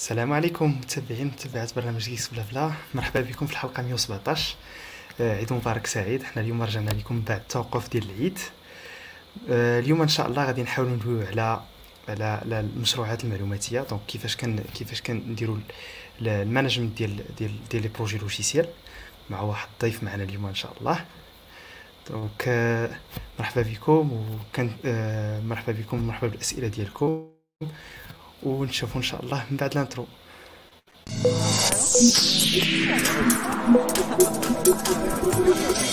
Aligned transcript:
السلام 0.00 0.32
عليكم 0.32 0.70
متابعين 0.70 1.26
متابعات 1.26 1.76
برنامج 1.76 2.08
كيكس 2.08 2.28
بلا 2.28 2.42
بلا. 2.52 2.72
مرحبا 2.94 3.20
بكم 3.20 3.46
في 3.46 3.52
الحلقة 3.52 3.82
117 3.82 4.56
آه، 5.20 5.36
عيد 5.36 5.52
مبارك 5.52 5.86
سعيد. 5.86 6.22
حنا 6.22 6.42
اليوم 6.42 6.62
رجعنا 6.62 6.90
لكم 6.90 7.20
بعد 7.20 7.40
التوقف 7.40 7.88
ديال 7.90 8.10
العيد. 8.10 8.38
آه، 9.50 9.80
اليوم 9.80 10.02
إن 10.02 10.08
شاء 10.08 10.26
الله 10.26 10.44
غادي 10.44 10.62
نحاولوا 10.62 10.96
ندويو 10.96 11.26
على 11.26 11.60
على 12.08 12.24
على 12.24 12.60
المشروعات 12.60 13.24
المعلوماتية. 13.24 13.80
دونك 13.80 14.00
كيفاش 14.08 14.36
كان 14.36 14.64
كيفاش 14.74 15.02
كنديروا 15.02 15.58
المانجمنت 16.20 16.98
ديال 16.98 17.24
ديال 17.38 17.68
ديال 17.70 17.82
لي 17.82 17.88
بروجي 17.88 18.18
لوجيسيال. 18.18 18.68
مع 19.30 19.40
واحد 19.40 19.68
الضيف 19.72 20.02
معنا 20.02 20.22
اليوم 20.22 20.46
إن 20.46 20.54
شاء 20.54 20.72
الله. 20.80 21.04
دونك 22.10 22.44
آه، 22.48 22.90
مرحبا 23.38 23.62
بكم 23.62 24.12
وكان 24.12 24.70
مرحبا 25.48 25.72
بكم 25.72 26.06
مرحبا 26.06 26.28
بالأسئلة 26.28 26.68
ديالكم. 26.68 27.30
ونشوفوا 28.42 28.96
إن 28.96 29.02
شاء 29.02 29.22
الله 29.22 29.44
من 29.50 29.56
بعد 29.56 29.72
الانترو 29.72 30.06
السلام 35.30 35.86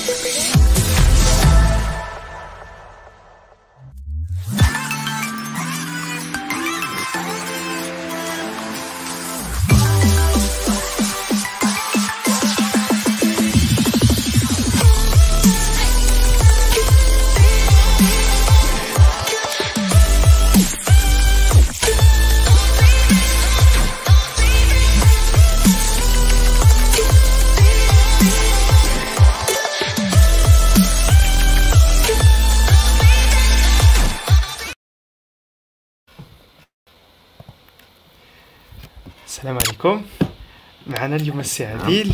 معنا 41.08 41.22
اليوم 41.22 41.40
السي 41.40 41.66
عديل 41.66 42.14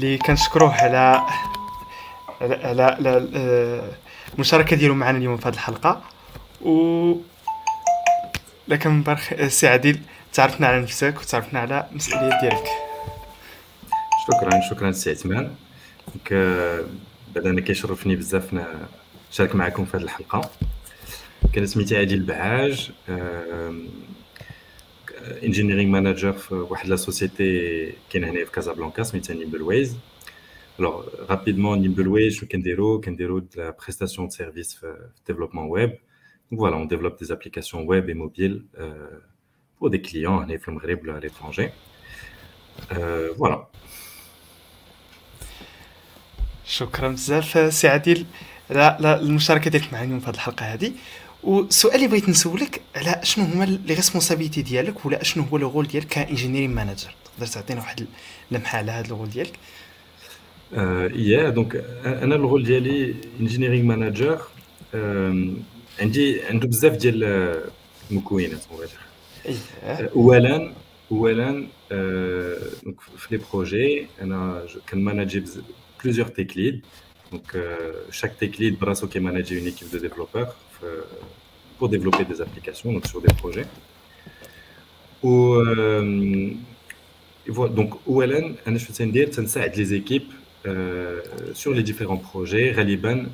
اللي 0.00 0.18
كنشكروه 0.18 0.74
على 0.74 1.22
على 2.40 2.54
على, 2.54 2.82
على 2.82 3.28
آه، 3.34 3.90
المشاركة 4.34 4.76
ديالو 4.76 4.94
معنا 4.94 5.18
اليوم 5.18 5.36
في 5.36 5.48
هذه 5.48 5.54
الحلقة. 5.54 6.02
و 6.60 7.14
لكن 8.68 9.02
برخ 9.02 9.32
السي 9.32 9.68
عديل 9.68 10.00
تعرفنا 10.32 10.66
على 10.66 10.80
نفسك 10.80 11.20
وتعرفنا 11.20 11.60
على 11.60 11.86
المسؤوليات 11.90 12.40
ديالك. 12.40 12.68
شكرا 14.26 14.60
شكرا 14.70 14.92
سي 14.92 15.10
عثمان. 15.10 15.54
دونك 16.08 16.32
آه، 16.32 16.84
بعد 17.34 17.46
أنا 17.46 17.60
كيشرفني 17.60 18.16
بزاف 18.16 18.54
نشارك 19.32 19.54
معكم 19.54 19.84
في 19.84 19.96
هذه 19.96 20.02
الحلقة. 20.02 20.50
كان 21.52 21.66
سميتي 21.66 21.96
عادل 21.96 22.20
بهاج 22.20 22.90
انجينيرينغ 25.43 25.91
مانجر 25.91 26.33
في 26.33 26.55
واحد 26.55 26.89
لا 26.89 26.95
سوسيتي 26.95 27.93
كاينه 28.09 28.29
هنا 28.29 28.45
في 28.45 28.51
كازابلانكا 28.51 29.03
سميتها 29.03 29.33
نيمبل 29.33 29.61
ويز 29.61 29.97
الوغ 30.79 31.05
رابيدمون 31.29 31.81
نيمبل 31.81 32.07
ويز 32.07 32.33
شنو 32.33 32.49
كنديرو 32.49 33.01
كنديرو 33.01 33.39
د 33.39 33.49
لا 33.57 33.75
بريستاسيون 33.83 34.27
دو 34.27 34.33
سيرفيس 34.33 34.73
في 34.73 35.09
الديفلوبمون 35.19 35.69
ويب 35.69 35.97
فوالا 36.51 36.75
اون 36.75 36.87
ديفلوب 36.87 37.15
دي 37.15 37.33
ابليكاسيون 37.33 37.87
ويب 37.87 38.09
اي 38.09 38.13
موبيل 38.13 38.65
بور 39.81 39.89
دي 39.89 39.97
كليون 39.97 40.43
هنا 40.43 40.57
في 40.57 40.67
المغرب 40.67 41.01
ولا 41.03 41.19
ليترونجي 41.19 41.69
فوالا 43.37 43.67
شكرا 46.65 47.07
بزاف 47.07 47.73
سي 47.73 47.87
عادل 47.87 48.25
على 48.69 49.19
المشاركه 49.19 49.69
ديالك 49.69 49.93
معنا 49.93 50.05
اليوم 50.05 50.19
في 50.19 50.27
هذه 50.29 50.33
الحلقه 50.35 50.65
هذه 50.65 50.91
والسؤال 51.42 51.94
اللي 51.94 52.06
بغيت 52.06 52.28
نسولك 52.28 52.80
على 52.96 53.20
شنو 53.22 53.44
هما 53.44 53.64
لي 53.64 53.94
ريسبونسابيلتي 53.94 54.62
ديالك 54.62 55.06
ولا 55.06 55.22
شنو 55.22 55.44
هو 55.44 55.58
لو 55.58 55.70
رول 55.70 55.86
ديالك 55.86 56.06
كانجينيرين 56.06 56.70
مانجر 56.70 57.14
تقدر 57.24 57.46
تعطينا 57.46 57.80
واحد 57.80 58.06
اللمحه 58.50 58.78
على 58.78 58.92
هذا 58.92 59.06
الرول 59.06 59.30
ديالك؟ 59.30 59.52
يا 61.16 61.48
دونك 61.48 61.84
أنا 62.04 62.34
الرول 62.34 62.64
ديالي 62.64 63.14
انجينيرينغ 63.40 63.84
مانجر 63.84 64.40
عندي 66.00 66.42
عنده 66.42 66.68
بزاف 66.68 66.96
ديال 66.96 67.24
المكونات 68.10 68.60
اولا 70.16 70.72
اولا 71.12 71.66
في 73.16 73.28
لي 73.30 73.40
بروجي 73.52 74.06
أنا 74.20 74.66
كنماناجي 74.90 75.44
بليزيور 76.04 76.28
تيك 76.28 76.56
ليد 76.56 76.80
دونك 77.32 77.76
chaque 78.10 78.44
tech 78.44 78.58
lead 78.58 78.80
براسو 78.80 79.08
كيماناجي 79.08 79.60
une 79.60 79.72
équipe 79.72 79.90
de 79.92 79.98
pour 81.78 81.88
développer 81.88 82.24
des 82.24 82.40
applications 82.40 82.92
donc 82.92 83.06
sur 83.06 83.20
des 83.20 83.32
projets. 83.34 83.66
Ou, 85.22 85.54
euh, 85.54 86.50
donc 87.48 87.94
OLN, 88.06 88.54
ça 89.46 89.66
aide 89.66 89.76
les 89.76 89.94
équipes 89.94 90.32
euh, 90.66 91.20
sur 91.54 91.72
les 91.72 91.82
différents 91.82 92.16
projets. 92.16 92.72
Raliban, 92.72 93.24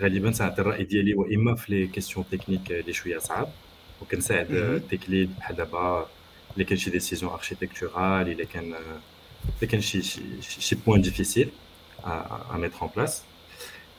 Raliban, 0.00 0.32
ça 0.32 0.46
a 0.46 0.78
été 0.78 0.82
idéalisé 0.82 1.16
ou 1.16 1.26
imma 1.28 1.54
les 1.68 1.88
questions 1.88 2.22
techniques 2.22 2.72
les 2.86 2.92
chouïa 2.92 3.20
saab. 3.20 3.48
Donc 4.00 4.22
ça 4.22 4.34
aide 4.40 4.82
tech 4.88 5.06
lead 5.08 5.30
d'abord 5.56 6.10
les 6.56 6.64
quelques 6.64 6.90
décisions 6.90 7.32
architecturales, 7.32 8.28
les 8.28 8.46
quelques 9.66 10.76
points 10.84 10.98
difficiles 10.98 11.50
à, 12.04 12.46
à 12.52 12.58
mettre 12.58 12.82
en 12.82 12.88
place. 12.88 13.24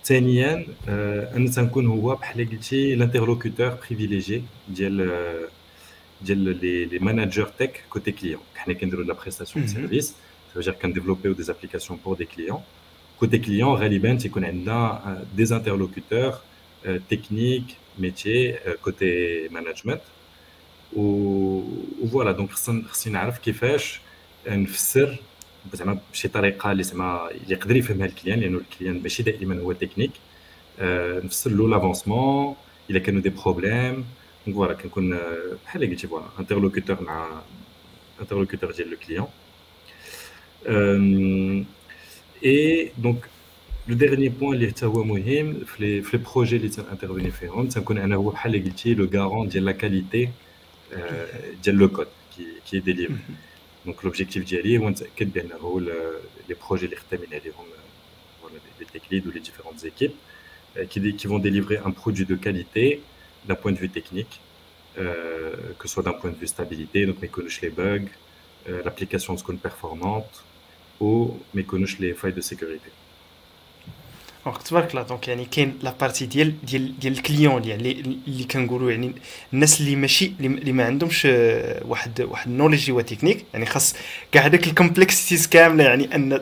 ثانيا 0.04 0.66
انا 1.36 1.50
تنكون 1.50 1.86
هو 1.86 2.14
بحال 2.14 2.50
قلتي 2.50 2.98
l'interlocuteur 2.98 3.86
privilégié 3.86 4.40
ديال 4.68 5.48
ديال 6.22 6.38
لي 6.38 6.84
لي 6.84 6.98
ماناجر 6.98 7.46
تك 7.58 7.84
كوتي 7.90 8.12
كليون 8.12 8.40
حنا 8.56 8.74
كنديروا 8.74 9.04
لا 9.04 9.14
بريستاسيون 9.14 9.66
دو 9.66 9.72
سيرفيس 9.72 10.14
سو 10.54 10.72
كنديفلوبيو 10.72 11.32
دي 11.32 11.52
ابليكاسيون 11.52 11.98
بور 12.04 12.16
دي 12.16 12.24
كليون 12.24 12.60
كوتي 13.20 13.38
كليون 13.38 13.74
غالبا 13.74 14.14
تيكون 14.14 14.44
عندنا 14.44 15.24
دي 15.36 15.42
انترلوكوتور 15.42 16.34
تكنيك 17.10 17.64
ميتي 17.98 18.54
كوتي 18.82 19.48
مانجمنت 19.48 20.00
و 20.96 21.62
فوالا 22.12 22.32
دونك 22.32 22.50
خصني 22.50 23.12
نعرف 23.12 23.38
كيفاش 23.38 24.00
نفسر 24.48 25.16
زعما 25.72 25.98
بشي 26.12 26.28
طريقه 26.28 26.72
اللي 26.72 26.82
زعما 26.82 27.30
اللي 27.30 27.40
يقدر 27.54 27.76
يفهمها 27.76 28.06
الكليان 28.06 28.40
لانه 28.40 28.58
الكليان 28.58 29.02
ماشي 29.02 29.22
دائما 29.22 29.60
هو 29.60 29.72
تكنيك 29.72 30.10
نفسر 31.24 31.50
له 31.50 31.68
لافونسمون 31.68 32.54
الا 32.90 32.98
كانوا 32.98 33.20
دي 33.20 33.28
بروبليم 33.28 34.04
دونك 34.46 34.56
فوالا 34.56 34.72
كنكون 34.74 35.18
بحال 35.64 35.82
اللي 35.82 35.94
قلتي 35.94 36.06
فوالا 36.06 36.26
انترلوكوتور 36.40 37.02
مع 37.02 37.42
انترلوكوتور 38.20 38.70
ديال 38.72 38.90
لو 38.90 38.96
كليون 38.96 39.26
اي 42.44 42.90
دونك 42.98 43.26
لو 43.88 43.94
ديرني 43.96 44.28
بوين 44.28 44.54
اللي 44.54 44.68
حتى 44.68 44.86
هو 44.86 45.04
مهم 45.04 45.64
في 45.64 45.80
لي 45.84 46.02
في 46.02 46.16
لي 46.16 46.22
بروجي 46.24 46.56
اللي 46.56 46.68
تنانترفيني 46.68 47.30
فيهم 47.30 47.68
تنكون 47.68 47.98
انا 47.98 48.16
هو 48.16 48.30
بحال 48.30 48.54
اللي 48.54 48.70
قلتي 48.70 48.94
لو 48.94 49.08
غارون 49.14 49.48
ديال 49.48 49.64
لا 49.64 49.72
كاليتي 49.72 50.28
ديال 51.64 51.76
لو 51.76 51.88
كود 51.88 52.06
كي 52.36 52.46
كي 52.70 52.80
ديليفر 52.80 53.14
دونك 53.84 54.04
لوبجيكتيف 54.04 54.44
ديالي 54.44 54.78
هو 54.78 54.88
نتاكد 54.88 55.32
بانه 55.32 55.80
لي 56.48 56.54
بروجي 56.66 56.84
اللي 56.84 56.96
خدامين 56.96 57.28
عليهم 57.34 57.64
voilà 58.42 58.58
les 58.80 58.86
tech 58.92 59.04
leads 59.10 59.26
ou 59.26 59.30
les 59.36 59.40
différentes 59.48 59.84
équipes 59.84 60.16
qui, 60.90 60.98
qui 61.18 61.26
vont 61.26 61.38
délivrer 61.38 61.78
un 61.88 61.90
produit 61.90 62.26
de 62.32 62.36
qualité 62.36 63.00
d'un 63.46 63.54
point 63.54 63.72
de 63.72 63.78
vue 63.78 63.88
technique 63.88 64.40
euh, 64.98 65.54
que 65.78 65.86
ce 65.86 65.94
soit 65.94 66.02
d'un 66.02 66.12
point 66.12 66.30
de 66.30 66.36
vue 66.36 66.46
stabilité 66.46 67.06
donc 67.06 67.20
méconnaître 67.22 67.58
les 67.62 67.70
bugs 67.70 68.10
euh, 68.68 68.82
l'application 68.84 69.34
de 69.34 69.38
seconde 69.38 69.60
performante 69.60 70.44
ou 71.00 71.38
méconnaître 71.54 71.94
les 72.00 72.12
failles 72.12 72.32
de 72.32 72.40
sécurité 72.40 72.90
دونك 74.45 74.61
تبارك 74.61 74.91
الله 74.91 75.01
دونك 75.01 75.27
يعني 75.27 75.45
كاين 75.45 75.79
لا 75.81 75.93
بارتي 76.01 76.25
ديال 76.25 76.65
ديال 76.65 76.99
ديال 76.99 77.13
الكليون 77.13 77.61
اللي 77.61 77.91
اللي 78.27 78.43
كنقولوا 78.43 78.91
يعني 78.91 79.13
الناس 79.53 79.81
اللي 79.81 79.95
ماشي 79.95 80.31
اللي 80.39 80.71
ما 80.71 80.85
عندهمش 80.85 81.27
واحد 81.85 82.21
واحد 82.21 82.47
النوليجي 82.47 82.91
هو 82.91 83.01
تكنيك 83.01 83.45
يعني 83.53 83.65
خاص 83.65 83.95
كاع 84.31 84.45
هذاك 84.45 84.67
الكومبلكسيتيز 84.67 85.47
كامله 85.47 85.83
يعني 85.83 86.15
ان 86.15 86.41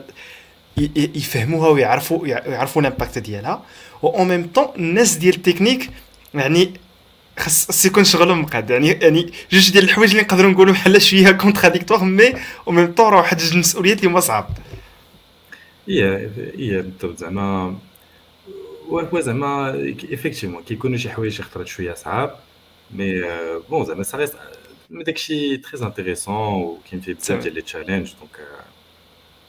يفهموها 0.96 1.68
ويعرفوا 1.68 2.26
يعرفوا 2.26 2.82
الامباكت 2.82 3.18
ديالها 3.18 3.62
و 4.02 4.08
اون 4.08 4.28
ميم 4.28 4.46
طون 4.54 4.66
الناس 4.76 5.16
ديال 5.16 5.34
التكنيك 5.34 5.90
يعني 6.34 6.72
خاص 7.38 7.86
يكون 7.86 8.04
شغلهم 8.04 8.42
مقاد 8.42 8.70
يعني 8.70 8.88
يعني 8.88 9.32
جوج 9.52 9.70
ديال 9.72 9.84
الحوايج 9.84 10.10
اللي 10.10 10.22
نقدروا 10.22 10.50
نقولوا 10.50 10.72
بحال 10.72 11.02
شوية 11.02 11.30
كونتراديكتوار 11.30 12.04
مي 12.04 12.34
أو 12.68 12.72
ميم 12.72 12.92
طون 12.92 13.12
راه 13.12 13.18
واحد 13.18 13.38
جوج 13.38 13.52
المسؤوليات 13.52 13.98
اللي 13.98 14.08
هما 14.08 14.20
صعاب 14.20 14.46
هي 15.88 16.28
هي 16.58 16.82
بالضبط 16.82 17.18
زعما 17.18 17.76
هو 18.90 19.20
زعما 19.20 19.74
ايفيكتيفمون 19.74 20.62
كيكونوا 20.62 20.96
شي 20.96 21.10
حوايج 21.10 21.40
خطرات 21.40 21.66
شوية 21.66 21.94
صعاب 21.94 22.36
مي 22.90 23.22
بون 23.70 23.84
زعما 23.84 24.02
سا 24.02 24.18
ريست 24.18 24.34
داكشي 24.90 25.56
تري 25.56 25.86
انتريسون 25.86 26.34
وكاين 26.34 27.00
فيه 27.00 27.14
بزاف 27.14 27.42
ديال 27.42 27.54
لي 27.54 27.62
تشالنج 27.62 28.12
دونك 28.20 28.48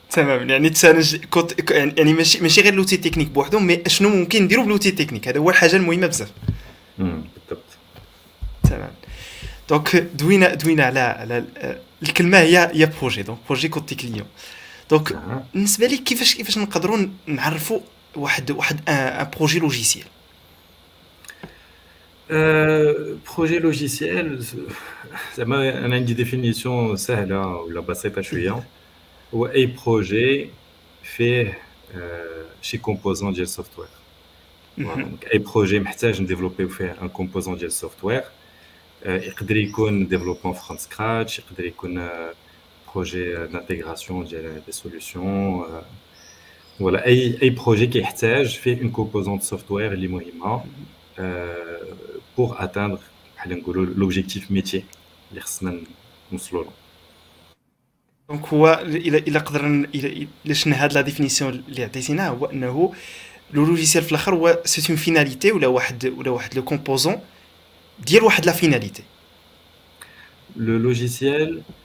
تمام 0.09 0.49
يعني 0.49 0.69
تسالج 0.69 1.15
كوت 1.25 1.71
يعني 1.71 2.13
ماشي 2.13 2.41
ماشي 2.41 2.61
غير 2.61 2.73
لوتي 2.73 2.97
تكنيك 2.97 3.27
بوحدهم 3.27 3.67
مي 3.67 3.83
شنو 3.87 4.09
ممكن 4.09 4.43
نديرو 4.43 4.63
بلوتي 4.63 4.91
تكنيك 4.91 5.27
هذا 5.27 5.39
هو 5.39 5.49
الحاجة 5.49 5.75
المهمه 5.75 6.07
بزاف 6.07 6.31
بالضبط 6.97 7.63
تمام 8.63 8.91
دونك 9.69 9.95
دوينا 9.95 10.53
دوينا 10.53 10.83
على 10.83 10.99
على 10.99 11.45
الكلمة 12.03 12.37
هي 12.37 12.71
هي 12.73 12.91
بروجي 13.01 13.23
دونك 13.23 13.39
بروجي 13.49 13.67
كوتي 13.67 13.95
كليون 13.95 14.27
دونك 14.89 15.19
بالنسبة 15.53 15.87
لي 15.87 15.97
كيفاش 15.97 16.35
كيفاش 16.35 16.57
نقدروا 16.57 17.07
نعرفوا 17.27 17.79
واحد 18.16 18.50
واحد 18.50 18.88
ان 18.88 19.30
بروجي 19.36 19.58
لوجيسيال 19.58 20.04
بروجي 23.36 23.58
لوجيسيال 23.58 24.44
زعما 25.36 25.84
انا 25.86 25.94
عندي 25.96 26.14
ديفينيسيون 26.14 26.96
سهله 26.96 27.46
ولا 27.46 27.80
بسيطه 27.80 28.20
شويه 28.22 28.64
هو 29.34 29.46
اي 29.46 29.66
بروجي 29.66 30.50
فيه 31.02 31.58
شي 32.62 32.78
كومبوزون 32.78 33.32
ديال 33.32 33.42
السوفتوير 33.42 33.88
دونك 34.78 35.26
اي 35.34 35.38
بروجي 35.38 35.80
محتاج 35.80 36.22
نديفلوبيو 36.22 36.68
فيه 36.68 36.96
ان 37.02 37.08
كومبوزون 37.08 37.56
ديال 37.56 37.66
السوفتوير 37.66 38.24
يقدر 39.06 39.56
يكون 39.56 40.08
ديفلوبمون 40.08 40.54
فروم 40.54 40.78
سكراتش 40.78 41.38
يقدر 41.38 41.64
يكون 41.64 42.08
بروجي 42.94 43.32
دانتيغراسيون 43.34 44.24
ديال 44.24 44.62
دي 44.66 44.72
سوليوشن 44.72 45.64
ولا 46.80 47.06
اي 47.06 47.38
اي 47.42 47.50
بروجي 47.50 47.86
كيحتاج 47.86 48.56
فيه 48.56 48.80
اون 48.80 48.90
كومبوزون 48.90 49.40
سوفتوير 49.40 49.92
اللي 49.92 50.08
مهمه 50.08 50.64
بور 52.36 52.56
اتاندر 52.58 52.98
بحال 53.36 53.58
نقولوا 53.58 53.86
لوبجيكتيف 53.86 54.50
ميتي 54.50 54.84
اللي 55.30 55.40
خصنا 55.40 55.80
نوصلوا 56.32 56.64
له 56.64 56.70
دونك 58.28 58.48
هو 58.48 58.82
الى 58.84 59.18
الى 59.18 59.38
قدرنا 59.38 59.88
الى 59.94 60.54
شفنا 60.54 60.84
هاد 60.84 60.92
لا 60.92 61.00
ديفينيسيون 61.00 61.64
اللي 61.68 61.84
عطيتينا 61.84 62.28
هو 62.28 62.44
انه 62.46 62.92
لو 63.52 63.64
لوجيسيال 63.64 64.04
في 64.04 64.10
الاخر 64.10 64.34
هو 64.34 64.60
سي 64.64 64.92
اون 64.92 64.96
فيناليتي 64.96 65.52
ولا 65.52 65.66
واحد 65.66 66.14
ولا 66.18 66.30
واحد 66.30 66.54
لو 66.54 66.64
كومبوزون 66.64 67.20
ديال 67.98 68.22
واحد 68.24 68.46
لا 68.46 68.52
فيناليتي 68.52 69.02
لو 70.56 70.78
لوجيسيال 70.78 71.62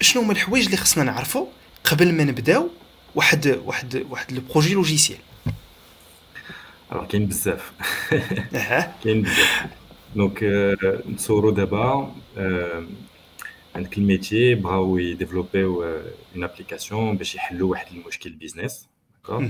شنو 0.00 0.22
هما 0.22 0.32
الحوايج 0.32 0.64
اللي 0.64 0.76
خصنا 0.76 1.04
نعرفوا 1.04 1.46
قبل 1.84 2.12
ما 2.12 2.24
نبداو 2.24 2.68
واحد 3.14 3.60
واحد 3.64 4.06
واحد 4.10 4.32
لو 4.32 4.40
بروجي 4.50 4.74
لوجيسيال؟ 4.74 5.18
ألوغ 6.92 7.06
كاين 7.06 7.26
بزاف. 7.26 7.72
كاين 9.04 9.22
بزاف. 9.22 9.66
دونك 10.16 10.42
نتصوروا 11.08 11.52
دابا 11.52 12.14
عندك 13.74 13.98
الميتي 13.98 14.54
بغاو 14.54 14.98
يديفلوبيو 14.98 15.84
اون 16.34 16.44
ابليكاسيون 16.44 17.16
باش 17.16 17.34
يحلوا 17.34 17.70
واحد 17.70 17.86
المشكل 17.96 18.30
بيزنس 18.30 18.86
داكوغ 19.28 19.48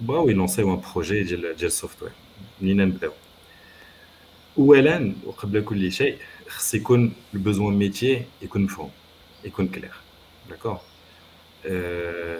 بغاو 0.00 0.28
يلونسيو 0.28 0.74
ان 0.74 0.80
بروجي 0.94 1.22
ديال 1.22 1.40
ديال 1.40 1.64
السوفتوير 1.64 2.12
منين 2.60 2.76
نبداو؟ 2.76 3.12
اولا 4.58 5.12
وقبل 5.24 5.64
كل 5.64 5.92
شيء 5.92 6.18
خص 6.48 6.74
يكون 6.74 7.12
البوزوان 7.34 7.74
ميتي 7.74 8.22
يكون 8.42 8.62
مفهوم 8.62 8.90
يكون 9.44 9.68
كلير. 9.68 9.92
داكوغ 10.50 10.78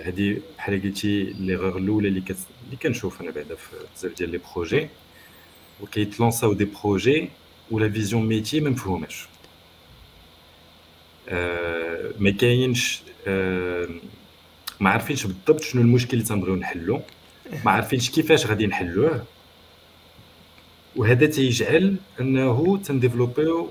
هادي 0.07 0.43
بحال 0.59 0.83
قلتي 0.83 1.23
ليغور 1.23 1.79
الأولى 1.79 2.09
اللي 2.09 2.21
كت... 2.21 2.37
اللي 2.67 2.77
كنشوف 2.77 3.21
أنا 3.23 3.31
بعدا 3.31 3.55
في 3.55 3.77
بزاف 3.97 4.17
ديال 4.19 4.31
لي 4.31 4.41
بروجي 4.55 4.89
وكيتلونساو 5.81 6.53
دي 6.53 6.65
بروجي 6.65 7.29
ولا 7.71 7.91
فيزيون 7.91 8.27
ميتي 8.27 8.61
ما 8.61 8.71
مفهوماش. 8.71 9.27
أه 11.29 12.13
ما 12.19 12.31
كاينش 12.31 13.01
أه 13.27 13.89
ما 14.81 14.91
عارفينش 14.91 15.27
بالضبط 15.27 15.63
شنو 15.63 15.83
المشكل 15.83 16.13
اللي 16.13 16.25
تنبغيو 16.25 16.57
نحلو 16.57 17.01
ما 17.65 17.71
عارفينش 17.71 18.11
كيفاش 18.11 18.47
غادي 18.47 18.67
نحلوه 18.67 19.25
وهذا 20.97 21.27
تيجعل 21.27 21.97
أنه 22.21 22.79
تنديفلوبيو 22.85 23.71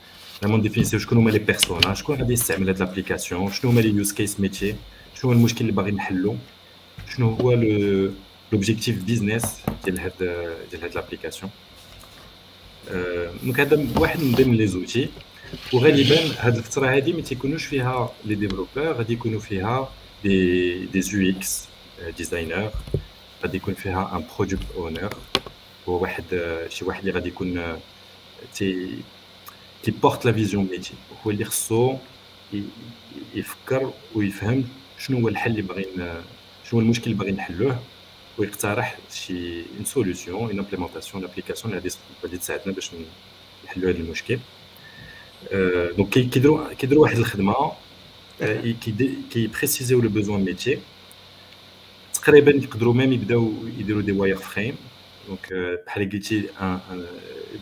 زعما 0.42 0.58
ديفينيسيو 0.58 0.98
شكون 0.98 1.18
هما 1.18 1.30
لي 1.30 1.38
بيرسونا 1.38 1.94
شكون 1.94 2.16
غادي 2.16 2.32
يستعمل 2.32 2.68
هاد 2.68 2.78
لابليكاسيون 2.78 3.52
شنو 3.52 3.70
هما 3.70 3.80
لي 3.80 3.88
يوز 3.88 4.12
كيس 4.12 4.40
ميتي 4.40 4.76
شنو 5.14 5.30
هو 5.30 5.32
المشكل 5.32 5.60
اللي 5.60 5.72
باغي 5.72 5.90
نحلو 5.90 6.36
شنو 7.16 7.34
هو 7.34 7.52
لوبجيكتيف 8.52 9.04
بيزنس 9.04 9.44
ديال 9.84 10.00
هاد 10.00 10.12
ديال 10.70 10.82
هاد 10.82 10.94
لابليكاسيون 10.94 11.50
دونك 13.42 13.60
هذا 13.60 13.86
واحد 13.96 14.20
من 14.20 14.32
ضمن 14.32 14.54
لي 14.54 14.66
زوتي 14.66 15.08
وغالبا 15.72 16.18
هاد 16.38 16.56
الفتره 16.56 16.96
هادي 16.96 17.12
ما 17.12 17.20
تيكونوش 17.20 17.64
فيها 17.64 18.12
لي 18.24 18.34
ديفلوبور 18.34 18.92
غادي 18.92 19.12
يكونوا 19.12 19.40
فيها 19.40 19.90
دي 20.24 20.86
دي 20.86 21.02
يو 21.12 21.30
اكس 21.30 21.64
ديزاينر 22.16 22.70
غادي 23.42 23.56
يكون 23.56 23.74
فيها 23.74 24.16
ان 24.16 24.24
برودكت 24.38 24.62
اونر 24.76 25.14
هو 25.88 26.02
واحد 26.02 26.24
شي 26.68 26.84
واحد 26.84 27.00
اللي 27.00 27.12
غادي 27.12 27.28
يكون 27.28 27.78
تي 28.54 28.88
كي 29.83 29.91
بورت 29.91 30.25
لا 30.25 30.31
فيزيون 30.31 30.67
ميتي 30.71 30.93
هو 31.25 31.31
اللي 31.31 31.45
خصو 31.45 31.95
يفكر 33.35 33.93
ويفهم 34.15 34.63
شنو 34.99 35.19
هو 35.19 35.27
الحل 35.27 35.51
اللي 35.51 35.61
باغي 35.61 35.85
شنو 36.69 36.73
هو 36.73 36.79
المشكل 36.79 37.05
اللي 37.05 37.15
باغي 37.15 37.31
نحلوه 37.31 37.79
ويقترح 38.37 38.97
شي 39.13 39.59
اون 39.59 39.85
سوليوشن 39.85 40.31
اون 40.31 40.59
امبليمونطاسيون 40.59 41.23
لابليكاسيون 41.23 41.73
اللي 41.77 41.91
غادي 42.23 42.37
تساعدنا 42.37 42.73
باش 42.73 42.91
نحلوا 43.65 43.89
هذا 43.91 43.97
المشكل 43.97 44.39
دونك 45.97 46.09
كيديروا 46.09 46.73
كيديروا 46.73 47.03
واحد 47.03 47.17
الخدمه 47.17 47.71
كيبريسيزيو 49.31 50.01
لو 50.01 50.09
بوزوان 50.09 50.41
ميتي 50.45 50.79
تقريبا 52.13 52.51
يقدروا 52.51 52.93
ميم 52.93 53.13
يبداو 53.13 53.53
يديروا 53.79 54.01
دي 54.01 54.11
واير 54.11 54.37
فريم 54.37 54.75
دونك 55.27 55.53
بحال 55.87 56.09
قلتي 56.09 56.43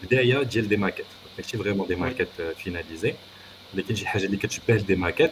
بدايه 0.04 0.44
ديال 0.44 0.68
دي 0.68 0.78
ماكيت 0.78 1.06
ماشي 1.40 1.58
فريمون 1.58 1.88
دي 1.88 1.96
ماكيت 1.96 2.28
فيناليزي. 2.64 3.14
ولكن 3.74 3.96
شي 3.96 4.08
حاجة 4.08 4.26
اللي 4.26 4.38
كتشبه 4.38 4.76
دي 4.76 4.96
ماكيت 4.96 5.32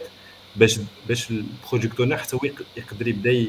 باش 0.56 0.78
باش 1.08 1.30
البرودكت 1.30 2.00
اونر 2.00 2.16
حتى 2.16 2.36
هو 2.36 2.40
يقدر 2.76 3.08
يبدا 3.08 3.46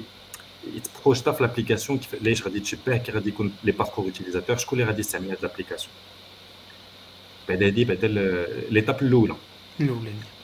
يتبروجتا 0.75 1.31
في 1.31 1.43
لابليكاسيون 1.43 1.99
علاش 2.21 2.43
غادي 2.43 2.59
تشبه 2.59 2.97
كي 2.97 3.11
غادي 3.11 3.29
يكون 3.29 3.53
لي 3.63 3.71
باركور 3.71 4.05
يوتيليزاتور 4.05 4.57
شكون 4.57 4.79
اللي 4.79 4.91
غادي 4.91 4.99
يستعمل 4.99 5.29
هاد 5.29 5.37
لابليكاسيون. 5.41 5.93
بعد 7.49 7.63
هادي 7.63 7.85
بعد 7.85 8.05
ليتاب 8.69 9.01
الأولى. 9.01 9.35
الاولانيه 9.79 10.09
وي 10.09 10.38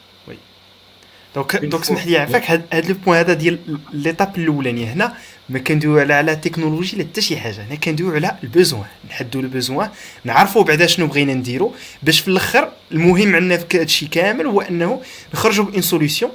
دونك 1.35 1.55
دونك 1.55 1.83
سمح 1.83 2.07
لي 2.07 2.17
عفاك 2.17 2.51
هاد 2.51 2.89
لو 2.89 2.95
بوين 3.05 3.19
هذا 3.19 3.33
ديال 3.33 3.59
ليتاب 3.93 4.37
الاولانيه 4.37 4.93
هنا 4.93 5.13
ما 5.49 5.59
كندويو 5.59 5.99
على 5.99 6.13
على 6.13 6.35
تكنولوجي 6.35 6.97
لا 6.97 7.03
حتى 7.03 7.21
شي 7.21 7.37
حاجة 7.37 7.63
هنا 7.63 7.75
كندويو 7.75 8.15
على 8.15 8.31
البوزوان 8.43 8.85
نحدوا 9.09 9.41
البوزوان 9.41 9.89
نعرفوا 10.23 10.63
بعدا 10.63 10.85
شنو 10.85 11.07
بغينا 11.07 11.33
نديرو 11.33 11.73
باش 12.03 12.19
في 12.19 12.27
الآخر 12.27 12.69
المهم 12.91 13.35
عندنا 13.35 13.57
في 13.57 13.79
هادشي 13.79 14.07
كامل 14.07 14.45
هو 14.45 14.61
انه 14.61 15.01
نخرجوا 15.33 15.65
بان 15.65 15.81
سوليسيون 15.81 16.31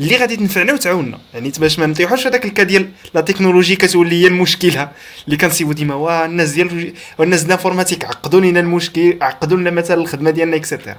اللي 0.00 0.16
غادي 0.16 0.36
تنفعنا 0.36 0.72
وتعاوننا 0.72 1.18
يعني 1.34 1.52
باش 1.58 1.78
ما 1.78 1.86
نطيحوش 1.86 2.26
هذاك 2.26 2.44
الكا 2.44 2.62
ديال 2.62 2.88
لا 3.14 3.20
تكنولوجي 3.20 3.76
كتولي 3.76 4.22
هي 4.22 4.26
المشكلة 4.26 4.90
اللي 5.26 5.36
كنصيبو 5.36 5.72
ديما 5.72 5.94
وا 5.94 6.24
الناس 6.26 6.50
ديال 6.50 6.92
الناس 7.20 7.40
ديال 7.40 7.52
الانفورماتيك 7.52 8.04
عقدوا 8.04 8.40
لنا 8.40 8.60
المشكل 8.60 9.18
عقدوا 9.20 9.58
لنا 9.58 9.70
مثلا 9.70 10.00
الخدمه 10.00 10.30
ديالنا 10.30 10.56
اكسيتيرا 10.56 10.98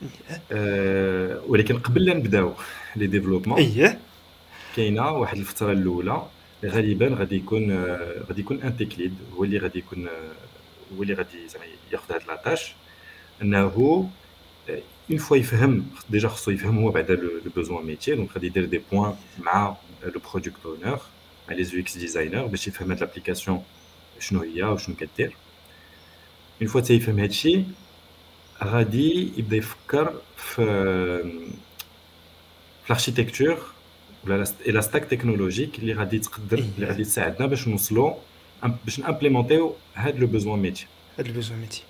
سامبليكي 0.00 1.46
ولكن 1.48 1.78
قبل 1.78 2.04
لا 2.04 2.14
نبداو 2.14 2.54
لي 2.96 3.06
ديفلوبمون 3.06 3.58
اييه 3.58 3.98
كاينة 4.76 5.10
واحد 5.10 5.38
الفترة 5.38 5.72
الأولى 5.72 6.22
غالبا 6.64 7.14
غادي 7.14 7.36
يكون 7.36 7.84
غادي 8.28 8.40
يكون 8.40 8.62
ان 8.62 8.76
تيك 8.76 8.98
ليد 8.98 9.14
هو 9.36 9.44
اللي 9.44 9.58
غادي 9.58 9.78
يكون 9.78 10.08
هو 10.96 11.02
اللي 11.02 11.14
غادي 11.14 11.48
زعما 11.48 11.64
ياخذ 11.92 12.14
هاد 12.14 12.22
لاطاش 12.28 12.74
أنه 13.42 13.72
اون 15.10 15.18
فوا 15.18 15.36
يفهم 15.36 15.86
ديجا 16.10 16.28
خصو 16.28 16.50
يفهم 16.50 16.78
هو 16.78 16.90
بعدا 16.90 17.14
لو 17.14 17.30
بوزوان 17.56 17.86
ميتي 17.86 18.14
دونك 18.14 18.32
غادي 18.32 18.46
يدير 18.46 18.64
دي 18.64 18.80
بوين 18.92 19.14
مع 19.38 19.76
لو 20.04 20.20
برودكت 20.32 20.66
اونر 20.66 21.00
مع 21.48 21.54
لي 21.54 21.64
زو 21.64 21.78
إكس 21.78 21.98
ديزاينر 21.98 22.46
باش 22.46 22.68
يفهم 22.68 22.90
هاد 22.90 23.00
لابليكاسيون 23.00 23.62
شنو 24.20 24.40
هي 24.40 24.62
وشنو 24.62 24.96
كدير. 24.96 25.32
اون 26.62 26.68
فوا 26.68 26.80
تيفهم 26.80 27.18
هادشي 27.18 27.62
غادي 28.63 29.31
يبدا 29.37 29.57
يفكر 29.57 30.13
في 30.37 30.65
في 32.83 32.89
الاركيتكتور 32.91 33.57
ولا 34.23 34.45
لا 34.67 34.81
ستاك 34.81 35.05
تكنولوجيك 35.05 35.79
اللي 35.79 35.93
غادي 35.93 36.19
تقدر 36.19 36.57
اللي 36.57 36.85
غادي 36.85 37.03
تساعدنا 37.03 37.47
باش 37.47 37.67
نوصلوا 37.67 38.13
باش 38.85 38.99
نامبليمونتيو 38.99 39.75
هاد 39.95 40.19
لو 40.19 40.27
بوزوان 40.27 40.59
ميتي 40.59 40.85
هاد 41.17 41.25
البوزوان 41.25 41.59
ميتي 41.59 41.83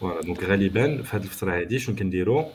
فوالا 0.00 0.20
دونك 0.20 0.44
غالبا 0.44 1.02
في 1.02 1.16
هاد 1.16 1.22
الفتره 1.22 1.60
هادي 1.60 1.78
شنو 1.78 1.96
كنديرو 1.96 2.46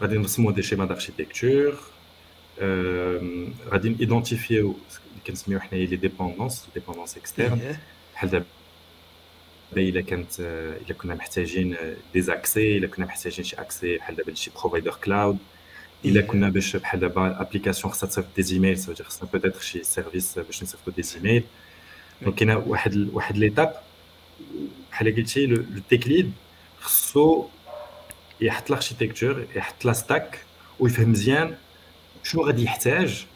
غادي 0.00 0.18
نرسمو 0.18 0.50
دي 0.50 0.62
شيما 0.62 0.84
داركتيكتور 0.84 1.78
غادي 3.70 3.88
نيدونتيفيو 3.88 4.60
اللي 4.70 5.20
كنسميو 5.26 5.60
حنايا 5.60 5.86
لي 5.86 5.96
ديبوندونس 5.96 6.66
ديبوندونس 6.74 7.16
اكسترن 7.16 7.76
بحال 8.14 8.30
دابا 8.30 8.44
الا 9.76 10.00
كانت 10.00 10.40
الا 10.40 10.94
كنا 10.94 11.14
محتاجين 11.14 11.76
دي 12.12 12.20
زاكسي 12.20 12.76
الا 12.78 12.86
كنا 12.86 13.06
محتاجين 13.06 13.44
شي 13.44 13.56
اكسي 13.56 13.96
بحال 13.96 14.16
دابا 14.16 14.34
شي 14.34 14.50
بروفايدر 14.60 14.94
كلاود 15.04 15.38
الا 16.04 16.20
كنا 16.20 16.48
باش 16.48 16.76
بحال 16.76 17.00
دابا 17.00 17.40
ابليكاسيون 17.40 17.92
خصها 17.92 18.08
تصيفط 18.08 18.28
دي 18.36 18.42
زيميل 18.42 18.78
سو 18.78 18.94
خصنا 18.94 19.28
بوتيتر 19.32 19.60
شي 19.60 19.84
سيرفيس 19.84 20.38
باش 20.38 20.62
نصيفطو 20.62 20.90
دي 20.90 21.02
زيميل 21.02 21.44
دونك 22.22 22.34
كاينه 22.34 22.56
واحد 22.66 23.08
واحد 23.12 23.36
ليتاب 23.36 23.74
بحال 24.90 25.16
قلتي 25.16 25.46
لو 25.46 25.64
تيك 25.90 26.08
ليد 26.08 26.32
خصو 26.80 27.46
يحط 28.40 28.70
الاركيتكتور 28.70 29.46
يحط 29.56 29.84
لا 29.84 29.92
ستاك 29.92 30.38
ويفهم 30.80 31.10
مزيان 31.10 31.54
شنو 32.24 32.42
غادي 32.42 32.64
يحتاج 32.64 33.26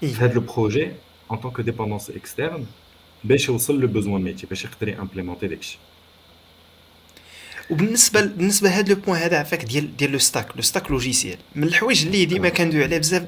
في 0.00 0.06
هذا 0.14 0.34
لو 0.34 0.40
بروجي 0.40 0.92
ان 1.32 1.36
طونك 1.36 1.60
ديبوندونس 1.60 2.10
اكسترن 2.10 2.66
باش 3.23 3.47
يوصل 3.47 3.79
لو 3.79 3.87
بوزوان 3.87 4.21
ميتي 4.21 4.47
باش 4.47 4.65
يقدر 4.65 4.87
يامبليمونتي 4.87 5.47
داكشي. 5.47 5.77
وبالنسبة 7.69 8.21
بالنسبة 8.21 8.69
لهذا 8.69 8.93
لو 8.93 8.99
بوين 8.99 9.21
هذا 9.21 9.37
عفاك 9.37 9.65
ديال 9.65 9.97
ديال 9.97 10.11
لو 10.11 10.17
ستاك 10.19 10.55
لو 10.55 10.61
ستاك 10.61 10.91
لوجيسيال. 10.91 11.37
من 11.55 11.63
الحوايج 11.63 12.05
اللي 12.05 12.25
ديما 12.25 12.49
كندوي 12.49 12.83
عليه 12.83 12.97
بزاف 12.97 13.23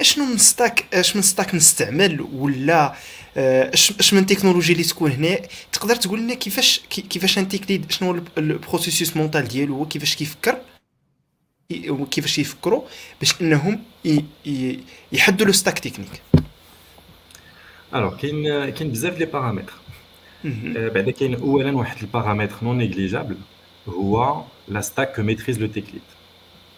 أشنو 0.00 0.24
من 0.24 0.38
ستاك 0.38 0.94
اش 0.94 1.16
من 1.16 1.22
ستاك 1.22 1.54
نستعمل 1.54 2.20
ولا 2.20 2.94
اش 3.36 3.92
أش 4.00 4.14
من 4.14 4.26
تكنولوجي 4.26 4.72
اللي 4.72 4.84
تكون 4.84 5.10
هنا؟ 5.10 5.38
تقدر 5.72 5.96
تقول 5.96 6.20
لنا 6.20 6.34
كيفاش 6.34 6.80
كيفاش 6.90 7.38
ان 7.38 7.48
تيك 7.48 7.70
ليد 7.70 7.92
شنو 7.92 8.10
هو 8.10 8.20
البروسيسوس 8.38 9.16
مونتال 9.16 9.48
ديالو 9.48 9.76
هو 9.76 9.86
كيفاش 9.86 10.16
كيفكر 10.16 10.58
وكيفاش 11.88 12.38
يفكروا 12.38 12.82
باش 13.20 13.40
إنهم 13.40 13.82
يحدوا 15.12 15.46
لو 15.46 15.52
ستاك 15.52 15.78
تكنيك. 15.78 16.22
الوغ 17.95 18.17
كاين 18.17 18.69
كاين 18.69 18.91
بزاف 18.91 19.19
لي 19.19 19.25
بارامتر 19.25 19.73
بعدا 20.75 21.11
كاين 21.11 21.35
اولا 21.35 21.77
واحد 21.77 22.01
البارامتر 22.01 22.55
نون 22.61 22.77
نيجليجابل 22.77 23.37
هو 23.87 24.43
لا 24.67 24.81
ستاك 24.81 25.15
كو 25.15 25.21
ميتريز 25.21 25.59
لو 25.59 25.67
تيك 25.67 25.85
ليد 25.93 26.01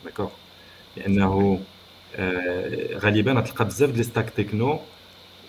داكوغ 0.05 0.29
لانه 0.97 1.61
غالبا 2.97 3.41
تلقى 3.41 3.65
بزاف 3.65 3.89
ديال 3.89 4.05
ستاك 4.05 4.29
تكنو 4.29 4.79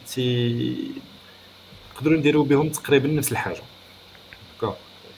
تي 0.06 0.90
نقدروا 1.94 2.18
نديرو 2.18 2.42
بهم 2.44 2.68
تقريبا 2.68 3.08
نفس 3.08 3.32
الحاجه 3.32 3.62
داكوغ 4.54 4.74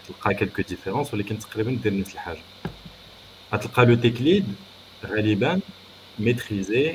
تلقى 0.08 0.34
كالكو 0.34 0.62
ديفيرونس 0.62 1.14
ولكن 1.14 1.38
تقريبا 1.38 1.78
دير 1.82 2.00
نفس 2.00 2.14
الحاجه 2.14 2.40
غتلقى 3.54 3.86
لو 3.86 3.94
تيك 3.94 4.20
ليد 4.22 4.54
غالبا 5.04 5.60
ميتريزي 6.18 6.94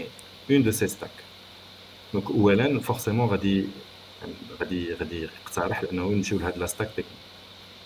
اون 0.51 0.63
دو 0.63 0.71
سي 0.71 0.87
ستاك 0.87 1.09
دونك 2.13 2.31
اولا 2.31 2.79
فورسيمون 2.79 3.27
غادي 3.29 3.65
غادي 4.59 4.93
غادي 4.93 5.21
يقترح 5.45 5.83
لانه 5.83 6.09
نمشيو 6.09 6.39
لهاد 6.39 6.57
لا 6.57 6.65
ستاك 6.65 6.89
تكنيك 6.91 7.07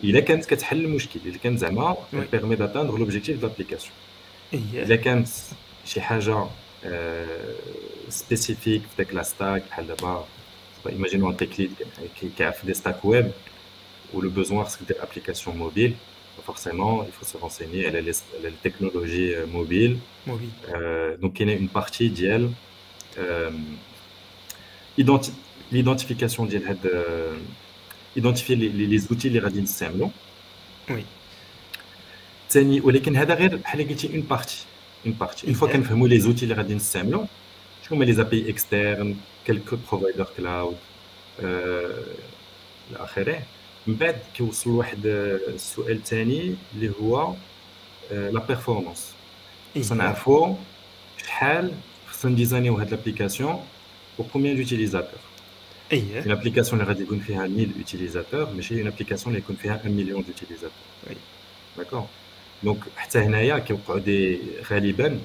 الا 0.03 0.19
كانت 0.19 0.45
كتحل 0.45 0.85
المشكل 0.85 1.19
الا 1.25 1.37
كانت 1.37 1.59
زعما 1.59 1.97
بيرمي 2.31 2.55
داتاندغ 2.55 2.97
لوبجيكتيف 2.97 3.41
دابليكاسيون 3.41 3.93
الا 4.53 4.95
كانت 4.95 5.27
شي 5.85 6.01
حاجه 6.01 6.45
سبيسيفيك 8.09 8.81
في 8.81 9.03
داك 9.03 9.13
لا 9.13 9.23
ستاك 9.23 9.63
بحال 9.69 9.87
دابا 9.87 10.25
ايماجينو 10.89 11.29
ان 11.29 11.37
تيك 11.37 11.59
ليد 11.59 11.75
كيعرف 12.37 12.65
دي 12.65 12.73
ستاك 12.73 13.05
ويب 13.05 13.31
ولو 14.13 14.29
بوزوان 14.29 14.65
خصك 14.65 14.79
دير 14.87 15.03
ابليكاسيون 15.03 15.57
موبيل 15.57 15.95
forcément, 16.41 17.03
il 17.05 17.11
faut 17.11 17.25
se 17.25 17.37
renseigner 17.37 17.85
à 17.87 17.91
la, 17.91 18.01
la 18.01 18.51
technologie 18.65 19.33
mobile. 19.51 19.97
Mobile. 20.25 20.49
Euh, 20.73 21.17
donc, 21.17 21.39
il 21.39 21.49
y 21.49 21.51
a 21.51 21.55
une 21.55 21.69
partie 21.69 22.09
d'elle. 22.09 22.49
Euh, 23.17 23.49
identi 24.97 25.31
l'identification 25.71 26.45
d'elle, 26.45 26.77
euh, 26.85 27.37
identifier 28.15 28.55
les, 28.55 28.69
les, 28.69 28.87
les 28.87 29.11
outils 29.11 29.25
اللي 29.25 29.39
غادي 29.39 29.61
نستعملوا. 29.61 30.09
Oui. 30.89 31.03
ثاني 32.49 32.81
ولكن 32.81 33.15
هذا 33.15 33.33
غير 33.33 33.55
بحال 33.55 33.89
قلتي 33.89 34.13
اون 34.13 34.21
بارتي 34.21 34.65
اون 35.05 35.13
بارتي 35.13 35.47
اون 35.47 35.53
فوا 35.53 35.67
كنفهموا 35.67 36.07
لي 36.07 36.19
زوتي 36.19 36.43
اللي 36.43 36.55
غادي 36.55 36.73
نستعملوا 36.73 37.25
شنو 37.87 37.97
هما 37.97 38.05
لي 38.05 38.13
زابي 38.13 38.49
اكسترن 38.49 39.15
كلكو 39.47 39.77
بروفايدر 39.91 40.27
كلاود 40.37 40.77
الى 41.39 42.95
اخره 42.95 43.41
من 43.87 43.95
بعد 43.95 44.15
كيوصل 44.35 44.69
لواحد 44.69 45.05
السؤال 45.05 45.91
الثاني 45.91 46.55
اللي 46.75 46.91
هو 47.01 47.33
لا 48.11 48.39
بيرفورمانس 48.47 49.13
خصنا 49.77 50.03
نعرفوا 50.03 50.55
شحال 51.17 51.71
خصنا 52.07 52.31
نديزاينيو 52.31 52.75
هاد 52.75 52.91
لابليكاسيون 52.91 53.59
و 54.19 54.23
كومبيان 54.23 54.55
دوتيليزاتور 54.57 55.19
اييه 55.91 56.21
اون 56.23 56.31
ابليكاسيون 56.31 56.81
اللي 56.81 56.93
غادي 56.93 57.03
يكون 57.03 57.19
فيها 57.19 57.45
1000 57.45 57.77
يوتيليزاتور 57.77 58.53
ماشي 58.53 58.81
اون 58.81 58.87
ابليكاسيون 58.87 59.35
اللي 59.35 59.43
يكون 59.43 59.55
فيها 59.55 59.73
1 59.73 59.91
مليون 59.91 60.23
دوتيليزاتور 60.27 60.71
وي 61.07 61.15
داكوغ 61.77 62.05
دونك 62.63 62.79
حتى 62.95 63.19
هنايا 63.19 63.59
كيوقعوا 63.59 63.99
دي 63.99 64.39
غالبا 64.71 65.19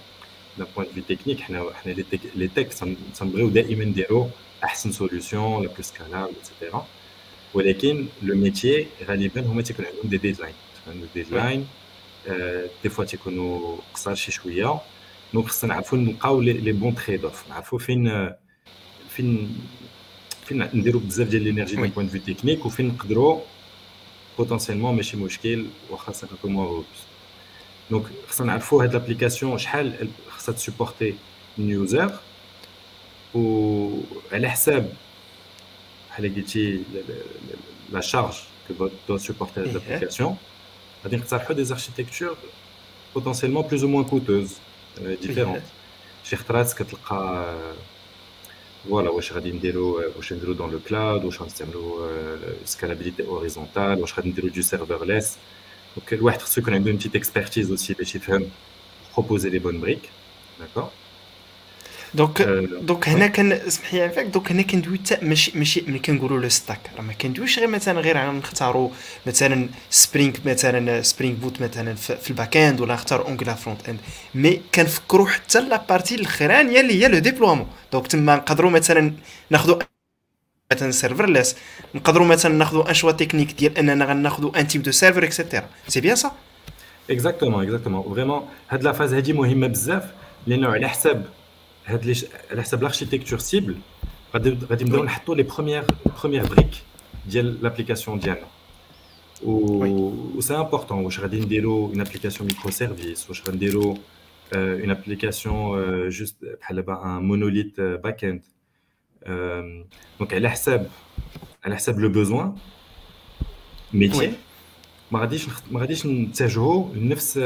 دان 0.59 0.67
بوين 0.77 0.89
دو 0.97 1.03
تكنيك 1.15 1.41
حنا 1.41 1.65
حنا 1.75 1.93
لي 1.93 2.03
تك 2.03 2.21
لي 2.35 2.49
تك 2.49 2.69
تنبغيو 3.19 3.49
دائما 3.49 3.85
نديرو 3.85 4.31
احسن 4.65 4.93
سوليوشن 4.93 5.63
لا 5.63 5.69
بلوس 5.69 5.87
سكالابل 5.87 6.35
اكسيتيرا 6.41 6.87
ولكن 7.55 8.07
لو 8.23 8.37
ميتيي 8.37 8.87
غالبا 9.05 9.41
هما 9.41 9.63
تيكون 9.63 9.85
عندهم 9.85 10.09
دي 10.09 10.17
ديدلاين 10.17 10.55
عندهم 10.87 11.09
ديدلاين 11.15 11.67
دي 12.83 12.89
فوا 12.89 13.05
تيكونوا 13.05 13.77
قصار 13.95 14.15
شي 14.15 14.33
شويه 14.33 14.81
دونك 15.35 15.47
خصنا 15.47 15.75
نعرفوا 15.75 15.99
نلقاو 15.99 16.41
لي 16.41 16.73
بون 16.73 16.95
تريد 16.95 17.25
اوف 17.25 17.49
نعرفوا 17.49 17.79
فين 17.79 18.33
فين 19.21 19.59
فين 20.47 20.69
نديروا 20.75 21.01
بزاف 21.01 21.29
ديال 21.29 21.43
الانرجي 21.43 21.77
دون 21.77 21.89
بوين 21.89 22.09
دو 22.09 22.19
تكنيك 22.19 22.67
وفين 22.67 22.89
نقدروا 22.89 23.41
بوتونسيلمون 24.39 24.97
ماشي 24.97 25.17
مشكل 25.17 25.67
واخا 25.91 26.13
سا 26.13 26.29
بو 26.43 26.49
موا 26.49 26.67
روبوست 26.67 27.07
دونك 27.91 28.05
خصنا 28.29 28.47
نعرفوا 28.47 28.83
هاد 28.83 28.93
لابليكاسيون 28.93 29.59
شحال 29.59 30.09
خصها 30.29 30.55
تسوبورتي 30.55 31.15
اليوزر 31.59 32.19
وعلى 33.35 34.51
حساب 34.51 34.93
بحال 36.11 36.35
قلتي 36.35 36.83
لا 37.93 38.01
شارج 38.01 38.35
que 38.69 38.73
doit 39.09 39.19
supporter 39.19 39.63
l'application 39.75 40.31
غادي 41.05 41.17
نقترحوا 41.17 41.57
دي 41.57 41.63
اركيتكتور 41.73 42.37
بوتونسيلمون 43.15 43.63
بلوز 43.63 43.85
او 43.85 43.91
موان 43.91 44.05
كوتوز 44.05 44.53
ديفيرونت 45.01 45.63
شي 46.25 46.37
خطرات 46.37 46.73
كتلقى 46.73 47.55
فوالا 48.89 49.11
واش 49.11 49.33
غادي 49.33 49.53
نديرو 49.53 50.03
واش 50.17 50.33
نديرو 50.33 50.53
دون 50.53 50.71
لو 50.71 50.81
كلاود 50.89 51.25
واش 51.25 51.43
غنستعملو 51.43 52.09
سكالابيليتي 52.65 53.23
اوريزونتال 53.23 54.01
واش 54.01 54.15
غادي 54.15 54.29
نديرو 54.29 54.49
دو 54.49 54.63
سيرفرليس 54.63 55.37
Donc, 55.97 56.13
الواحد 56.13 56.43
خصو 56.43 56.61
يكون 56.61 56.75
عنده 56.75 56.93
une 56.93 56.99
petite 56.99 57.17
expertise 57.17 57.71
aussi 57.71 57.93
باش 57.99 58.15
يفهم 58.15 58.51
proposer 59.15 59.51
les 59.51 59.61
bonnes 59.61 59.81
briques 59.81 60.11
d'accord 60.61 60.91
دونك 62.14 62.42
دونك 62.82 63.10
هنا 63.10 63.28
كان 63.28 63.70
سمح 63.70 63.94
لي 63.94 64.02
عفاك. 64.02 64.26
دونك 64.26 64.52
هنا 64.52 64.62
كندوي 64.62 64.98
حتى 64.98 65.26
ماشي 65.26 65.52
ماشي 65.56 65.84
ملي 65.88 66.00
كنقولوا 66.00 66.40
لو 66.40 66.50
ستاك 66.50 66.80
راه 66.98 67.02
ما 67.02 67.14
كندويش 67.14 67.60
غير 67.60 67.68
مثلا 67.68 68.00
غير 68.00 68.18
على 68.18 68.32
نختاروا 68.32 68.90
مثلا 69.26 69.70
سبرينغ 69.90 70.34
مثلا 70.46 71.02
سبرينغ 71.02 71.36
بوت 71.36 71.62
مثلا 71.62 71.96
في 71.96 72.30
الباك 72.30 72.58
اند 72.58 72.82
ولا 72.82 72.94
نختار 72.94 73.26
اونجلا 73.26 73.54
فرونت 73.54 73.90
اند 73.90 74.00
مي 74.36 74.62
كنفكروا 74.76 75.28
حتى 75.28 75.62
لا 75.62 75.86
بارتي 75.90 76.16
الاخرانيه 76.16 76.80
اللي 76.82 77.04
هي 77.04 77.08
لو 77.08 77.20
ديبلومون 77.20 77.68
دونك 77.94 78.08
تما 78.08 78.36
نقدروا 78.36 78.72
مثلا 78.72 79.14
ناخذوا 79.50 79.80
مثلا 80.72 80.92
سيرفرليس 80.92 81.56
نقدروا 81.96 82.28
مثلا 82.28 82.56
ناخذوا 82.56 82.90
ان 82.90 82.94
شوا 82.94 83.12
تكنيك 83.12 83.52
ديال 83.52 83.78
أننا 83.78 84.06
غناخذوا 84.06 84.60
ان 84.60 84.68
تيب 84.68 84.84
دو 84.84 84.92
سيرفر 84.92 85.24
اكسيتيرا 85.24 85.70
سي 85.88 86.02
بيان 86.02 86.16
سا 86.16 86.32
اكزاكتومون 87.10 87.64
اكزاكتومون 87.64 88.04
فريمون 88.16 88.50
هاد 88.70 88.84
لا 88.84 88.92
فاز 88.92 89.14
هادي 89.14 89.34
مهمة 89.34 89.68
بزاف 89.68 90.12
لأنه 90.48 90.70
على 90.70 90.90
حساب 90.90 91.26
هاد 91.91 92.05
لي 92.05 92.15
على 92.51 92.63
حساب 92.63 92.83
لاركتيكتور 92.83 93.39
سيبل 93.39 93.77
غادي 94.35 94.59
غادي 94.71 94.85
نبداو 94.85 95.05
نحطوا 95.05 95.35
لي 95.35 95.43
بروميير 95.43 95.85
بروميير 96.21 96.47
بريك 96.47 96.71
ديال 97.27 97.63
لابليكاسيون 97.63 98.19
ديالنا 98.19 98.47
و 99.43 100.41
سي 100.41 100.55
امبورطون 100.57 101.05
واش 101.05 101.21
غادي 101.21 101.41
نديرو 101.41 101.87
اون 101.87 102.01
ابليكاسيون 102.01 102.49
ميكرو 102.49 102.71
سيرفيس 102.71 103.29
واش 103.29 103.49
غنديرو 103.49 103.99
اون 104.55 104.91
ابليكاسيون 104.91 106.09
جوست 106.09 106.37
بحال 106.61 106.77
دابا 106.77 107.17
ان 107.17 107.23
مونوليت 107.23 107.81
باك 107.81 108.25
اند 108.25 108.43
دونك 110.19 110.35
على 110.35 110.51
حساب 110.51 110.91
على 111.65 111.77
حساب 111.77 111.99
لو 111.99 112.09
بوزوان 112.09 112.57
ميتي 113.93 114.33
ما 115.11 115.19
غاديش 115.21 115.47
ما 115.71 115.81
غاديش 115.81 116.07
نتجهوا 116.07 116.95
لنفس 116.95 117.39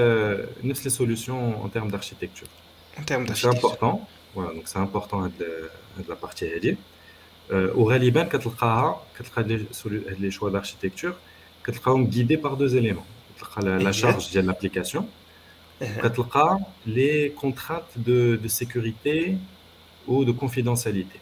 نفس 0.64 0.85
لي 0.85 0.90
سوليوشن 0.90 1.35
ان 1.35 1.71
تيرم 1.73 1.90
d'architecture 1.90 2.49
en 3.00 3.02
termes 3.02 3.35
C'est 3.35 3.47
important. 3.47 4.00
Donc 4.36 4.63
c'est 4.65 4.80
important 4.80 5.27
de, 5.27 5.70
la 6.08 6.15
partie 6.15 6.46
alliée. 6.46 6.77
Euh, 7.51 7.74
au 7.75 7.86
Raliban, 7.86 8.25
les 10.20 10.32
choix 10.32 10.51
d'architecture, 10.51 11.15
guidés 12.00 12.38
par 12.38 12.58
deux 12.58 12.75
éléments. 12.75 13.06
La, 13.62 13.77
la 13.77 13.92
charge 13.92 14.32
de 14.32 14.42
l'application, 14.42 15.08
uh-huh. 15.82 16.60
les 16.86 17.32
contraintes 17.32 17.94
de, 17.98 18.39
sécurité 18.48 19.38
ou 20.08 20.25
de 20.25 20.32
confidentialité. 20.32 21.20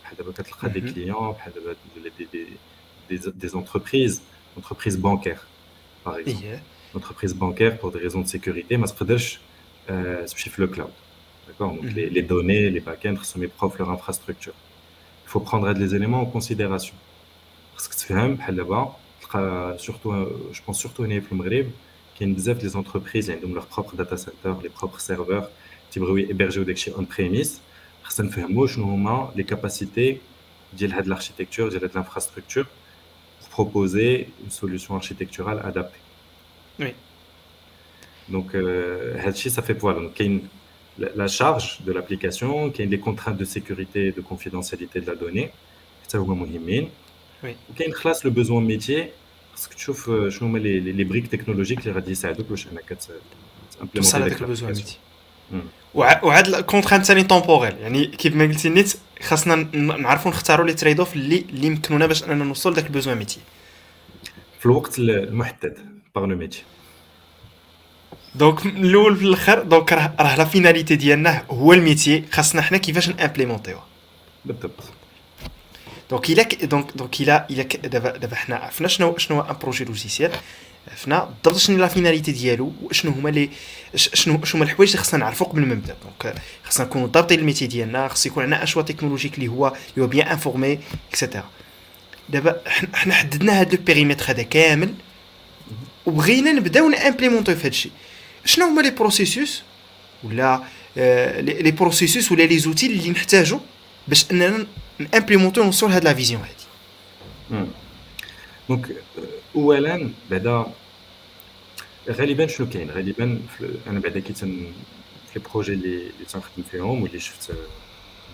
des 0.70 0.82
uh-huh. 0.82 0.94
clients, 0.94 1.38
des, 2.18 2.48
des, 3.10 3.32
des 3.34 3.56
entreprises, 3.56 4.22
entreprises 4.58 4.98
bancaires, 4.98 5.46
par 6.04 6.18
exemple. 6.18 6.60
Entreprises 6.96 7.36
bancaires, 7.36 7.78
pour 7.80 7.92
des 7.92 8.00
raisons 8.00 8.22
de 8.22 8.28
sécurité, 8.28 8.78
mais 8.78 8.88
euh, 9.90 10.26
le 10.58 10.68
cloud. 10.68 10.90
D'accord 11.60 11.76
Donc 11.76 11.84
les, 11.94 12.10
les, 12.10 12.22
données, 12.22 12.70
les 12.70 12.80
backends 12.80 13.16
sont 13.24 13.40
mes 13.40 13.48
propres 13.48 13.78
leur 13.80 13.92
infrastructure. 13.92 14.54
Il 15.26 15.30
faut 15.30 15.40
prendre 15.40 15.72
les 15.72 15.96
éléments 15.96 16.22
en 16.22 16.26
considération. 16.26 16.96
Parce 17.74 17.88
que 17.88 17.96
tu 17.96 18.06
fais 18.06 18.14
surtout, 19.78 20.14
je 20.52 20.62
pense 20.62 20.80
surtout 20.80 21.04
au 21.04 21.08
Maghreb, 21.36 21.68
qu'il 22.16 22.28
y 22.28 22.50
a 22.50 22.54
des 22.54 22.76
entreprises 22.76 23.34
qui 23.40 23.46
ont 23.46 23.54
leurs 23.54 23.66
propres 23.66 23.96
data 23.96 24.18
centers, 24.18 24.58
les 24.62 24.70
propres 24.70 25.00
serveurs, 25.00 25.50
qui 25.90 26.00
sont 26.00 26.18
hébergés 26.18 26.60
on-premise. 26.98 27.62
Ça 28.10 28.22
ne 28.22 28.30
fait 28.30 28.42
pas 28.42 29.32
les 29.36 29.44
capacités 29.44 30.22
de 30.74 31.10
l'architecture, 31.10 31.70
de 31.70 31.90
l'infrastructure 31.94 32.68
pour 33.40 33.50
proposer 33.50 34.30
une 34.44 34.52
solution 34.52 34.96
architecturale 34.96 35.62
adaptée. 35.64 36.00
Oui. 36.80 36.94
Donc, 38.30 38.56
euh, 38.56 39.32
ça 39.34 39.62
fait 39.62 39.74
voilà. 39.74 40.00
Donc, 40.00 40.14
il 40.99 41.05
y 41.05 41.07
a 41.07 41.11
une, 41.11 41.19
la 41.19 41.29
charge 41.29 41.81
de 41.87 41.93
l'application, 41.93 42.71
qui 42.71 42.83
a 42.83 42.87
des 42.87 42.99
contraintes 42.99 43.37
de 43.37 43.45
sécurité 43.45 44.01
et 44.09 44.13
de 44.13 44.21
confidentialité 44.21 45.01
de 45.01 45.07
la 45.07 45.15
donnée. 45.15 45.51
Ça, 46.09 46.19
c'est 46.19 46.19
مهمين. 46.19 46.89
Oui. 47.43 47.57
وكاين 47.71 47.93
خلاص 47.93 48.27
le 48.27 48.31
besoin 48.31 48.61
métier 48.61 49.13
parce 49.55 49.67
que 49.69 49.75
تشوف 49.75 50.11
شنو 50.29 50.49
هما 50.49 50.59
les, 50.59 50.81
les 50.81 51.05
briques 51.05 51.31
technologiques 51.31 51.79
اللي 51.79 51.93
غادي 51.93 52.11
يساعدوك 52.11 52.47
باش 52.47 52.67
انك 52.67 52.99
تمبليمونتي 53.81 54.17
هذاك 54.17 54.43
البوزوان 54.43 54.73
ميتي 54.73 54.99
وعاد 55.95 56.47
الكونترانت 56.47 57.05
ثاني 57.05 57.23
تومبوريل 57.23 57.79
يعني 57.79 58.07
كيف 58.07 58.37
ما 58.37 58.45
قلتي 58.45 58.69
نيت 58.69 58.95
خاصنا 59.23 59.55
نعرفوا 59.75 60.31
نختاروا 60.31 60.67
لي 60.67 60.73
تريد 60.73 60.99
اوف 60.99 61.17
اللي 61.17 61.45
اللي 61.49 61.67
يمكنونا 61.67 62.07
باش 62.07 62.25
اننا 62.25 62.45
نوصل 62.45 62.73
لذاك 62.73 62.87
البوزوان 62.87 63.17
ميتي 63.17 63.41
في 64.59 64.67
الوقت 64.67 64.99
المحدد 64.99 65.79
باغ 66.15 66.27
لو 66.27 66.37
ميتي 66.37 66.63
دونك 68.36 68.66
من 68.66 68.86
الأول 68.86 69.18
في 69.18 69.24
الآخر 69.24 69.62
دونك 69.62 69.94
راه 69.94 70.14
راه 70.20 70.36
لا 70.36 70.46
فيناليتي 70.46 70.96
ديالنا 70.96 71.44
هو 71.50 71.74
الميتي 71.74 72.24
خاصنا 72.32 72.62
حنا 72.62 72.78
كيفاش 72.78 73.10
نامبليمونتيوه 73.10 73.84
بالضبط. 74.46 74.84
دونك 76.10 76.30
الا 76.30 76.44
دونك 76.66 76.92
دونك 76.96 77.22
الا 77.22 77.48
الا 77.50 77.64
دابا 77.64 78.18
دابا 78.18 78.36
حنا 78.36 78.56
عرفنا 78.56 78.88
شنو 78.88 79.18
شنو 79.18 79.42
ان 79.42 79.56
بروجي 79.62 79.86
لوجيسيال 79.86 80.32
عرفنا 80.88 81.30
بالضبط 81.44 81.62
شنو 81.62 81.78
لا 81.78 81.88
فيناليتي 81.88 82.32
ديالو 82.32 82.74
وشنو 82.84 83.12
هما 83.12 83.30
لي 83.30 83.50
شنو 83.96 84.46
شنو 84.46 84.62
هما 84.62 84.64
الحوايج 84.64 84.90
اللي 84.90 85.04
خصنا 85.04 85.20
نعرفوا 85.20 85.48
قبل 85.48 85.62
ما 85.62 85.76
نبدا 85.76 85.96
دونك 86.04 86.36
خصنا 86.64 86.86
نكونوا 86.86 87.08
ضابطين 87.08 87.40
الميتي 87.40 87.68
ديالنا 87.68 88.08
خص 88.08 88.26
يكون 88.26 88.44
عندنا 88.44 88.64
اشوا 88.64 88.82
تكنولوجيك 88.82 89.36
اللي 89.36 89.48
هو 89.48 89.68
اللي 89.68 90.06
هو 90.06 90.08
بيان 90.08 90.28
انفورمي 90.28 90.80
اكسيتيرا 91.10 91.50
دابا 92.30 92.62
حنا 92.94 93.14
حددنا 93.14 93.62
هذا 93.62 93.74
البيريمتر 93.74 94.32
هذا 94.32 94.44
كامل 94.44 94.94
وبغينا 96.06 96.52
نبداو 96.52 96.90
نامبليمونتو 96.90 97.56
في 97.56 97.62
هذا 97.62 97.68
الشيء 97.68 97.92
شنو 98.45 98.65
هما 98.67 98.83
لي 98.83 98.91
بروسيسوس 98.91 99.63
ولا 100.25 100.63
لي 101.37 101.71
بروسيسوس 101.71 102.33
ولا 102.33 102.43
لي 102.43 102.59
زوتي 102.59 102.87
اللي 102.87 103.11
نحتاجو 103.11 103.61
باش 104.09 104.31
اننا 104.31 104.67
نامبليمونتو 104.99 105.65
نوصل 105.65 105.91
لهاد 105.91 106.05
لا 106.05 106.15
فيزيون 106.15 106.43
هادي 106.43 107.67
دونك 108.69 108.89
اولا 109.55 110.11
بعدا 110.31 110.67
غالبا 112.11 112.47
شنو 112.47 112.69
كاين 112.69 112.91
غالبا 112.91 113.41
انا 113.87 114.01
بعدا 114.01 114.21
كي 114.21 114.33
تن 114.33 114.73
في 115.33 115.39
لي 115.39 115.45
بروجي 115.53 115.73
اللي 115.73 115.97
اللي 115.97 116.25
تنخدم 116.29 116.63
فيهم 116.71 117.03
واللي 117.03 117.21
شفت 117.21 117.53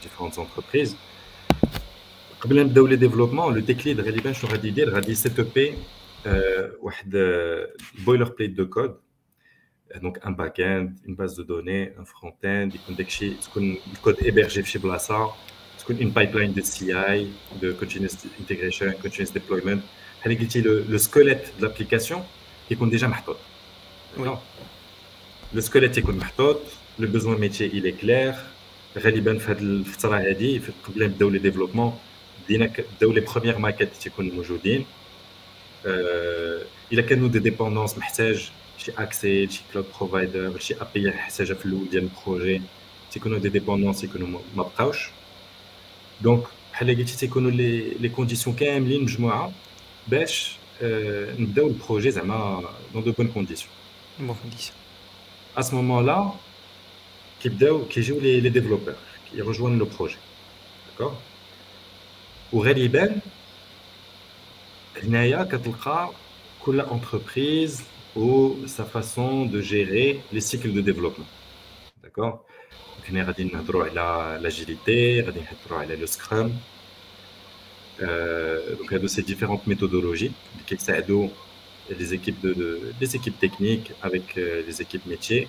ديفيرونت 0.03 0.35
زونتربريز 0.35 0.97
قبل 2.41 2.57
ما 2.57 2.63
نبداو 2.63 2.87
لي 2.87 2.97
ديفلوبمون 2.97 3.55
لو 3.55 3.61
تيك 3.61 3.87
ليد 3.87 4.01
غالبا 4.01 4.33
شنو 4.33 4.51
غادي 4.51 4.69
يدير 4.69 4.91
غادي 4.91 5.15
سيت 5.15 5.41
بي 5.41 5.75
واحد 6.81 7.11
بويلر 7.99 8.25
بليت 8.39 8.51
دو 8.51 8.67
كود 8.67 8.95
donc 10.03 10.19
un 10.29 10.33
back-end, 10.33 10.87
une 11.09 11.15
base 11.15 11.35
de 11.37 11.43
données, 11.43 11.93
un 12.03 12.05
front-end, 12.05 12.75
يكون 12.75 12.97
داكشي 12.99 13.31
تكون 13.31 13.77
الكود 13.93 14.17
hébergé 14.17 14.61
في 14.61 14.71
شي 14.71 14.79
بلاصه 14.79 15.33
تكون 15.79 15.97
une 15.97 16.13
pipeline 16.13 16.53
de 16.55 16.63
CI, 16.63 17.27
de 17.63 17.73
continuous 17.73 18.17
integration, 18.41 18.93
continuous 19.03 19.33
deployment. 19.33 19.81
بحال 20.21 20.39
قلتي 20.39 20.61
لو 20.61 20.99
سكوليت 20.99 21.47
de 21.61 21.65
l'application 21.65 22.19
يكون 22.71 22.91
ديجا 22.91 23.07
محطوط. 23.07 23.37
لو 24.19 25.61
سكوليت 25.61 25.99
يكون 25.99 26.17
محطوط، 26.17 26.61
لو 26.99 27.09
بوزوان 27.09 27.41
ميتي 27.41 27.71
il 27.71 27.85
est 27.85 28.05
clair. 28.05 28.37
غالبا 28.99 29.39
في 29.39 29.53
هذه 29.53 29.59
الفتره 29.59 30.17
هذه 30.17 30.61
قبل 30.85 31.01
ما 31.01 31.07
نبداو 31.07 31.29
لي 31.29 31.39
ديفلوبمون 31.39 31.99
بدينا 32.45 32.73
بداو 32.97 33.13
لي 33.13 33.21
بروميير 33.21 33.59
ماكيت 33.59 33.89
تيكونوا 33.97 34.35
موجودين. 34.35 34.87
الا 36.93 37.03
كانوا 37.03 37.29
دي 37.29 37.39
ديبوندونس 37.39 37.99
محتاج 37.99 38.51
شي 38.89 38.93
اكسي 38.99 39.49
شي 39.51 39.63
كلاود 39.73 39.87
بروفايدر 40.01 40.59
شي 40.59 40.75
ابي 40.81 41.13
حاجه 41.13 41.53
في 41.53 41.67
الاول 41.67 41.89
ديال 41.91 42.03
البروجي 42.05 42.63
تيكونوا 43.13 43.39
دي 43.39 43.49
ديبوندونس 43.49 44.05
يكونوا 44.05 44.29
ما 44.29 44.63
بقاوش 44.63 45.09
دونك 46.21 46.43
بحال 46.73 46.97
قلتي 46.97 47.17
تيكونوا 47.17 47.51
لي 47.51 47.91
لي 47.91 48.09
كونديسيون 48.09 48.57
كاملين 48.57 49.03
مجموعه 49.03 49.53
باش 50.09 50.57
آه 50.83 51.35
نبداو 51.39 51.67
البروجي 51.67 52.11
زعما 52.11 52.63
دون 52.93 53.05
دو 53.05 53.13
بون 53.13 53.29
كونديسيون 53.29 53.71
بون 54.19 54.37
كونديسيون 54.43 54.77
ا 55.57 55.61
سو 55.63 55.77
مومون 55.77 56.07
لا 56.07 56.31
كيبداو 57.43 57.85
كيجيو 57.85 58.21
لي 58.21 58.41
لي 58.41 58.49
ديفلوبور 58.49 58.95
يرجوان 59.35 59.79
لو 59.79 59.85
بروجي 59.99 60.17
داكوغ 60.89 61.15
وغالبا 62.53 63.21
هنايا 65.03 65.45
كتلقى 65.45 66.11
كل 66.61 66.81
انتربريز 66.81 67.83
ou 68.16 68.58
sa 68.68 68.86
façon 68.86 69.46
de 69.46 69.62
gérer 69.62 70.22
les 70.32 70.42
cycles 70.42 70.74
de 70.74 70.82
développement. 70.82 71.26
D'accord 72.04 72.44
Donc, 72.98 73.06
on 73.12 73.16
a 73.98 74.40
l'agilité, 74.40 75.22
le 75.98 76.08
Scrum. 76.08 76.52
Euh, 78.02 78.76
donc, 78.76 78.88
il 78.92 79.02
y 79.02 79.06
a 79.06 79.08
ces 79.08 79.24
différentes 79.24 79.68
méthodologies 79.68 80.32
qui 80.66 80.78
aident 80.88 81.30
les 81.90 82.14
équipes, 82.14 82.42
de, 82.42 82.80
équipes 83.02 83.40
techniques 83.40 83.92
avec 84.02 84.38
euh, 84.38 84.64
les 84.66 84.82
équipes 84.82 85.06
métiers 85.06 85.48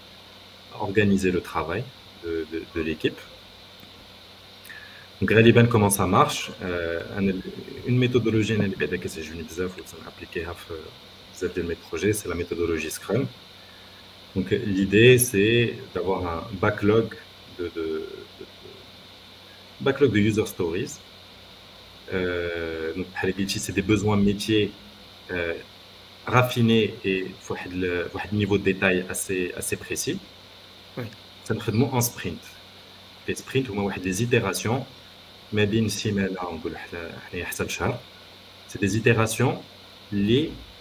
à 0.75 0.83
organiser 0.83 1.31
le 1.31 1.41
travail 1.41 1.85
de, 2.25 2.47
de, 2.53 2.63
de 2.75 2.81
l'équipe. 2.81 3.19
Donc, 5.21 5.33
Raliban, 5.33 5.67
comment 5.67 5.91
ça 5.91 6.07
marche 6.07 6.51
euh, 6.63 7.01
Une 7.87 7.99
méthodologie, 7.99 8.57
je 9.23 9.33
vais 9.33 9.49
appliquer 10.07 10.47
de 11.49 11.63
mes 11.63 11.75
projets, 11.75 12.13
c'est 12.13 12.29
la 12.29 12.35
méthodologie 12.35 12.91
Scrum. 12.91 13.27
Donc 14.37 14.51
l'idée, 14.51 15.19
c'est 15.19 15.75
d'avoir 15.95 16.27
un 16.27 16.43
backlog 16.61 17.15
de, 17.59 18.07
backlog 19.81 20.13
de 20.13 20.19
user 20.19 20.47
stories. 20.47 20.99
Euh, 22.13 22.93
donc, 22.95 23.07
c'est 23.61 23.73
des 23.73 23.83
besoins 23.83 24.17
métiers 24.17 24.73
euh, 25.31 25.55
raffinés 26.27 26.95
et 27.05 27.27
un 28.33 28.37
niveau 28.37 28.59
de 28.59 28.65
détail 28.65 29.05
assez, 29.09 29.53
assez 29.57 29.77
précis. 29.77 30.19
Oui. 30.97 31.05
Ça 31.45 31.55
nous 31.55 31.61
fait 31.61 31.73
en 31.73 32.01
sprint. 32.01 32.41
Les 33.27 33.35
sprints, 33.35 33.69
des 34.01 34.23
itérations, 34.23 34.85
mais 35.53 35.67
bien 35.67 35.89
semaine, 35.89 36.37
c'est 38.69 38.81
des 38.81 38.97
itérations 38.97 39.61
liées 40.13 40.53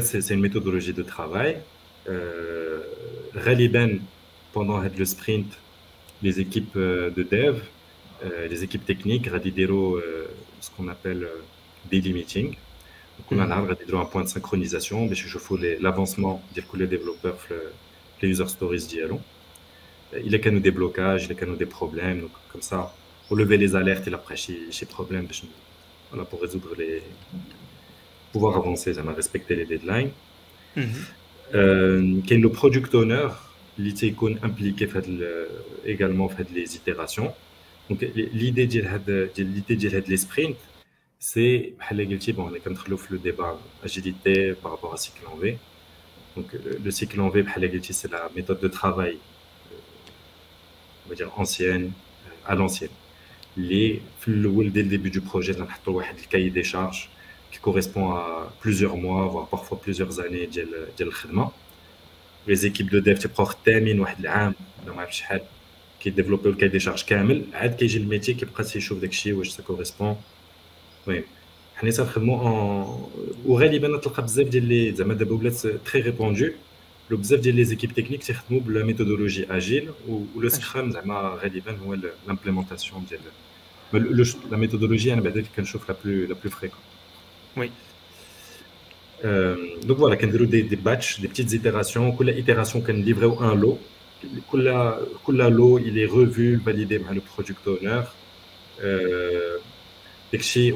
c'est 0.00 0.30
une 0.30 0.40
méthodologie 0.40 0.92
de 0.92 1.02
travail. 1.02 1.58
Euh, 2.08 2.82
pendant 4.52 4.80
le 4.80 5.04
sprint, 5.04 5.58
les 6.22 6.40
équipes 6.40 6.76
euh, 6.76 7.10
de 7.10 7.22
dev, 7.22 7.56
euh, 8.24 8.48
les 8.48 8.64
équipes 8.64 8.84
techniques, 8.84 9.26
radidero 9.26 9.96
euh, 9.96 10.28
ce 10.60 10.70
qu'on 10.70 10.88
appelle 10.88 11.28
daily 11.90 12.12
meeting. 12.12 12.48
Donc, 13.18 13.26
on 13.30 13.38
a 13.38 13.46
mm-hmm. 13.46 13.96
un 13.96 14.04
point 14.06 14.24
de 14.24 14.28
synchronisation, 14.28 15.06
mais 15.06 15.14
je 15.14 15.38
fais 15.38 15.78
l'avancement 15.80 16.42
les 16.76 16.86
développeurs, 16.86 17.38
les 18.20 18.28
user 18.28 18.48
stories 18.48 18.86
d'Yalon. 18.88 19.20
Il 20.16 20.32
y 20.32 20.34
a 20.34 20.38
qu'à 20.38 20.50
nous 20.50 20.60
des 20.60 20.70
blocages, 20.70 21.24
il 21.24 21.28
y 21.28 21.32
a 21.32 21.34
qu'à 21.34 21.46
nous 21.46 21.56
des 21.56 21.66
problèmes. 21.66 22.22
Donc, 22.22 22.30
comme 22.50 22.62
ça, 22.62 22.92
pour 23.28 23.36
lever 23.36 23.56
les 23.56 23.76
alertes 23.76 24.08
et 24.08 24.14
après, 24.14 24.36
chez 24.36 24.86
problèmes, 24.88 25.28
voilà, 26.10 26.24
pour 26.24 26.40
résoudre 26.40 26.70
les, 26.76 27.02
pouvoir 28.34 28.54
avancer, 28.62 28.90
ça 28.98 29.02
m'a 29.08 29.14
respecté 29.22 29.52
les 29.60 29.66
deadlines. 29.72 30.12
Mm 30.76 30.82
-hmm. 30.82 31.04
euh, 31.60 32.38
le 32.46 32.50
product 32.60 32.90
owner, 33.00 33.28
il 33.78 33.84
est 33.90 34.02
impliqué 34.48 34.84
également 35.94 36.28
fait 36.36 36.48
les 36.58 36.68
itérations. 36.78 37.30
Donc 37.88 37.98
l'idée 38.42 38.68
de 38.72 39.18
l'idée 39.54 39.76
de 40.06 40.10
les 40.12 40.20
sprints, 40.26 40.62
c'est 41.30 41.56
bon, 42.36 42.44
on 42.50 42.54
est 42.58 42.64
comme 42.66 42.78
le 43.14 43.18
débat 43.28 43.52
agilité 43.86 44.34
par 44.62 44.70
rapport 44.72 44.92
à 44.96 44.98
cycle 45.04 45.24
en 45.32 45.36
V. 45.42 45.44
Donc 46.36 46.48
le 46.86 46.90
cycle 46.98 47.18
en 47.26 47.30
V, 47.34 47.36
c'est 48.00 48.12
la 48.18 48.22
méthode 48.38 48.60
de 48.66 48.70
travail, 48.80 49.16
euh, 49.16 51.02
on 51.02 51.06
va 51.10 51.14
dire 51.20 51.30
ancienne, 51.42 51.86
euh, 52.26 52.50
à 52.50 52.52
l'ancienne. 52.58 52.96
Les, 53.70 53.88
dès 54.74 54.84
le 54.86 54.90
début 54.96 55.12
du 55.18 55.22
projet, 55.30 55.52
on 55.58 55.62
a 55.62 55.70
le 56.22 56.28
cahier 56.32 56.52
des 56.60 56.66
charges 56.72 57.04
qui 57.53 57.59
correspond 57.59 58.05
à 58.11 58.51
plusieurs 58.61 58.95
mois, 58.97 59.25
voire 59.33 59.47
parfois 59.47 59.79
plusieurs 59.85 60.19
années 60.19 60.47
de 60.97 61.03
l'khidma. 61.05 61.51
Les 62.47 62.65
équipes 62.65 62.89
de 62.89 62.99
dev 62.99 63.17
تيبقاو 63.19 63.45
خدامين 63.45 63.99
واحد 63.99 64.19
العام 64.19 64.53
ولا 64.83 64.95
ما 64.95 65.01
عرفتش 65.01 65.17
شحال 65.19 65.41
كيديفلوبيو 65.99 66.51
الكاي 66.51 66.69
دي 66.69 66.79
شارج 66.79 67.03
كامل 67.03 67.43
عاد 67.53 67.75
كيجي 67.75 67.97
الميتي 67.97 68.33
كيبقى 68.33 68.63
تيشوف 68.63 68.99
داك 68.99 69.09
الشيء 69.09 69.33
واش 69.33 69.49
سا 69.49 69.63
كوريسبون 69.63 70.15
المهم 71.07 71.23
حنا 71.75 71.91
تنخدمو 71.91 72.41
اون 72.41 73.09
وغالبا 73.45 73.97
تلقى 73.97 74.23
بزاف 74.23 74.47
ديال 74.47 74.63
لي 74.65 74.95
زعما 74.95 75.13
دابا 75.13 75.35
ولات 75.35 75.67
تري 75.67 76.01
ريبوندو 76.01 76.49
لو 77.09 77.17
بزاف 77.17 77.39
ديال 77.39 77.55
لي 77.55 77.63
زيكيب 77.63 77.91
تكنيك 77.93 78.23
تيخدموا 78.23 78.61
بلا 78.61 78.83
ميثودولوجي 78.85 79.51
اجيل 79.51 79.91
ولو 80.35 80.49
سكرام 80.49 80.91
زعما 80.91 81.39
غالبا 81.43 81.77
هو 81.77 81.97
لامبليمونطاسيون 82.27 83.05
ديال 83.09 83.21
لا 84.51 84.57
ميثودولوجي 84.57 85.13
انا 85.13 85.21
بعدا 85.21 85.43
كنشوف 85.55 85.89
لا 85.89 85.95
بلو 86.05 86.27
لا 86.27 86.33
بلو 86.33 86.51
فريكون 86.51 86.79
oui. 87.56 87.70
Euh, 89.24 89.56
donc 89.86 89.98
voilà, 89.98 90.16
quand 90.16 90.28
des, 90.28 90.62
des 90.62 90.76
batchs, 90.76 91.20
des 91.20 91.28
petites 91.28 91.52
itérations, 91.52 92.16
la 92.20 92.32
itération 92.32 92.82
livre 93.02 93.42
un 93.42 93.54
lot, 93.54 93.78
la 95.28 95.50
lot 95.50 95.78
il 95.78 95.98
est 95.98 96.06
revu, 96.06 96.56
validé 96.56 96.98
par 96.98 97.14
le 97.14 97.20
product 97.20 97.66
owner. 97.66 98.02
Euh, 98.82 99.58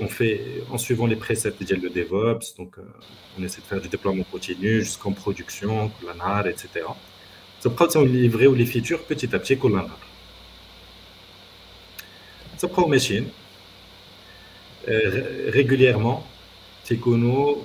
on 0.00 0.08
fait 0.08 0.62
en 0.70 0.78
suivant 0.78 1.06
les 1.06 1.16
préceptes 1.16 1.60
de 1.80 1.88
DevOps, 1.88 2.54
donc 2.56 2.78
euh, 2.78 2.82
on 3.38 3.42
essaie 3.42 3.60
de 3.60 3.66
faire 3.66 3.80
du 3.80 3.88
déploiement 3.88 4.22
continu 4.30 4.80
jusqu'en 4.80 5.12
production, 5.12 5.90
etc. 6.46 6.86
Ça 7.60 7.70
prend 7.70 7.88
on 7.96 8.04
livrer 8.04 8.46
ou 8.46 8.54
les 8.54 8.66
features 8.66 9.02
petit 9.02 9.34
à 9.34 9.38
petit 9.38 9.58
Kulanar. 9.58 9.98
Ça 12.56 12.68
prend 12.68 12.86
machine 12.88 13.26
euh, 14.88 15.50
régulièrement 15.50 16.24
تيكونوا 16.87 17.55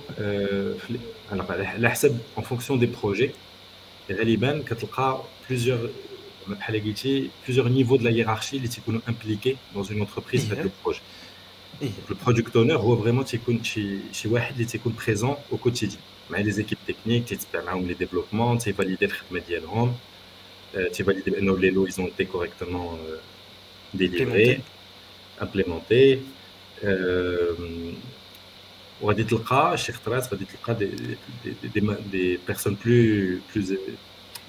على 1.33 1.43
على 1.49 1.91
حسب 1.91 2.19
en 2.37 2.43
fonction 2.43 2.77
des 2.77 2.89
projets 3.03 3.31
غالبا 4.13 4.65
كتلقى 4.67 5.23
plusieurs 5.49 5.91
بحال 6.49 6.85
قلتي 6.85 7.31
plusieurs 7.47 7.69
niveaux 7.69 7.99
de 7.99 8.05
la 8.05 8.11
hiérarchie 8.11 8.55
اللي 8.55 8.69
تيكونوا 8.69 9.01
impliqués 9.09 9.57
dans 9.77 9.85
une 9.85 10.03
entreprise 10.03 10.41
في 10.41 10.53
هذا 10.53 10.63
البروجي 10.63 11.01
le 11.83 12.15
product 12.27 12.55
owner 12.55 12.73
هو 12.73 12.97
فريمون 12.97 13.25
تيكون 13.25 13.65
شي 13.65 13.99
شي 14.13 14.29
واحد 14.29 14.53
اللي 14.53 14.65
تيكون 14.65 14.95
بريزون 15.07 15.37
au 15.53 15.57
quotidien 15.69 15.99
مع 16.31 16.39
لي 16.39 16.51
زيكيب 16.51 16.79
تكنيك 16.89 17.25
تيتبع 17.25 17.65
معاهم 17.65 17.87
لي 17.87 17.95
ديفلوبمون 17.95 18.59
تيفاليدي 18.59 19.05
الخدمه 19.05 19.43
ديالهم 19.49 19.95
تيفاليدي 20.93 21.31
بانه 21.31 21.59
لي 21.59 21.71
لو 21.71 21.87
ايزون 21.87 22.11
تي 22.19 22.25
كوريكتومون 22.25 22.99
ديليفري 23.95 24.61
امبليمونتي 25.43 26.21
وغادي 29.03 29.25
تلقى 29.25 29.79
شي 29.79 29.93
خطرات 29.93 30.33
غادي 30.33 30.45
تلقى 30.45 30.75
دي 30.75 31.17
دي 31.45 31.81
دي 32.13 32.39
بيرسون 32.47 32.77
بلو 32.85 33.39
بلو 33.57 33.79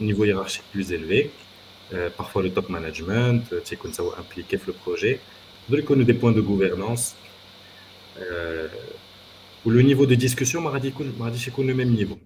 نيفو 0.02 0.26
hiérarchique 0.26 0.68
plus 0.74 0.92
élevé 0.92 1.30
euh, 1.94 2.10
parfois 2.18 2.44
le 2.44 2.50
top 2.50 2.70
management 2.70 3.56
تيكون 3.66 3.94
سوا 3.94 4.16
impliqué 4.16 4.58
في 4.58 4.72
le 4.72 4.74
projet 4.74 5.20
يقدروا 5.64 5.80
يكونوا 5.80 6.06
des 6.06 6.14
points 6.14 6.32
de 6.32 6.42
gouvernance 6.42 7.16
euh, 8.18 8.68
le 9.66 9.82
niveau 9.82 10.06
de 10.06 10.16
discussion 10.16 10.56
ما 10.56 10.70
غادي 10.70 10.88
يكون 10.88 11.16
ما 11.20 11.26
غاديش 11.26 11.48
يكون 11.48 11.72
le 11.72 11.76
même 11.76 12.00
niveau 12.00 12.18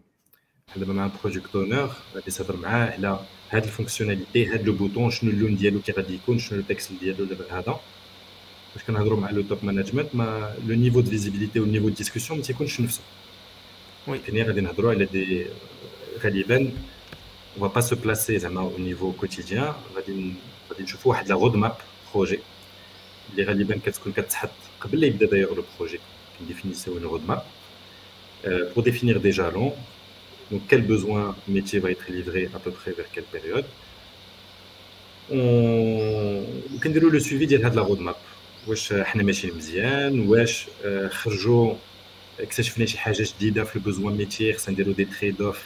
بحال 0.68 0.80
دابا 0.80 0.94
مع 0.94 1.06
البروجيكت 1.06 1.56
اونر 1.56 1.92
غادي 2.16 2.32
تهضر 2.32 2.58
معاه 2.58 2.92
على 2.92 3.20
هاد 3.50 3.64
الفونكسيوناليتي 3.64 4.46
هاد 4.46 4.66
لو 4.68 4.74
بوطون 4.74 5.12
شنو 5.12 5.32
اللون 5.32 5.56
ديالو 5.56 5.82
كي 5.82 5.92
غادي 5.92 6.14
يكون 6.16 6.40
شنو 6.40 6.60
التكست 6.60 6.92
ديالو 7.02 7.26
دابا 7.26 7.60
هذا 7.60 7.80
باش 8.78 8.84
كنهضروا 8.84 9.20
مع 9.20 9.30
لو 9.32 9.42
توب 9.42 9.58
مانجمنت 9.64 10.16
ما 10.16 10.56
لو 10.68 10.76
نيفو 10.76 11.02
دو 11.02 11.10
فيزيبيليتي 11.10 11.60
والنيفو 11.60 11.90
دو 11.90 11.96
ديسكسيون 11.96 12.40
ما 12.40 12.46
تيكونش 12.46 12.82
نفسه 12.82 13.02
وي 14.08 14.20
يعني 14.28 14.44
غادي 14.44 14.62
نهضروا 14.62 14.92
على 14.92 15.06
دي 15.06 15.46
غالبا 16.24 16.72
on 17.58 17.62
va 17.62 17.70
pas 17.70 17.82
se 17.82 17.96
placer 17.96 18.32
زعما 18.32 18.72
au 18.76 18.80
niveau 18.80 19.24
quotidien 19.24 19.74
غادي 19.96 20.34
غادي 20.70 20.84
نشوفوا 20.84 21.12
واحد 21.12 21.30
لا 21.30 21.36
رود 21.36 21.56
ماب 21.56 21.76
بروجي 22.14 22.40
اللي 23.32 23.44
غالبا 23.44 23.80
كتكون 23.86 24.14
كتحط 24.14 24.50
قبل 24.82 25.00
لا 25.00 25.08
يبدا 25.08 25.26
داير 25.26 25.56
لو 25.56 25.64
بروجي 25.78 26.00
كنديفينيسيو 26.40 27.00
une 27.00 27.06
road 27.06 27.22
map 27.32 27.46
euh, 28.46 28.74
pour 28.74 28.84
définir 28.84 29.20
des 29.20 29.32
jalons 29.32 29.74
donc 30.52 30.62
quel 30.70 30.82
besoin 30.82 31.36
métier 31.48 31.80
va 31.80 31.92
être 31.92 32.08
livré 32.12 32.50
à 32.56 32.60
peu 32.60 32.72
près 32.72 32.92
vers 32.92 33.10
quelle 33.14 33.30
période 33.36 33.66
on 35.32 36.80
كنديروا 36.84 37.12
لو 37.12 37.20
سويفي 37.20 37.46
ديال 37.46 37.66
هاد 37.66 37.76
لا 37.76 37.82
رود 37.82 38.00
ماب 38.00 38.16
واش 38.69 38.93
حنا 38.93 39.23
ماشيين 39.23 39.57
مزيان 39.57 40.29
واش 40.29 40.67
آه، 40.85 41.09
خرجوا 41.09 41.75
اكتشفنا 42.41 42.87
شي 42.87 42.99
حاجة 42.99 43.27
جديدة 43.37 43.65
في 43.65 43.77
البوزوان 43.77 44.17
ميتي 44.17 44.53
خصنا 44.53 44.75
نديرو 44.75 44.93
دي 44.93 45.05
تريد 45.05 45.43
اوف 45.43 45.63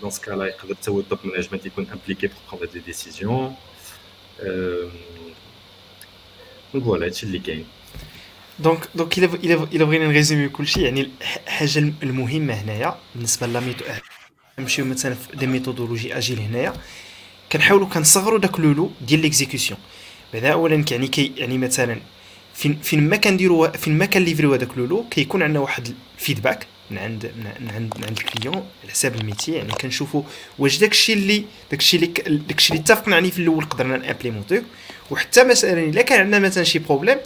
دون 0.00 0.10
سكالا 0.10 0.46
يقدر 0.46 0.74
حتى 0.74 0.90
هو 0.90 1.02
مانجمنت 1.24 1.66
يكون 1.66 1.86
امبليكي 1.92 2.26
بور 2.26 2.36
بروندر 2.52 2.72
دي 2.72 2.80
ديسيزيون 2.80 3.54
دونك 6.74 6.84
فوالا 6.84 7.06
هادشي 7.06 7.26
اللي 7.26 7.38
كاين 7.38 7.66
دونك 8.58 8.88
دونك 8.94 9.18
الا 9.18 9.64
الا 9.72 9.84
بغينا 9.84 10.06
نريزومي 10.06 10.48
كلشي 10.48 10.82
يعني 10.82 11.10
الحاجة 11.20 11.78
المهمة 11.78 12.54
هنايا 12.54 12.98
بالنسبة 13.14 13.46
لاميتو 13.46 13.84
نمشيو 14.58 14.84
مثلا 14.84 15.14
في 15.14 15.36
لي 15.36 15.46
ميثودولوجي 15.46 16.18
اجيل 16.18 16.40
هنايا. 16.40 16.72
كنحاولوا 17.52 17.88
كنصغروا 17.88 18.38
داك 18.38 18.60
لولو 18.60 18.90
ديال 19.00 19.20
ليكزيكسيون 19.20 19.80
بعدا 20.34 20.52
اولا 20.52 20.84
يعني 20.90 21.06
كي 21.06 21.32
يعني 21.36 21.58
مثلا 21.58 21.96
فين 22.54 22.78
فين 22.82 23.08
ما 23.08 23.16
كنديروا 23.16 23.68
فين 23.68 23.98
ما 23.98 24.06
كنليفريو 24.06 24.54
هذاك 24.54 24.68
لولو 24.78 25.04
كيكون 25.10 25.42
عندنا 25.42 25.60
واحد 25.60 25.94
الفيدباك 26.18 26.66
من 26.90 26.98
عند 26.98 27.30
من 27.60 27.70
عند 27.70 27.94
من 27.98 28.04
عند 28.04 28.18
الكليون 28.18 28.56
على 28.56 28.92
حساب 28.92 29.14
الميتي 29.14 29.52
يعني 29.52 29.72
كنشوفوا 29.72 30.22
واش 30.58 30.78
داكشي 30.78 31.12
اللي 31.12 31.44
داكشي 31.70 31.96
اللي 31.96 32.12
داكشي 32.48 32.72
اللي 32.72 32.82
اتفقنا 32.82 33.16
عليه 33.16 33.30
في 33.30 33.38
الأول 33.38 33.64
قدرنا 33.64 33.96
نامبليمونتيو 33.96 34.62
وحتى 35.10 35.44
مثلا 35.44 35.80
إلا 35.80 36.02
كان 36.02 36.20
عندنا 36.20 36.38
مثلا 36.38 36.64
شي 36.64 36.78
بروبليم 36.78 37.18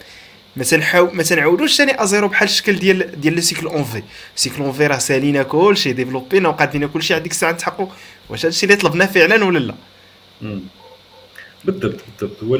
ما 0.55 0.63
تنحاول 0.63 1.15
ما 1.15 1.23
تنعاودوش 1.23 1.77
ثاني 1.77 2.03
ازيرو 2.03 2.27
بحال 2.27 2.47
الشكل 2.47 2.75
ديال 2.75 3.21
ديال 3.21 3.35
لو 3.35 3.41
سيكل 3.41 3.67
اون 3.67 3.83
في 3.83 4.03
سيكل 4.35 4.63
اون 4.63 4.71
في 4.71 4.87
راه 4.87 4.97
سالينا 4.97 5.43
كلشي 5.43 5.93
ديفلوبينا 5.93 6.49
وقادين 6.49 6.87
كلشي 6.87 7.15
هذيك 7.15 7.31
الساعة 7.31 7.51
نتحققوا 7.51 7.87
واش 8.29 8.45
هادشي 8.45 8.65
اللي 8.65 8.75
طلبناه 8.75 9.05
فعلا 9.05 9.45
ولا 9.45 9.59
لا. 9.59 9.75
بالضبط 11.64 12.00
بالضبط 12.20 12.42
هو 12.42 12.56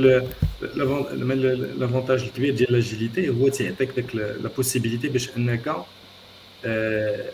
لافونتاج 1.79 2.23
الكبير 2.23 2.55
ديال 2.55 2.73
لاجيليتي 2.73 3.29
هو 3.29 3.49
تيعطيك 3.49 3.91
داك 3.97 4.15
لا 4.17 4.51
بوسيبيليتي 4.57 5.09
باش 5.09 5.37
انك 5.37 5.75
آه، 6.65 7.31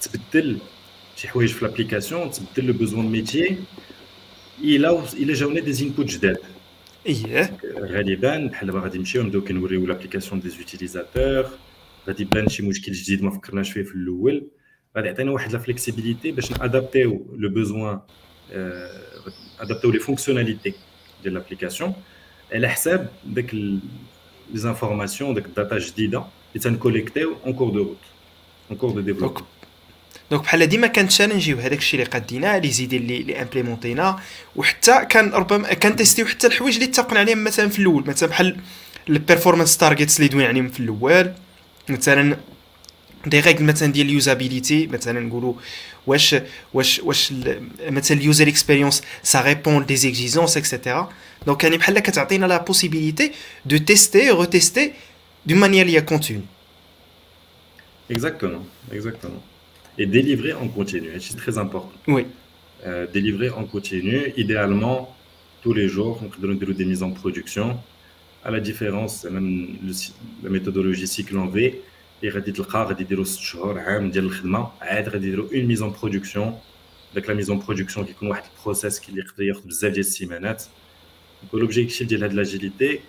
تبدل 0.00 0.58
شي 1.16 1.28
حوايج 1.28 1.52
في 1.52 1.64
لابليكاسيون 1.64 2.30
تبدل 2.30 2.66
لو 2.66 2.72
بوزوان 2.72 3.06
ميتيي 3.06 3.56
الا 4.64 5.02
الا 5.12 5.34
جاونا 5.34 5.60
دي 5.60 5.84
انبوت 5.84 6.06
جداد 6.06 6.38
اييه 7.06 7.56
غالبا 7.78 8.46
بحال 8.46 8.66
دابا 8.66 8.80
غادي 8.80 8.98
نمشيو 8.98 9.22
نبداو 9.22 9.40
كنوريو 9.40 9.86
لابليكاسيون 9.86 10.40
دي 10.40 10.48
زوتيليزاتور 10.48 11.50
غادي 12.08 12.22
يبان 12.22 12.48
شي 12.48 12.62
مشكل 12.62 12.92
جديد 12.92 13.22
ما 13.22 13.30
فكرناش 13.30 13.72
فيه 13.72 13.82
في 13.82 13.94
الاول 13.94 14.46
غادي 14.96 15.08
يعطينا 15.08 15.30
واحد 15.30 15.52
لا 15.52 15.58
فليكسيبيليتي 15.58 16.32
باش 16.32 16.52
نادابتيو 16.52 17.26
لو 17.38 17.48
بوزوان 17.48 18.00
ادابتيو 19.59 19.91
لي 19.91 19.99
فونكسيوناليتي 19.99 20.73
ديال 21.23 21.33
لابليكاسيون 21.33 21.93
على 22.53 22.69
حساب 22.69 23.09
داك 23.25 23.53
لي 23.53 23.79
زانفورماسيون 24.53 25.33
داك 25.33 25.45
الداتا 25.45 25.77
جديده 25.77 26.23
اللي 26.53 26.63
تنكوليكتيو 26.63 27.37
اون 27.45 27.53
كور 27.53 27.69
دو 27.69 27.77
روت 27.77 27.97
اون 28.69 28.77
كور 28.77 28.91
دو 28.91 28.99
ديفلوبمون 28.99 29.43
دونك 30.31 30.43
بحال 30.43 30.65
ديما 30.67 30.87
كنتشالنجيو 30.87 31.57
هذاك 31.57 31.77
الشيء 31.77 31.99
اللي 31.99 32.11
قدينا 32.11 32.59
لي 32.59 32.71
زيدي 32.71 32.97
اللي 32.97 33.17
اللي 33.17 33.41
امبليمونتينا 33.41 34.19
وحتى 34.55 35.05
كان 35.09 35.29
ربما 35.29 35.73
كنتيستيو 35.73 36.25
حتى 36.25 36.47
الحوايج 36.47 36.73
اللي 36.73 36.85
اتفقنا 36.85 37.19
عليهم 37.19 37.43
مثلا 37.43 37.69
في 37.69 37.79
الأول. 37.79 38.07
مثلا 38.07 38.29
بحال 38.29 38.57
البيرفورمانس 39.09 39.77
تارجيتس 39.77 40.17
اللي 40.17 40.27
دوينا 40.27 40.47
عليهم 40.47 40.69
في 40.69 40.79
الأول. 40.79 41.33
مثلا 41.89 42.37
دي 43.26 43.40
ريغل 43.40 43.64
مثلا 43.64 43.92
ديال 43.92 44.06
اليوزابيليتي 44.06 44.86
مثلا 44.86 45.20
نقولوا 45.20 45.54
واش 46.06 46.36
واش 46.74 47.00
واش 47.00 47.32
مثلا 47.88 48.18
اليوزر 48.18 48.48
اكسبيريونس 48.48 49.02
سا 49.22 49.40
ريبون 49.40 49.86
دي 49.86 49.96
زيكزيجونس 49.96 50.56
اكسيتيرا 50.56 51.12
دونك 51.46 51.64
يعني 51.64 51.76
بحال 51.76 51.98
كتعطينا 51.98 52.46
لا 52.46 52.62
بوسيبيليتي 52.64 53.32
دو 53.66 53.76
تيستي 53.76 54.30
روتيستي 54.30 54.92
دون 55.46 55.58
مانيير 55.58 55.86
لي 55.86 56.00
كونتيني 56.00 56.40
Exactement, 58.10 58.64
exactement. 58.92 59.42
Et 59.96 60.06
délivrer 60.06 60.52
en 60.52 60.68
continu, 60.68 61.08
c'est 61.20 61.36
très 61.36 61.56
important. 61.56 61.92
Oui. 62.06 62.26
Euh, 62.86 63.06
délivrer 63.06 63.48
en 63.48 63.64
continu, 63.64 64.32
idéalement 64.36 65.14
tous 65.62 65.72
les 65.72 65.88
jours, 65.88 66.20
on 66.22 66.28
peut 66.28 66.74
des 66.74 66.84
mises 66.84 67.02
en 67.02 67.12
production. 67.12 67.78
À 68.44 68.50
la 68.50 68.60
différence, 68.60 69.24
même 69.24 69.78
le, 69.82 69.92
la 70.42 70.50
méthodologie 70.50 71.06
cycle 71.06 71.38
en 71.38 71.46
V, 71.46 71.80
اللي 72.22 72.34
غادي 72.34 72.52
تلقى 72.52 72.84
غادي 72.84 73.02
يديروا 73.02 73.24
ست 73.24 73.40
شهور 73.40 73.78
عام 73.78 74.10
ديال 74.10 74.24
الخدمه 74.24 74.68
عاد 74.80 75.08
غادي 75.08 75.26
يديروا 75.26 75.48
اون 75.54 75.64
ميزون 75.64 75.94
برودكسيون 76.02 76.58
داك 77.14 77.28
لا 77.28 77.34
ميزون 77.34 77.58
برودكسيون 77.58 78.06
كيكون 78.06 78.28
واحد 78.28 78.42
البروسيس 78.58 79.08
اللي 79.08 79.20
يقدر 79.20 79.42
ياخذ 79.42 79.60
بزاف 79.66 79.92
ديال 79.92 80.00
السيمانات 80.00 80.64
لوبجيكتيف 81.52 82.08
ديال 82.08 82.22
هاد 82.22 82.32
لاجيليتي 82.32 83.00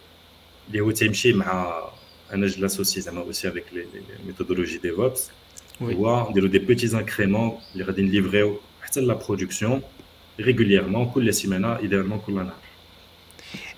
اللي 0.68 0.80
هو 0.80 0.92
تيمشي 0.92 1.34
مع 1.34 1.84
انا 2.34 2.48
جو 2.48 2.62
لاسوسي 2.62 3.02
زعما 3.02 3.22
اوسي 3.22 3.48
افيك 3.48 3.66
لي 3.74 3.86
ميثودولوجي 4.26 4.78
ديفوبس 4.78 5.30
هو 5.82 6.30
نديروا 6.30 6.50
دي 6.50 6.60
بيتي 6.60 6.98
انكريمون 6.98 7.60
اللي 7.74 7.84
غادي 7.84 8.02
نليفريو 8.02 8.60
حتى 8.82 9.02
لا 9.02 9.14
برودكسيون 9.14 9.82
ريغوليرمون 10.40 11.10
كل 11.10 11.34
سيمانه 11.34 11.78
ايديالمون 11.78 12.20
كل 12.20 12.34
نهار 12.34 12.56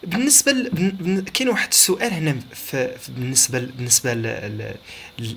بالنسبة 0.02 0.52
ل... 0.52 1.24
كاين 1.34 1.48
واحد 1.48 1.68
السؤال 1.68 2.12
هنا 2.12 2.36
في... 2.54 2.96
بالنسبة 3.08 3.58
ل... 3.58 3.66
بالنسبة 3.66 4.14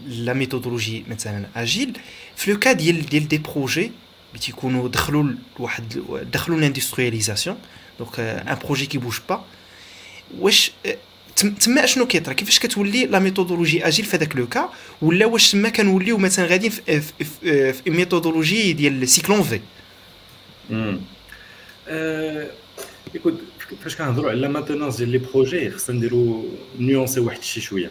لا 0.08 0.34
ميثودولوجي 0.34 1.04
مثلا 1.10 1.46
أجيل 1.56 1.98
في 2.36 2.52
لو 2.52 2.60
كا 2.60 2.72
ديال 2.72 3.06
ديال 3.06 3.28
دي 3.28 3.38
بروجي 3.38 3.92
اللي 4.30 4.40
تيكونوا 4.42 4.88
دخلوا 4.88 5.32
لواحد 5.60 5.84
دخلوا 6.34 6.60
لاندسترياليزاسيون 6.60 7.58
دونك 8.00 8.20
ان 8.20 8.58
بروجي 8.64 8.86
كي 8.86 8.98
بوج 8.98 9.18
با. 9.30 9.46
واش 10.40 10.72
تما 11.36 11.84
أشنو 11.84 12.08
كيطرا؟ 12.08 12.34
كيفاش 12.34 12.60
كتولي 12.60 13.06
لا 13.06 13.20
ميثودولوجي 13.20 13.88
أجيل 13.88 14.06
في 14.06 14.18
هذاك 14.18 14.36
لو 14.36 14.48
كا؟ 14.48 14.70
ولا 15.02 15.26
واش 15.26 15.52
تما 15.52 15.70
كنوليو 15.70 16.18
مثلا 16.18 16.46
غاديين 16.46 16.72
في, 16.72 17.02
في, 17.02 17.24
في, 17.24 17.74
في 17.74 17.90
ميثودولوجي 17.90 18.74
ديال 18.74 19.08
سيكلون 19.08 19.44
في؟ 19.44 19.60
امم 20.72 21.00
ايكوت 23.16 23.42
فاش 23.83 23.97
كنهضروا 23.97 24.31
على 24.31 24.49
ماتونونس 24.49 24.97
ديال 24.97 25.09
لي 25.09 25.19
بروجي 25.19 25.71
خصنا 25.71 25.97
نديرو 25.97 26.45
نيونسي 26.79 27.21
واحد 27.21 27.39
الشيء 27.39 27.63
شويه 27.63 27.91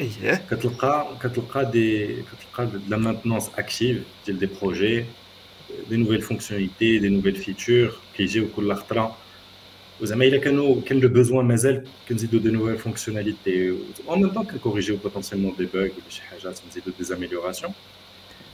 اييه 0.00 0.44
كتلقى 0.50 1.16
كتلقى 1.22 1.70
دي 1.70 2.16
كتلقى 2.22 2.80
لا 2.88 2.96
ماتونونس 2.96 3.50
اكتيف 3.58 4.02
ديال 4.26 4.38
دي 4.38 4.48
بروجي 4.62 5.04
دي 5.90 5.96
نوفيل 5.96 6.22
فونكسيوناليتي 6.22 6.98
دي 6.98 7.08
نوفيل 7.08 7.36
فيتشر 7.36 7.92
كيجيو 8.16 8.48
كل 8.56 8.74
خطره 8.74 9.16
وزعما 10.00 10.24
الا 10.24 10.36
كانوا 10.36 10.80
كان 10.86 11.00
لو 11.00 11.08
بوزوان 11.08 11.44
مازال 11.44 11.84
كنزيدو 12.08 12.38
دي 12.38 12.50
نوفيل 12.50 12.78
فونكسيوناليتي 12.78 13.70
اون 14.08 14.18
ميم 14.22 14.28
طون 14.32 14.44
كنكوريجيو 14.44 14.96
بوتونسيالمون 14.96 15.54
دي 15.58 15.64
باغ 15.74 15.82
ولا 15.82 16.10
شي 16.10 16.22
حاجات 16.22 16.60
نزيدو 16.70 16.90
دي 16.98 17.04
زاميليوراسيون 17.04 17.72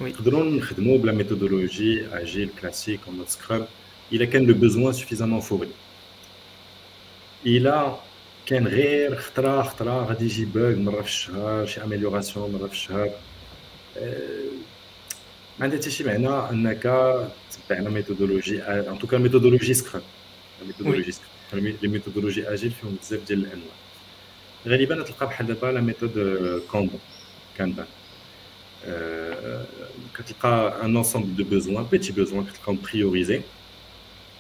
نقدروا 0.01 0.45
نخدموا 0.45 0.99
بلا 0.99 1.13
ميثودولوجي 1.13 2.07
اجيل 2.13 2.49
كلاسيك 2.61 3.01
اون 3.09 3.17
مود 3.17 3.29
سكرام 3.29 3.67
الا 4.13 4.25
كان 4.25 4.47
لو 4.47 4.55
بوزوان 4.55 4.93
سوفيزامون 4.93 5.41
فوري 5.41 5.69
الا 7.48 7.96
كان 8.46 8.68
غير 8.68 9.16
خطره 9.16 9.62
خطره 9.62 10.06
غادي 10.06 10.26
يجي 10.26 10.46
باغ 10.46 10.76
مره 10.76 11.02
في 11.02 11.08
الشهر 11.08 11.66
شي 11.66 11.84
اميليوراسيون 11.84 12.52
مره 12.52 12.68
في 12.68 12.74
الشهر 12.74 13.10
ما 15.60 15.64
عندها 15.66 15.80
حتى 15.80 15.92
شي 15.92 16.04
معنى 16.04 16.28
انك 16.28 16.84
تبع 17.68 17.80
لا 17.80 17.90
ميثودولوجي 17.90 18.64
ان 18.64 19.00
توكا 19.00 19.18
ميثودولوجي 19.18 19.74
سكرام 19.74 20.04
ميثودولوجي 20.66 21.12
سكرام 21.12 21.68
لي 21.82 21.88
ميثودولوجي 21.88 22.54
اجيل 22.54 22.72
فيهم 22.72 22.98
بزاف 23.02 23.28
ديال 23.28 23.40
الانواع 23.40 23.76
غالبا 24.68 25.04
تلقى 25.04 25.26
بحال 25.28 25.48
دابا 25.48 25.68
لا 25.68 25.82
ميثود 25.82 26.12
كوندون 26.72 27.00
كانبان 27.58 27.88
كتلقى 30.16 30.86
ان 30.86 30.98
انسومبل 30.98 31.36
دو 31.36 31.44
بوزوان 31.44 31.84
بيتي 31.92 32.12
بوزوان 32.12 32.46
كتلقاهم 32.46 32.80
بريوريزي 32.84 33.42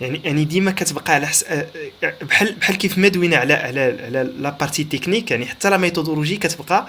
يعني 0.00 0.20
يعني 0.24 0.44
ديما 0.44 0.70
كتبقى 0.70 1.14
على 1.14 1.26
حس... 1.26 1.44
بحال 2.22 2.54
بحال 2.54 2.76
كيف 2.76 2.98
ما 2.98 3.08
دوينا 3.08 3.36
على 3.36 3.54
على 3.54 3.80
على 3.80 4.32
لا 4.38 4.50
بارتي 4.50 4.84
تكنيك 4.84 5.30
يعني 5.30 5.46
حتى 5.46 5.70
لا 5.70 5.76
ميثودولوجي 5.76 6.36
كتبقى 6.36 6.86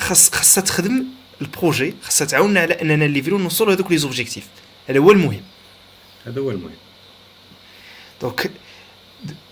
خاص 0.00 0.30
خاصها 0.30 0.62
تخدم 0.62 1.04
البروجي 1.40 1.94
خاصها 2.02 2.26
تعاوننا 2.26 2.60
على 2.60 2.74
أننا 2.74 3.06
نليفرو 3.06 3.38
نوصلوا 3.38 3.74
هذوك 3.74 3.90
لي 3.90 3.98
زوبجيكتيف 3.98 4.44
هذا 4.88 4.98
هو 4.98 5.10
المهم. 5.12 5.42
هذا 6.26 6.40
هو 6.40 6.50
المهم. 6.50 6.70
دونك 8.22 8.50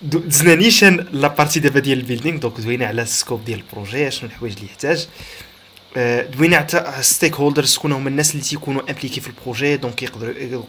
دزنا 0.02 0.54
نيشان 0.54 1.06
لا 1.12 1.28
بارتي 1.28 1.60
دابا 1.60 1.80
ديال 1.80 1.98
البيلدينغ 1.98 2.38
دونك 2.38 2.60
دوينا 2.60 2.86
على 2.86 3.02
السكوب 3.02 3.44
ديال 3.44 3.58
البروجي 3.58 4.10
شنو 4.10 4.30
الحوايج 4.30 4.54
اللي 4.54 4.66
يحتاج. 4.66 5.08
دوينا 6.33 6.59
حتى 6.59 6.93
ستيك 7.01 7.35
هولدرز 7.35 7.73
شكون 7.73 7.91
هما 7.91 8.09
الناس 8.09 8.31
اللي 8.31 8.43
تيكونوا 8.43 8.81
امبليكي 8.89 9.21
في 9.21 9.27
البروجي 9.27 9.77
دونك 9.77 10.03
يقدروا 10.03 10.63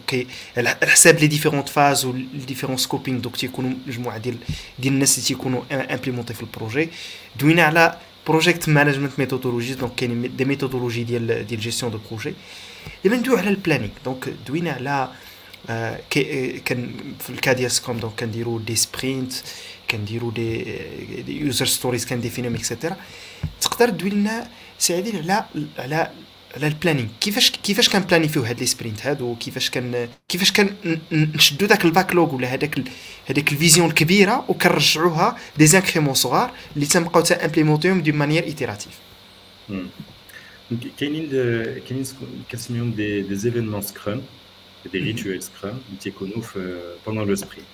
على 0.57 0.77
حساب 0.83 1.19
لي 1.19 1.27
ديفيرونت 1.27 1.69
فاز 1.69 2.05
و 2.05 2.11
لي 2.13 2.45
ديفيرون 2.47 2.77
سكوبينغ 2.77 3.19
دونك 3.19 3.37
تيكونوا 3.37 3.71
مجموعه 3.87 4.17
ديال 4.17 4.37
ديال 4.79 4.93
الناس 4.93 5.17
اللي 5.17 5.27
تيكونوا 5.27 5.61
امبليمونتي 5.71 6.33
في 6.33 6.41
البروجي 6.41 6.89
دوينا 7.39 7.63
على 7.63 7.97
بروجيكت 8.27 8.69
مانجمنت 8.69 9.19
ميثودولوجي 9.19 9.73
دونك 9.73 9.95
كاين 9.95 10.35
دي 10.35 10.45
ميثودولوجي 10.45 11.03
ديال 11.03 11.47
ديال 11.47 11.59
جيستيون 11.59 11.91
دو 11.91 11.99
بروجي 12.09 12.33
دابا 13.03 13.17
ندويو 13.17 13.37
على 13.37 13.49
البلانينغ 13.49 13.91
دونك 14.05 14.29
دوينا 14.47 14.71
على 14.71 15.09
كان 16.65 16.93
في 17.19 17.29
الكا 17.29 17.53
ديال 17.53 17.71
سكوم 17.71 17.97
دونك 17.97 18.19
كنديروا 18.19 18.59
دي 18.59 18.75
سبرينت 18.75 19.33
كنديروا 19.91 20.31
دي 20.31 20.65
يوزر 21.27 21.65
ستوريز 21.65 22.05
كنديفينيهم 22.05 22.55
اكسيتيرا 22.55 22.95
تقدر 23.61 23.89
تدوي 23.89 24.09
لنا 24.09 24.47
سي 24.79 24.95
عادل 24.95 25.17
على 25.17 25.45
على 25.79 26.11
على 26.55 26.67
البلانينغ 26.67 27.09
كيفاش 27.21 27.51
كيفاش 27.51 27.89
كان 27.89 28.01
بلانيفيو 28.01 28.43
هاد 28.43 28.59
لي 28.59 28.65
سبرينت 28.65 29.05
هادو 29.05 29.35
كيفاش 29.35 29.69
كان 29.69 30.09
كيفاش 30.29 30.51
كان 30.51 30.75
نشدو 31.11 31.65
داك 31.65 31.85
الباكلوغ 31.85 32.35
ولا 32.35 32.47
هذاك 32.47 32.79
هذيك 33.25 33.51
الفيزيون 33.51 33.87
الكبيره 33.87 34.45
وكنرجعوها 34.47 35.37
دي 35.57 35.67
زانكريمون 35.67 36.13
صغار 36.13 36.51
اللي 36.75 36.85
تنبقاو 36.85 37.23
تا 37.23 37.45
امبليمونتيهم 37.45 38.01
دي 38.01 38.11
مانيير 38.11 38.43
ايتيراتيف 38.43 38.99
كاينين 40.99 41.29
كاينين 41.87 42.05
كنسميهم 42.51 42.91
دي 42.91 43.21
دي 43.21 43.35
زيفينمون 43.35 43.81
سكرام 43.81 44.21
دي 44.91 44.99
ريتوال 44.99 45.43
سكرام 45.43 45.77
اللي 45.87 45.99
تيكونوا 46.01 46.41
في 46.41 46.79
بوندون 47.05 47.27
لو 47.27 47.35
سبرينت 47.35 47.67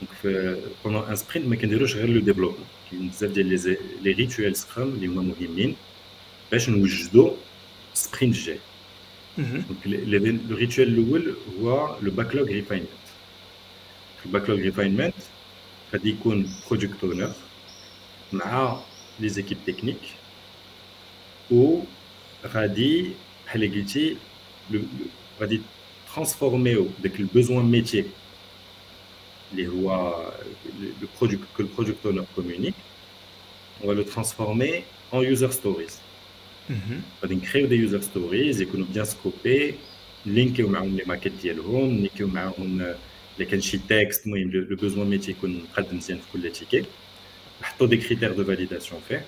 دونك 0.00 0.38
بوندون 0.84 1.08
ان 1.08 1.16
سبرينت 1.16 1.46
ما 1.46 1.56
كنديروش 1.56 1.96
غير 1.96 2.08
لو 2.08 2.20
ديفلوبمون 2.20 2.64
كاين 2.90 3.08
بزاف 3.08 3.30
ديال 3.30 3.76
لي 4.02 4.12
ريتوال 4.12 4.56
سكرام 4.56 4.88
اللي 4.88 5.06
هما 5.06 5.22
مهمين 5.22 5.76
باش 6.52 6.68
نوجدوا 6.68 7.30
سبرينت 7.94 8.36
جاي 8.36 8.58
دونك 9.38 9.86
لو 9.86 10.56
ريتوال 10.56 10.88
الاول 10.88 11.36
هو 11.60 11.96
لو 12.02 12.10
باكلوغ 12.10 12.46
ريفاينمنت 12.46 12.88
الباكلوغ 14.26 14.58
ريفاينمنت 14.58 15.14
غادي 15.92 16.10
يكون 16.10 16.50
برودكت 16.70 17.04
اونر 17.04 17.32
مع 18.32 18.80
لي 19.20 19.28
زيكيب 19.28 19.58
تكنيك 19.66 20.00
و 21.50 21.80
غادي 22.46 23.12
بحال 23.46 23.74
قلتي 23.74 24.16
غادي 25.40 25.60
ترانسفورميو 26.14 26.88
داك 27.02 27.20
البوزوان 27.20 27.64
ميتي 27.64 28.04
اللي 29.52 29.68
هو 29.68 30.16
لو 30.80 31.08
برودكت 31.20 31.40
كو 31.56 31.62
البرودكت 31.62 32.06
اونر 32.06 32.24
كومونيك 32.36 32.74
on 33.82 33.86
va 33.88 33.94
le 33.94 34.04
transformer 34.04 34.84
en 35.10 35.20
user 35.22 35.50
stories. 35.52 36.00
غادي 37.23 37.35
نكريو 37.35 37.67
دي 37.67 37.75
يوزر 37.75 38.01
ستوريز 38.01 38.61
يكونوا 38.61 38.85
بيان 38.93 39.05
سكوبي 39.05 39.75
نلينكيو 40.25 40.67
معاهم 40.69 40.95
لي 40.97 41.03
ماكيت 41.07 41.33
ديالهم 41.41 41.89
نلينكيو 41.89 42.27
معاهم 42.27 42.81
الا 43.37 43.45
كان 43.45 43.61
شي 43.61 43.77
تكست 43.89 44.25
المهم 44.27 44.51
لو 44.51 44.75
بوزوان 44.75 45.07
ميتي 45.09 45.31
يكون 45.31 45.63
مقاد 45.71 45.93
مزيان 45.93 46.17
في 46.19 46.23
كل 46.33 46.51
تيكي 46.51 46.85
نحطوا 47.61 47.87
دي 47.87 47.97
كريتير 47.97 48.33
دو 48.33 48.43
فاليداسيون 48.43 49.01
فيه 49.07 49.25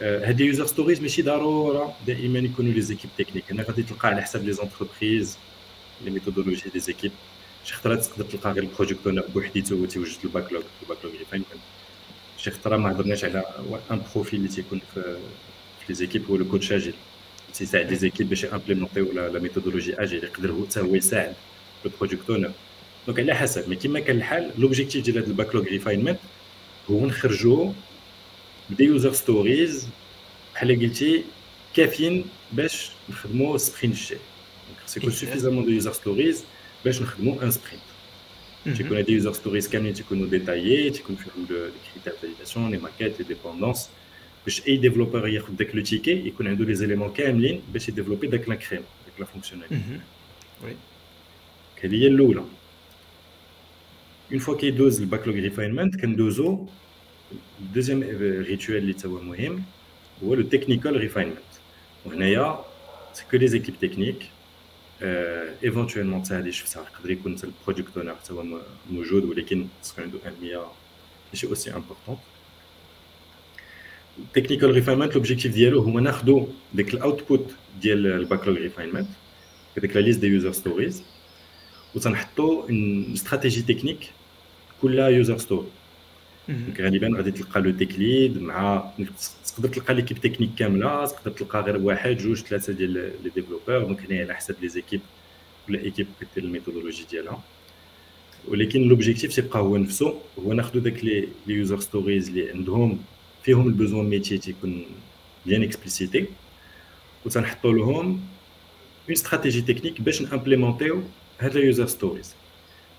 هادي 0.00 0.44
يوزر 0.44 0.66
ستوريز 0.66 1.00
ماشي 1.00 1.22
ضروره 1.22 1.94
دائما 2.06 2.38
يكونوا 2.38 2.72
لي 2.72 2.80
زيكيب 2.80 3.10
تكنيك 3.18 3.44
أنا 3.50 3.62
غادي 3.62 3.82
تلقى 3.82 4.08
على 4.08 4.22
حساب 4.22 4.44
لي 4.44 4.52
زونتربريز 4.52 5.38
لي 6.04 6.10
ميثودولوجي 6.10 6.70
دي 6.72 6.80
زيكيب 6.80 7.12
شي 7.64 7.74
خطرات 7.74 8.04
تقدر 8.04 8.24
تلقى 8.24 8.52
غير 8.52 8.62
البروجيكت 8.62 9.06
اونر 9.06 9.24
بوحديته 9.34 9.74
هو 9.74 9.84
تيوجد 9.84 10.16
الباكلوغ 10.24 10.62
الباكلوغ 10.82 11.12
فين 11.30 11.44
شي 12.38 12.50
خطره 12.50 12.76
ما 12.76 12.90
هضرناش 12.92 13.24
على 13.24 13.44
ان 13.90 14.02
بروفيل 14.14 14.38
اللي 14.40 14.48
تيكون 14.48 14.80
في 14.94 15.18
في 15.89 15.89
لي 15.89 15.95
زيكيب 15.95 16.25
هو 16.29 16.35
لو 16.35 16.45
كوتش 16.45 16.71
اجيل 16.71 16.93
تيساعد 17.53 17.89
لي 17.89 17.95
زيكيب 17.95 18.29
باش 18.29 18.45
امبليمونتيو 18.45 19.11
لا 19.11 19.39
ميثودولوجي 19.39 19.95
اجيل 19.95 20.23
يقدر 20.23 20.51
هو 20.51 20.65
حتى 20.65 20.79
هو 20.79 20.95
يساعد 20.95 21.33
لو 21.85 21.91
بروجيكت 21.99 22.29
اونر 22.29 22.51
دونك 23.07 23.19
على 23.19 23.35
حسب 23.35 23.69
مي 23.69 23.75
كيما 23.75 23.99
كان 23.99 24.17
الحال 24.17 24.51
لوبجيكتيف 24.57 25.03
ديال 25.03 25.17
هذا 25.17 25.27
الباكلوغ 25.27 25.63
ريفاينمنت 25.63 26.19
هو 26.91 27.05
نخرجوا 27.05 27.71
بدي 28.69 28.83
يوزر 28.83 29.13
ستوريز 29.13 29.87
بحال 30.53 30.79
قلتي 30.81 31.23
كافيين 31.75 32.25
باش 32.51 32.89
نخدموا 33.09 33.57
سبرينت 33.57 33.95
جاي 33.95 34.19
دونك 34.67 34.79
سيكون 34.85 35.11
سوفيزامون 35.11 35.65
دو 35.65 35.71
يوزر 35.71 35.93
ستوريز 35.93 36.43
باش 36.85 37.01
نخدموا 37.01 37.43
ان 37.43 37.51
سبرينت 37.51 37.83
تيكون 38.77 38.97
هاد 38.97 39.09
يوزر 39.09 39.33
ستوريز 39.33 39.67
كاملين 39.67 39.93
تيكونوا 39.93 40.27
ديتايي 40.27 40.89
تيكون 40.89 41.15
فيهم 41.15 41.47
لو 41.49 41.71
كريتير 41.93 42.13
فاليداسيون 42.21 42.71
لي 42.71 42.77
ماكيت 42.77 43.19
لي 43.19 43.25
ديبوندونس 43.25 43.89
باش 44.45 44.67
اي 44.67 44.77
ديفلوبر 44.77 45.27
ياخذ 45.27 45.55
داك 45.55 45.75
لو 45.75 45.81
تيكي 45.83 46.27
يكون 46.27 46.47
عنده 46.47 46.65
لي 46.65 46.75
زيليمون 46.75 47.13
كاملين 47.13 47.61
باش 47.73 47.89
يديفلوبي 47.89 48.27
داك 48.27 48.49
لا 48.49 48.55
كريم 48.55 48.81
داك 48.81 49.19
لا 49.19 49.25
فونكسيوناليتي 49.25 49.75
وي 50.63 50.75
هذه 51.83 51.95
هي 51.95 52.07
الاولى 52.07 52.43
اون 54.31 54.39
فوا 54.39 54.57
كيدوز 54.57 55.01
الباكلوغ 55.01 55.35
ريفاينمنت 55.35 55.95
كندوزو 55.95 56.65
الدوزيام 57.59 58.03
ريتوال 58.21 58.77
اللي 58.77 58.95
هو 59.05 59.21
مهم 59.21 59.63
هو 60.23 60.33
لو 60.33 60.41
تكنيكال 60.41 60.97
ريفاينمنت 60.97 61.37
وهنايا 62.05 62.65
سي 63.13 63.23
كو 63.31 63.37
لي 63.37 63.47
زيكيب 63.47 63.75
تكنيك 63.81 64.29
ايفونتويلمون 65.63 66.21
حتى 66.21 66.33
هادي 66.33 66.51
شفتها 66.51 66.83
يقدر 66.83 67.11
يكون 67.11 67.37
حتى 67.37 67.47
البرودكت 67.47 67.97
اونر 67.97 68.15
حتى 68.15 68.33
هو 68.33 68.43
موجود 68.89 69.25
ولكن 69.25 69.67
خصو 69.83 70.01
عنده 70.01 70.19
اهميه 70.25 70.65
ماشي 71.33 71.47
اوسي 71.47 71.73
امبورطون 71.73 72.17
التكنيكال 74.26 74.70
ريفاينمنت 74.70 75.14
لوبجيكتيف 75.14 75.54
ديالو 75.54 75.80
هو 75.82 75.98
ناخذوا 75.98 76.46
ديك 76.74 76.94
الاوتبوت 76.94 77.54
ديال 77.82 78.06
الباكلوغ 78.06 78.56
ريفاينمنت 78.56 79.06
هذيك 79.78 79.96
لا 79.96 80.00
ليست 80.00 80.20
دي 80.20 80.26
يوزر 80.26 80.52
ستوريز 80.52 81.02
وتنحطوا 81.94 82.62
استراتيجي 83.14 83.62
تكنيك 83.62 84.10
كل 84.82 84.98
يوزر 84.98 85.38
ستوري 85.38 85.66
غالبا 86.80 87.16
غادي 87.16 87.30
تلقى 87.30 87.60
لو 87.60 87.70
تيك 87.70 87.98
ليد 87.98 88.42
مع 88.42 88.90
تقدر 89.46 89.68
تلقى 89.68 89.94
ليكيب 89.94 90.18
تكنيك 90.18 90.50
كامله 90.58 91.06
تقدر 91.06 91.30
تلقى 91.30 91.60
غير 91.60 91.76
واحد 91.76 92.16
جوج 92.16 92.36
ثلاثة 92.40 92.72
ديال 92.72 92.92
لي 93.24 93.30
ديفلوبور 93.34 93.78
دونك 93.78 94.00
هنا 94.10 94.20
على 94.20 94.34
حسب 94.34 94.54
لي 94.62 94.68
زيكيب 94.68 95.00
ولا 95.68 95.80
ايكيب 95.80 96.06
كدير 96.20 96.44
الميثودولوجي 96.44 97.04
ديالها 97.10 97.42
ولكن 98.48 98.88
لوبجيكتيف 98.88 99.34
تيبقى 99.34 99.58
هو 99.60 99.76
نفسه 99.76 100.20
هو 100.38 100.52
ناخذ 100.52 100.78
داك 100.80 101.04
لي 101.04 101.28
يوزر 101.46 101.80
ستوريز 101.80 102.28
اللي 102.28 102.50
عندهم 102.50 102.98
فيهم 103.43 103.67
البوزون 103.67 104.09
ميتي 104.09 104.37
تيكون 104.37 104.85
بيان 105.45 105.63
اكسبليسيتي 105.63 106.25
وتنحطوا 107.25 107.73
لهم 107.73 108.05
اون 108.05 108.21
استراتيجي 109.11 109.61
تكنيك 109.61 110.01
باش 110.01 110.21
نامبليمونتيو 110.21 111.03
هاد 111.39 111.57
اليوزر 111.57 111.87
ستوريز 111.87 112.35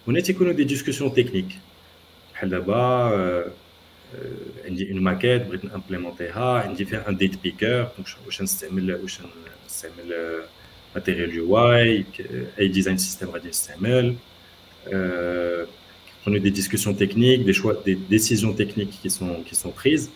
هنا 0.09 0.21
تيكونوا 0.21 0.53
دي 0.53 0.65
ديسكسيون 0.65 1.15
تكنيك 1.15 1.49
بحال 2.35 2.51
دابا 2.51 3.53
عندي 4.65 4.93
اون 4.93 5.01
ماكيت 5.01 5.43
بغيت 5.43 5.65
نامبليمونتيها 5.65 6.63
عندي 6.63 6.85
فيها 6.85 7.09
ان 7.09 7.17
ديت 7.17 7.43
بيكر 7.43 7.89
واش 8.27 8.43
نستعمل 8.43 8.95
واش 8.95 9.19
نستعمل 9.67 10.41
ماتيريال 10.95 11.35
يو 11.35 11.55
واي 11.55 12.05
اي 12.59 12.69
ديزاين 12.69 12.99
سيستم 12.99 13.31
غادي 13.31 13.49
نستعمل 13.49 14.17
on 16.27 16.35
a 16.35 16.41
des 16.41 16.51
discussions 16.51 16.95
techniques, 16.95 17.45
des 17.45 17.53
choix, 17.53 17.75
des 17.85 17.95
décisions 17.95 18.53
techniques 18.53 18.95
qui 19.03 19.11
sont, 19.11 19.43
qui 19.49 19.55
sont 19.55 19.71
prises 19.71 20.11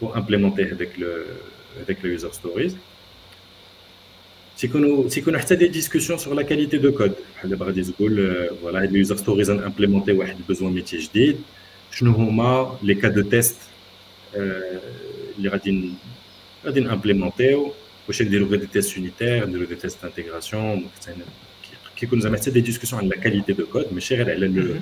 pour 0.00 0.16
implémenter 0.16 0.64
avec 0.76 0.90
le, 1.02 1.10
avec 1.82 1.96
le 2.02 2.08
user 2.16 2.32
stories. 2.32 2.74
C'est 4.58 4.68
qu'on 4.68 5.34
a, 5.34 5.38
a 5.38 5.56
des 5.64 5.70
discussions 5.80 6.18
sur 6.24 6.32
la 6.34 6.44
qualité 6.50 6.76
de 6.78 6.90
code. 6.90 7.16
Voilà, 8.62 8.80
les 8.92 8.98
user 9.04 9.16
stories 9.24 9.48
ont 9.50 9.62
implémenté 9.70 10.10
un 10.12 10.44
besoin 10.50 10.70
métier 10.70 10.98
جديد. 10.98 11.36
شنو 11.90 12.12
هما 12.12 12.78
les 12.82 12.96
cas 12.96 13.10
de 13.10 13.22
test 13.22 13.56
اللي 14.34 15.48
غادي 15.48 15.90
غادي 16.64 16.80
نامبليمونتيو 16.80 17.72
واش 18.08 18.22
نديرو 18.22 18.46
غير 18.46 18.60
دي 18.60 18.66
تيست 18.66 18.96
يونيتير 18.96 19.46
نديرو 19.46 19.64
دي 19.64 19.74
تيست 19.74 20.04
انتيغراسيون 20.04 20.86
كيكون 21.96 22.20
زعما 22.20 22.36
حتى 22.36 22.50
دي 22.50 22.60
ديسكسيون 22.60 23.00
على 23.00 23.08
لا 23.08 23.16
كاليتي 23.16 23.52
دو 23.52 23.66
كود 23.66 23.92
ماشي 23.92 24.14
غير 24.14 24.30
على 24.30 24.46
لو 24.46 24.74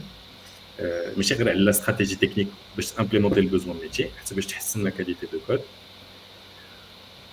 ماشي 1.17 1.35
غير 1.35 1.49
على 1.49 1.59
لا 1.59 1.71
استراتيجي 1.71 2.17
تكنيك 2.17 2.49
باش 2.77 2.91
تامبليمونتي 2.91 3.41
البوزوان 3.41 3.77
ميتي 3.83 4.09
حتى 4.21 4.35
باش 4.35 4.47
تحسن 4.47 4.85
لا 4.85 4.91
كاليتي 4.91 5.27
دو 5.33 5.39
كود 5.47 5.61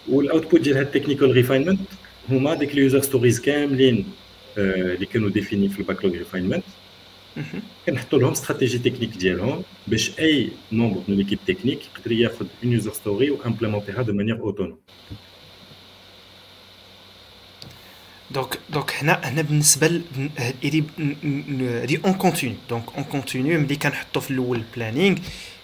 والاوتبوت 0.09 0.61
ديال 0.61 0.77
هاد 0.77 0.85
التكنيكال 0.85 1.31
ريفاينمنت 1.31 1.79
هما 2.29 2.53
ديك 2.53 2.75
لي 2.75 2.81
يوزر 2.81 3.01
ستوريز 3.01 3.39
كاملين 3.41 4.05
اللي 4.57 5.05
كانوا 5.05 5.29
ديفيني 5.29 5.69
في 5.69 5.79
الباكلوغ 5.79 6.13
ريفاينمنت 6.13 6.63
كنحطوا 7.85 8.19
لهم 8.19 8.31
استراتيجي 8.31 8.77
تكنيك 8.77 9.09
ديالهم 9.17 9.63
باش 9.87 10.19
اي 10.19 10.49
نومبر 10.71 11.01
من 11.07 11.15
ليكيب 11.17 11.39
تكنيك 11.47 11.79
يقدر 11.85 12.11
ياخذ 12.11 12.45
اون 12.63 12.73
يوزر 12.73 12.93
ستوري 12.93 13.29
وامبليمونتيها 13.31 14.01
دو 14.01 14.13
مانيير 14.13 14.39
اوتونوم 14.39 14.77
دونك 18.30 18.58
دونك 18.70 18.94
هنا 18.94 19.20
هنا 19.24 19.42
بالنسبة 19.42 20.00
هذه 20.36 20.84
هذه 21.60 21.98
اون 22.04 22.14
كونتينيو 22.14 22.56
دونك 22.70 22.84
اون 22.96 23.04
كونتينيو 23.04 23.60
ملي 23.60 23.76
كنحطوا 23.76 24.22
في 24.22 24.30
الأول 24.30 24.56
البلانينغ 24.56 25.16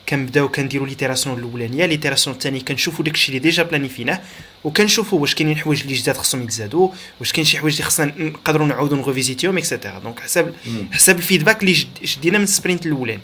كنبداو 0.08 0.48
كنديروا 0.48 0.86
ليتيراسيون 0.86 1.38
الاولانيه 1.38 1.86
ليتيراسيون 1.86 2.36
الثانية 2.36 2.60
كنشوفوا 2.60 3.04
داكشي 3.04 3.28
اللي 3.28 3.38
ديجا 3.38 3.62
بلانيفيناه 3.62 4.20
وكنشوفوا 4.64 5.20
واش 5.20 5.34
كاينين 5.34 5.56
حوايج 5.56 5.80
اللي 5.80 5.94
جداد 5.94 6.16
خصهم 6.16 6.42
يتزادوا 6.42 6.88
واش 7.20 7.32
كاين 7.32 7.44
شي 7.44 7.58
حوايج 7.58 7.74
اللي 7.74 7.84
خصنا 7.84 8.12
نقدروا 8.18 8.66
نعاودوا 8.66 8.96
نغوفيزيتيهم 8.96 9.58
اكسيتيرا 9.58 9.98
دونك 9.98 10.20
حسب 10.20 10.54
حسب 10.92 11.16
الفيدباك 11.18 11.62
اللي 11.62 11.74
شدينا 12.04 12.38
من 12.38 12.44
السبرينت 12.44 12.86
الاولاني 12.86 13.20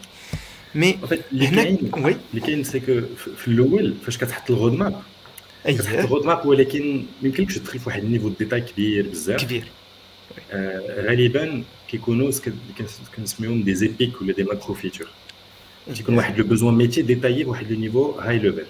مي 0.75 0.99
هنا 1.33 1.63
اللي 2.35 2.47
كاين 2.47 2.65
سي 2.65 2.81
كو 2.81 3.01
في 3.37 3.49
الأول 3.49 3.95
فاش 4.05 4.19
كتحط 4.19 4.51
الغود 4.51 4.73
ماب 4.73 5.03
كتحط 5.77 5.99
الغود 5.99 6.27
ماب 6.27 6.47
ولكن 6.47 6.97
ما 6.97 7.29
يمكنلكش 7.29 7.55
تدخل 7.59 7.79
في 7.79 7.89
واحد 7.89 8.05
النيفو 8.05 8.29
ديتاي 8.29 8.61
كبير 8.61 9.09
بزاف 9.09 9.45
كبير 9.45 9.65
غالبا 11.01 11.65
كيكونوا 11.89 12.31
كنسميهم 13.17 13.63
دي 13.63 13.75
زيبيك 13.75 14.23
ولا 14.23 14.33
دي 14.33 14.45
ماكرو 14.45 14.75
فيتشر 14.75 15.09
تيكون 15.95 16.15
واحد 16.17 16.39
لو 16.39 16.45
بوزوان 16.45 16.75
ميتي 16.75 17.03
ديتايي 17.03 17.45
بواحد 17.45 17.73
لو 17.73 17.79
نيفو 17.79 18.11
هاي 18.11 18.39
ليفل 18.39 18.65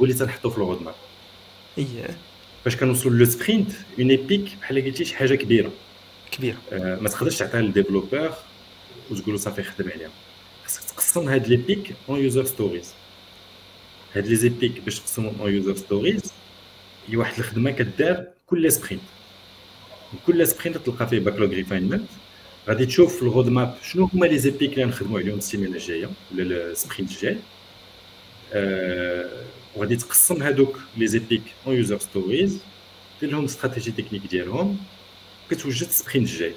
هو 0.00 0.04
اللي 0.04 0.14
تنحطو 0.14 0.50
في 0.50 0.56
الرود 0.58 0.82
ماب 0.82 0.94
اييه 1.78 2.16
باش 2.64 2.76
كنوصلوا 2.76 3.14
لو 3.14 3.24
سبرينت 3.24 3.70
اون 3.98 4.10
ايبيك 4.10 4.56
بحال 4.60 4.84
قلتي 4.84 5.04
شي 5.04 5.16
حاجة 5.16 5.34
كبيره 5.34 5.70
كبيره 6.32 6.56
آه 6.72 6.98
ما 7.00 7.08
تقدرش 7.08 7.38
تعطيها 7.38 7.60
للديفلوبور 7.60 8.30
وتقول 9.10 9.34
له 9.34 9.36
صافي 9.36 9.62
خدم 9.62 9.90
عليها 9.90 10.10
خاصك 10.64 10.82
تقسم 10.82 11.28
هاد 11.28 11.48
لي 11.48 11.56
بيك 11.56 11.94
اون 12.08 12.20
يوزر 12.20 12.44
ستوريز 12.44 12.92
هاد 14.16 14.26
لي 14.26 14.36
زيبيك 14.36 14.80
باش 14.80 14.98
تقسمهم 15.00 15.40
اون 15.40 15.54
يوزر 15.54 15.76
ستوريز 15.76 16.32
هي 17.08 17.16
واحد 17.16 17.38
الخدمة 17.38 17.70
كدار 17.70 18.26
كل 18.46 18.72
سبرينت 18.72 19.02
كل 20.26 20.46
سبرينت 20.46 20.76
تلقى 20.76 21.08
فيه 21.08 21.18
باكلوغ 21.18 21.48
ريفاينمنت 21.50 22.08
غادي 22.68 22.86
تشوف 22.86 23.16
في 23.16 23.22
الرود 23.22 23.48
ماب 23.48 23.76
شنو 23.82 24.04
هما 24.14 24.26
لي 24.26 24.38
زيبيك 24.38 24.72
اللي 24.72 24.84
غنخدموا 24.84 25.20
عليهم 25.20 25.38
السيمانة 25.38 25.76
الجاية 25.76 26.10
ولا 26.32 26.70
السبرينت 26.70 27.10
الجاي. 27.10 27.38
آه 28.52 29.44
وغادي 29.76 29.96
تقسم 29.96 30.42
هادوك 30.42 30.80
لي 30.96 31.06
زيبيك 31.06 31.42
اون 31.66 31.76
يوزر 31.76 31.98
ستوريز 31.98 32.58
دير 33.20 33.30
لهم 33.30 33.44
استراتيجي 33.44 33.90
تكنيك 33.92 34.26
ديالهم 34.26 34.78
كتوجد 35.50 35.86
السبرينت 35.86 36.28
الجاي. 36.30 36.54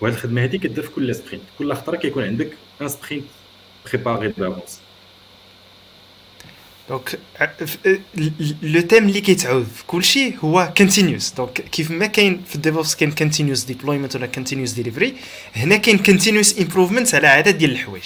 وهاد 0.00 0.12
الخدمة 0.14 0.42
هادي 0.42 0.58
كدير 0.58 0.84
في 0.84 0.90
كل 0.90 1.14
سبرينت 1.14 1.42
كل 1.58 1.74
خطرة 1.74 1.96
كيكون 1.96 2.24
عندك 2.24 2.58
ان 2.82 2.88
سبرينت 2.88 3.24
بريباري 3.92 4.28
دافونس 4.28 4.79
دونك 6.90 7.18
لو 8.62 8.80
تيم 8.80 9.08
اللي 9.08 9.20
كيتعاود 9.20 9.66
في 9.76 9.84
كلشي 9.86 10.34
هو 10.44 10.72
كونتينيوس 10.76 11.32
دونك 11.32 11.52
كيف 11.52 11.90
ما 11.90 12.06
كاين 12.06 12.42
في 12.48 12.54
الديفوبس 12.54 12.94
كاين 12.94 13.12
كونتينيوس 13.12 13.64
ديبلويمنت 13.64 14.16
ولا 14.16 14.26
كونتينيوس 14.26 14.72
ديليفري 14.72 15.14
هنا 15.56 15.76
كاين 15.76 15.98
كونتينيوس 15.98 16.58
امبروفمنت 16.58 17.14
على 17.14 17.26
عدد 17.26 17.58
ديال 17.58 17.70
الحوايج 17.70 18.04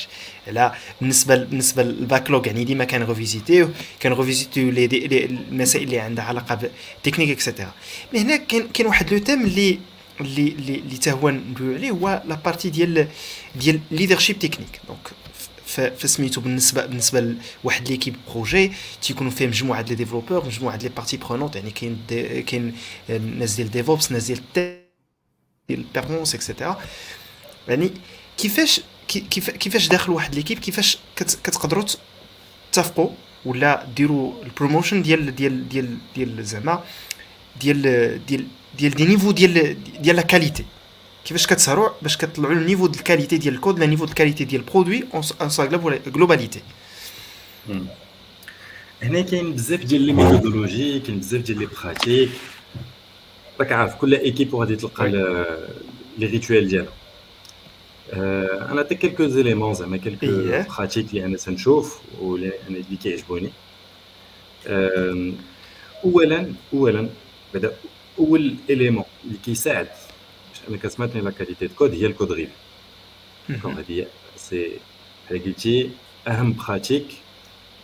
على 0.49 0.75
بالنسبة 1.01 1.37
بالنسبة 1.37 1.83
للباكلوغ 1.83 2.47
يعني 2.47 2.65
ديما 2.65 2.85
كان 2.85 3.03
ريفيزيتيو 3.03 3.71
كان 4.01 4.13
ريفيزيتيو 4.13 4.69
المسائل 4.69 5.85
اللي 5.85 5.99
عندها 5.99 6.25
علاقه 6.25 6.55
بالتكنيك 6.55 7.31
اكسيتيرا 7.31 7.73
مي 8.13 8.21
هنا 8.21 8.37
كاين 8.37 8.69
كاين 8.75 8.87
واحد 8.89 9.13
لو 9.13 9.19
تيم 9.19 9.45
اللي 9.45 9.79
اللي 10.21 10.55
اللي 10.59 10.97
تا 11.03 11.13
هو 11.13 11.31
ندويو 11.31 11.75
عليه 11.75 11.91
هو 11.91 12.23
لا 12.27 12.35
بارتي 12.45 12.71
ديال 12.71 13.09
ديال 13.57 13.81
ليدرشيب 13.91 14.39
تكنيك 14.39 14.81
دونك 14.89 15.24
فسميتو 15.81 16.41
بالنسبة 16.41 16.87
بالنسبة 16.87 17.35
لواحد 17.65 17.89
ليكيب 17.89 18.17
بروجي 18.29 18.73
تيكونوا 19.03 19.31
فيه 19.31 19.47
مجموعة 19.47 19.83
ديال 19.83 19.97
ديفلوبور 19.97 20.47
مجموعة 20.47 20.77
لي 20.77 20.89
بارتي 20.89 21.17
برونونت 21.17 21.57
يعني 21.57 21.71
كاين 21.71 21.99
كاين 22.47 22.75
ناس 23.39 23.55
ديال 23.55 23.71
ديفوبس 23.71 24.13
ناس 24.13 24.27
ديال 24.27 24.41
ديال 24.55 24.85
البيرفورمانس 25.71 26.35
اكسيتيرا 26.35 26.81
يعني 27.69 27.91
كيفاش 28.39 28.81
كيف 29.09 29.51
كيفاش 29.51 29.89
داخل 29.89 30.13
واحد 30.13 30.35
ليكيب 30.35 30.59
كيفاش 30.59 30.99
كتقدروا 31.17 31.85
تتفقوا 32.73 33.11
ولا 33.45 33.87
ديروا 33.97 34.45
البروموشن 34.45 35.03
ديال 35.03 35.37
ديال 35.37 35.69
ديال 35.69 35.99
ديال 36.15 36.45
زعما 36.45 36.85
ديال 37.61 37.83
ديال 38.27 38.47
ديال 38.79 38.95
دي 38.95 39.05
نيفو 39.05 39.31
ديال 39.31 39.77
ديال 40.03 40.17
لا 40.17 40.23
كاليتي 40.23 40.65
كيفاش 41.26 41.48
كتسهروا 41.48 41.90
باش 42.02 42.18
كتطلعوا 42.18 42.54
النيفو 42.54 42.88
ديال 42.88 43.00
الكاليتي 43.00 43.38
ديال 43.38 43.54
الكود 43.54 43.80
لا 43.80 43.86
نيفو 43.86 44.06
ديال 44.06 44.12
الكاليتي 44.12 44.44
ديال 44.44 44.62
البرودوي 44.62 45.04
اون 45.14 45.50
سا 45.50 45.66
جلوباليتي 46.08 46.62
هنا 49.02 49.22
كاين 49.22 49.54
بزاف 49.54 49.84
ديال 49.84 50.02
لي 50.02 50.14
ميثودولوجي 50.14 51.00
كاين 51.00 51.20
بزاف 51.20 51.42
ديال 51.42 51.60
لي 51.60 51.66
براتيك 51.66 52.30
راك 53.60 53.72
عارف 53.72 53.96
كل 53.96 54.14
ايكيب 54.14 54.56
غادي 54.56 54.76
تلقى 54.76 55.10
لي 56.18 56.26
ريتوال 56.26 56.68
ديالها 56.68 56.94
انا 58.72 58.80
عطيك 58.80 58.98
كيلكو 58.98 59.28
زيليمون 59.28 59.74
زعما 59.74 59.98
كيلكو 59.98 60.28
براتيك 60.28 61.10
اللي 61.10 61.26
انا 61.26 61.38
تنشوف 61.38 62.00
واللي 62.22 62.52
انا 62.70 62.78
اللي 62.78 62.98
كيعجبوني 63.04 63.52
اولا 66.06 66.54
اولا 66.74 67.10
بعدا 67.54 67.74
اول 68.20 68.56
اليمون 68.70 69.04
اللي 69.26 69.38
كيساعد 69.46 69.88
انا 70.70 70.78
كتماتني 70.78 71.22
لا 71.22 71.32
كاليتي 71.32 71.68
دو 71.68 71.76
كود 71.76 71.94
هي 71.94 72.06
الكود 72.06 72.32
ريفيو 72.32 72.56
دونك 73.50 73.66
هذه 73.66 74.08
سي 74.36 74.80
بحال 75.26 75.44
قلتي 75.44 75.90
اهم 76.28 76.54
براتيك 76.54 77.06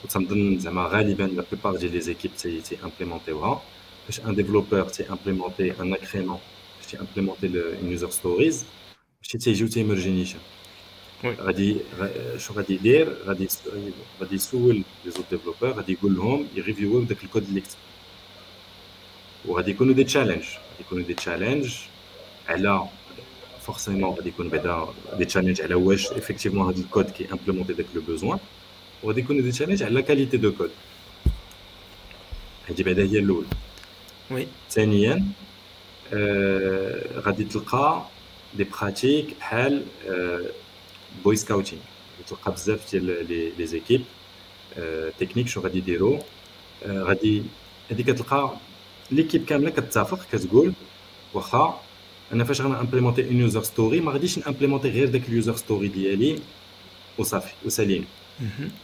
وتنظن 0.03 0.59
زعما 0.59 0.83
غالبا 0.87 1.23
لا 1.23 1.43
بلوبار 1.51 1.75
ديال 1.75 1.91
لي 1.91 2.01
زيكيب 2.01 2.31
تي 2.37 2.61
تي 2.61 2.77
امبليمونتيوها 2.83 3.61
باش 4.05 4.19
ان 4.19 4.35
ديفلوبور 4.35 4.83
تي 4.83 5.09
امبليمونتي 5.09 5.81
ان 5.81 5.93
اكريمون 5.93 6.39
باش 6.77 6.91
تي 6.91 6.99
امبليمونتي 6.99 7.47
اون 7.81 7.91
يوزر 7.91 8.09
ستوريز 8.09 8.65
باش 9.21 9.31
تيجيو 9.43 9.67
تيمرجي 9.67 10.09
نيشان 10.09 10.39
غادي 11.23 11.77
شو 12.37 12.53
غادي 12.53 12.73
يدير 12.73 13.15
غادي 13.25 13.47
غادي 14.21 14.35
يسول 14.35 14.83
لي 15.05 15.11
زوت 15.11 15.25
ديفلوبور 15.31 15.71
غادي 15.71 15.93
يقول 15.93 16.15
لهم 16.15 16.47
يريفيوو 16.55 17.03
داك 17.03 17.23
الكود 17.23 17.43
اللي 17.43 17.61
كتب 17.61 17.77
وغادي 19.45 19.71
يكونوا 19.71 19.93
دي 19.93 20.03
تشالنج 20.03 20.43
غادي 20.43 20.79
يكونوا 20.79 21.03
دي 21.03 21.13
تشالنج 21.13 21.75
على 22.48 22.88
فورسيمون 23.60 24.14
غادي 24.14 24.28
يكون 24.28 24.48
بعدا 24.48 24.86
دي 25.18 25.24
تشالنج 25.24 25.62
على 25.62 25.74
واش 25.74 26.06
افيكتيفمون 26.06 26.68
هذا 26.72 26.80
الكود 26.80 27.10
كي 27.10 27.32
امبليمونتي 27.32 27.72
داك 27.72 27.86
لو 27.94 28.00
بوزوان 28.02 28.38
وغادي 29.02 29.20
يكونوا 29.20 29.42
دي 29.42 29.50
تشالنج 29.52 29.82
على 29.82 30.02
كاليتي 30.02 30.36
دو 30.36 30.52
كود 30.52 30.70
هذه 32.68 32.82
بعدا 32.82 33.02
هي 33.02 33.18
الاولى 33.18 33.46
وي 34.30 34.46
ثانيا 34.70 35.24
آه 36.12 37.20
غادي 37.20 37.44
تلقى 37.44 38.06
دي 38.54 38.64
براتيك 38.64 39.36
بحال 39.38 39.84
آه 40.08 40.44
بوي 41.24 41.36
سكاوتينغ 41.36 41.82
تلقى 42.28 42.52
بزاف 42.52 42.90
ديال 42.90 43.54
لي 43.58 43.66
زيكيب 43.66 44.04
آه 44.78 45.12
تكنيك 45.20 45.48
شو 45.48 45.60
غادي 45.60 45.78
يديروا 45.78 46.18
آه 46.86 47.02
غادي 47.02 47.42
هذيك 47.90 48.10
كتلقى 48.10 48.56
ليكيب 49.10 49.44
كامله 49.44 49.70
كتتفق 49.70 50.26
كتقول 50.32 50.72
واخا 51.34 51.80
أنا 52.32 52.44
فاش 52.44 52.60
غنامبليمونتي 52.60 53.24
اون 53.24 53.36
يوزر 53.36 53.62
ستوري 53.62 54.00
ما 54.00 54.12
غاديش 54.12 54.38
نامبليمونتي 54.38 54.88
غير 54.88 55.08
داك 55.08 55.28
اليوزر 55.28 55.56
ستوري 55.56 55.88
ديالي 55.88 56.38
وصافي 57.18 57.52
وسليم. 57.64 58.04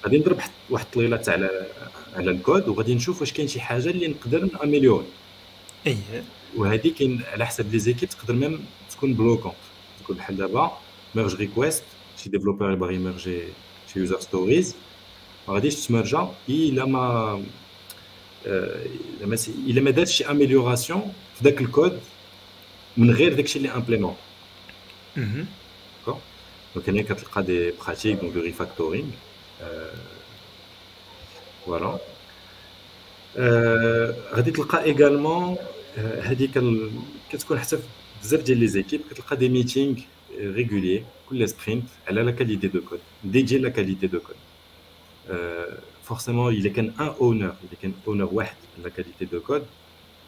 غادي 0.04 0.18
نضرب 0.18 0.38
واحد 0.70 0.84
الطليلات 0.84 1.28
على 1.28 1.66
على 2.14 2.30
الكود 2.30 2.68
وغادي 2.68 2.94
نشوف 2.94 3.20
واش 3.20 3.32
كاين 3.32 3.48
شي 3.48 3.60
حاجة 3.60 3.90
اللي 3.90 4.08
نقدر 4.08 4.48
ناميليوري 4.52 5.06
أي. 5.86 5.96
وهذه 6.56 6.88
كاين 6.98 7.22
على 7.32 7.46
حسب 7.46 7.72
لي 7.72 7.78
زيكيب 7.78 8.08
تقدر 8.08 8.34
ميم 8.34 8.64
تكون 8.90 9.14
بلوكونت 9.14 9.54
تكون 10.02 10.16
بحال 10.16 10.36
دابا 10.36 10.78
ميرج 11.14 11.34
ريكويست 11.34 11.82
شي 12.22 12.28
ديفلوبر 12.30 12.72
يبغي 12.72 12.94
يمرجي 12.94 13.40
شي 13.92 13.98
يوزر 13.98 14.20
ستوريز 14.20 14.74
ما 15.48 15.54
غاديش 15.54 15.86
تمرجا 15.86 16.34
إلا 16.48 16.84
ما 16.84 17.44
إلا 19.66 19.80
ما 19.80 19.90
دارش 19.90 20.12
شي 20.12 20.24
اميليوراسيون 20.24 21.12
في 21.34 21.44
ذاك 21.44 21.60
الكود. 21.60 22.00
من 22.97 23.11
غير 23.11 23.33
داكشي 23.33 23.57
اللي 23.57 23.69
امبليمون 23.69 24.15
دونك 26.75 26.89
هنا 26.89 27.01
كتلقى 27.01 27.43
دي 27.43 27.71
براتيك 27.71 28.19
دونك 28.19 28.33
دو 28.33 28.41
ريفاكتورينغ 28.41 29.09
فوالا 31.65 31.97
غادي 34.33 34.51
تلقى 34.51 34.83
ايغالمون 34.83 35.57
هذيك 35.97 36.51
كتكون 37.31 37.59
حتى 37.59 37.77
بزاف 38.23 38.41
ديال 38.41 38.57
لي 38.57 38.67
زيكيب 38.67 39.01
كتلقى 39.11 39.35
دي 39.35 39.49
ميتينغ 39.49 39.95
ريغولي 40.39 41.03
كل 41.29 41.49
سبرينت 41.49 41.83
على 42.07 42.21
لا 42.23 42.31
كاليتي 42.31 42.67
دو 42.67 42.81
كود 42.81 42.99
ديجي 43.23 43.57
لا 43.57 43.69
كاليتي 43.69 44.07
دو 44.07 44.19
كود 44.19 44.35
فورسيمون 46.03 46.53
الا 46.53 46.69
كان 46.69 46.93
ان 46.99 47.07
اونر 47.21 47.45
الا 47.45 47.77
كان 47.81 47.93
اونر 48.07 48.29
واحد 48.31 48.55
لا 48.83 48.89
كاليتي 48.89 49.25
دو 49.25 49.39
كود 49.39 49.65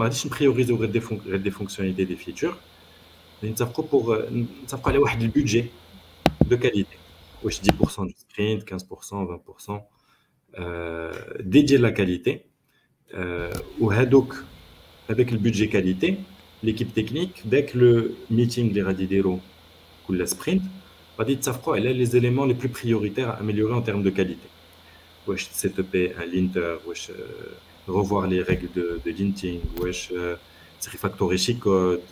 غاديش 0.00 0.26
نبريوريزيو 0.26 0.76
غير 0.76 0.90
دي 0.90 0.98
غير 1.26 1.36
دي 1.36 1.50
فونكسيوناليتي 1.50 2.04
دي 2.04 2.16
فيتشر 2.16 2.56
نتفقوا 3.44 3.84
بوغ 3.84 4.30
نتفقوا 4.62 4.92
على 4.92 4.98
واحد 4.98 5.22
البودجي 5.22 5.64
دو 6.42 6.56
كاليتي 6.58 6.96
واش 7.42 7.60
10% 7.60 7.64
دو 7.70 7.84
سبرينت 7.88 8.74
15% 8.74 8.76
20% 9.68 9.80
ديدي 11.40 11.76
لا 11.76 11.90
كاليتي 11.90 12.40
وهادوك 13.80 14.44
هذاك 15.10 15.32
البودجي 15.32 15.66
كاليتي 15.66 16.16
ليكيب 16.62 16.94
تكنيك 16.94 17.30
داك 17.44 17.76
لو 17.76 18.10
ميتينغ 18.30 18.70
اللي 18.70 18.82
غادي 18.82 19.02
يديروا 19.02 19.38
كل 20.06 20.28
سبرينت 20.28 20.62
غادي 21.18 21.32
يتفقوا 21.32 21.76
على 21.76 21.92
لي 21.92 22.04
زيليمون 22.04 22.48
لي 22.48 22.54
بلو 22.54 22.70
بريوريتير 22.84 23.40
اميليوري 23.40 23.76
ان 23.78 23.84
تيرم 23.84 24.02
دو 24.02 24.10
كاليتي 24.10 24.48
واش 25.26 25.42
سي 25.42 25.68
تو 25.68 25.82
بي 25.82 26.16
ان 26.18 26.30
لينتر 26.30 26.80
واش 26.86 27.12
revoir 27.88 28.26
les 28.26 28.42
règles 28.42 28.70
de, 28.74 29.00
de 29.04 29.10
linting, 29.18 29.60
wesh, 29.80 30.10
euh, 30.12 30.36
refactorer 30.94 31.38
chez 31.38 31.54
code, 31.54 32.02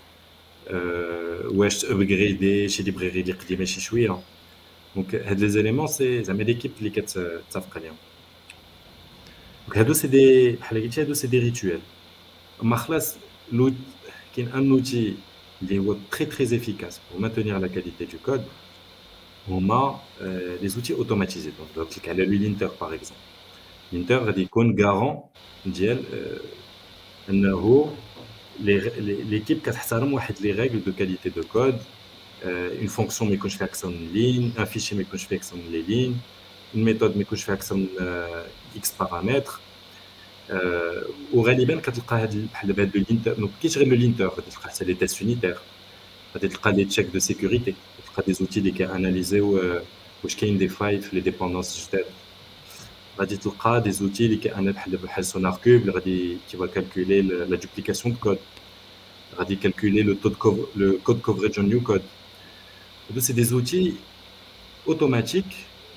euh, 0.70 1.48
wesh, 1.50 1.84
upgrader 1.84 2.68
chez 2.68 2.82
librairies 2.82 3.22
اللي 3.22 3.32
قديمة 3.32 3.64
شي 3.64 3.80
شوية. 3.80 4.20
Donc, 4.96 5.12
les 5.12 5.56
éléments, 5.56 5.86
c'est 5.86 6.22
زعما 6.22 6.44
l'équipe 6.44 6.78
اللي 6.78 6.90
كتتفق 6.90 7.76
عليهم. 7.76 7.96
Donc, 9.68 9.76
هادو 9.76 9.92
سي 9.92 10.08
دي 10.08 10.52
بحال 10.52 10.82
قلتي 10.82 11.00
هادو 11.00 11.14
سي 11.14 11.26
دي 11.26 11.38
ريتوال. 11.38 11.80
اما 12.62 12.76
خلاص 12.76 13.14
كاين 14.36 14.48
ان 14.48 14.70
اوتي 14.70 15.14
اللي 15.62 15.78
هو 15.78 15.96
très 16.12 16.24
très 16.24 16.52
efficace 16.52 16.96
pour 17.08 17.20
maintenir 17.20 17.60
la 17.60 17.68
qualité 17.68 18.06
du 18.06 18.18
code. 18.28 18.44
هما 19.48 20.00
les 20.62 20.70
outils 20.76 20.94
automatisés. 20.94 21.52
Donc, 21.58 21.76
دوك 21.76 22.08
على 22.08 22.26
linter 22.26 22.68
par 22.80 22.92
exemple. 22.92 23.22
Linter 23.92 24.12
غادي 24.12 24.42
يكون 24.42 24.76
garant 24.76 25.16
ديال 25.66 26.04
انه 27.30 27.92
ليكيب 28.60 29.60
كتحترم 29.60 30.12
واحد 30.12 30.34
لي 30.40 30.52
ريغل 30.52 30.84
دو 30.84 30.92
كاليتي 30.92 31.28
دو 31.28 31.42
كود 31.42 31.78
اون 32.44 32.86
فونكسيون 32.86 33.30
ما 33.30 33.36
يكونش 33.36 33.54
فيها 33.54 33.66
اكثر 33.66 33.88
من 33.88 34.10
لين 34.12 34.52
ان 34.58 34.64
فيشي 34.64 34.94
ما 34.94 35.00
يكونش 35.00 35.24
فيه 35.24 35.36
اكثر 35.36 35.56
من 35.56 35.72
لي 35.72 35.82
لين 35.82 36.20
اون 36.74 36.84
ميثود 36.84 37.16
ما 37.16 37.22
يكونش 37.22 37.44
فيها 37.44 37.54
اكثر 37.54 37.74
من 37.76 37.86
اكس 38.76 38.92
بارامتر 39.00 39.52
وغالبا 41.34 41.80
كتلقى 41.80 42.16
هاد 42.16 42.48
بحال 42.52 42.68
دابا 42.68 42.82
هاد 42.82 42.96
لينتر 43.10 43.32
دونك 43.32 43.50
كاينش 43.62 43.78
غير 43.78 43.88
لو 43.88 43.94
لينتر 43.94 44.28
غادي 44.28 44.50
تلقى 44.50 44.70
حتى 44.70 44.84
لي 44.84 44.94
تيست 44.94 45.22
يونيتير 45.22 45.56
غادي 46.34 46.48
تلقى 46.48 46.72
لي 46.72 46.84
تشيك 46.84 47.06
دو 47.06 47.18
سيكوريتي 47.18 47.74
تلقى 48.06 48.22
دي 48.26 48.32
زوتي 48.32 48.60
اللي 48.60 48.70
كياناليزيو 48.70 49.60
واش 50.24 50.36
كاين 50.36 50.58
دي 50.58 50.68
فايل 50.68 51.02
في 51.02 51.16
لي 51.16 51.20
ديبوندونس 51.20 51.88
جداد 51.88 52.04
غادي 53.18 53.36
تلقى 53.36 53.80
دي 53.80 53.92
زوتي 53.92 54.26
اللي 54.26 54.36
كان 54.36 54.72
بحال 54.72 54.96
بحال 54.96 55.24
سونار 55.24 55.52
كوب 55.64 55.66
اللي 55.66 55.92
غادي 55.92 56.36
كي 56.50 56.56
فا 56.56 56.66
كالكولي 56.66 57.22
لا 57.22 57.56
دوبليكاسيون 57.56 58.14
دو 58.14 58.20
كود 58.20 58.38
غادي 59.36 59.56
كالكولي 59.56 60.02
لو 60.02 60.14
تو 60.14 60.56
لو 60.76 60.98
كود 61.04 61.20
كوفريج 61.20 61.58
اون 61.58 61.68
نيو 61.68 61.80
كود 61.80 62.02
هادو 63.10 63.20
سي 63.20 63.32
دي 63.32 63.44
زوتي 63.44 63.94
اوتوماتيك 64.88 65.44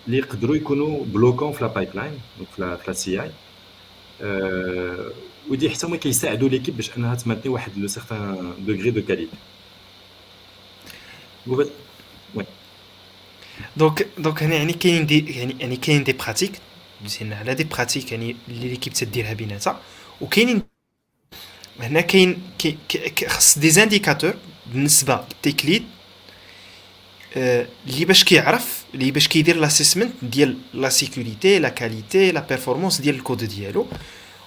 اللي 0.08 0.18
يقدروا 0.18 0.56
يكونوا 0.56 1.06
بلوكون 1.06 1.52
في 1.54 1.64
لا 1.64 1.68
بايب 1.68 1.96
لاين 1.96 2.20
دونك 2.38 2.78
في 2.78 2.84
لا 2.88 2.94
سي 2.94 3.22
اي 3.22 3.32
ودي 5.50 5.70
حتى 5.70 5.88
هما 5.88 5.98
كيساعدوا 5.98 6.50
ليكيب 6.50 6.78
باش 6.78 6.98
انها 6.98 7.16
تماتني 7.16 7.52
واحد 7.52 7.78
لو 7.78 7.88
سيغتان 7.88 8.54
دوغري 8.60 8.92
دو 8.92 9.02
كاليتي 9.02 9.38
دونك 13.78 14.08
دونك 14.18 14.44
هنا 14.44 14.56
يعني 14.56 14.74
كاين 14.74 15.06
دي 15.06 15.40
يعني 15.40 15.56
يعني 15.60 15.76
كاين 15.76 16.04
دي 16.04 16.14
براتيك 16.14 16.52
مزيان. 17.05 17.33
على 17.33 17.55
دي 17.55 17.65
براتيك 17.65 18.13
يعني 18.13 18.37
اللي 18.49 18.69
ليكيب 18.69 18.93
تديرها 18.93 19.33
بيناتها 19.33 19.81
وكاينين 20.21 20.63
هنا 21.81 22.01
كاين 22.01 22.43
خص 23.27 23.59
دي 23.59 23.71
زانديكاتور 23.71 24.35
بالنسبة 24.67 25.15
للتيك 25.15 25.67
ليد 25.67 25.85
اللي 27.37 28.05
باش 28.05 28.25
كيعرف 28.25 28.85
اللي 28.95 29.11
باش 29.11 29.29
كيدير 29.29 29.57
لاسيسمنت 29.57 30.13
ديال 30.23 30.59
لا 30.75 30.89
سيكوريتي 30.89 31.59
لا 31.59 31.69
كاليتي 31.69 32.33
لا 32.33 32.41
بيرفورمانس 32.41 33.01
ديال 33.01 33.15
الكود 33.15 33.45
ديالو. 33.45 33.87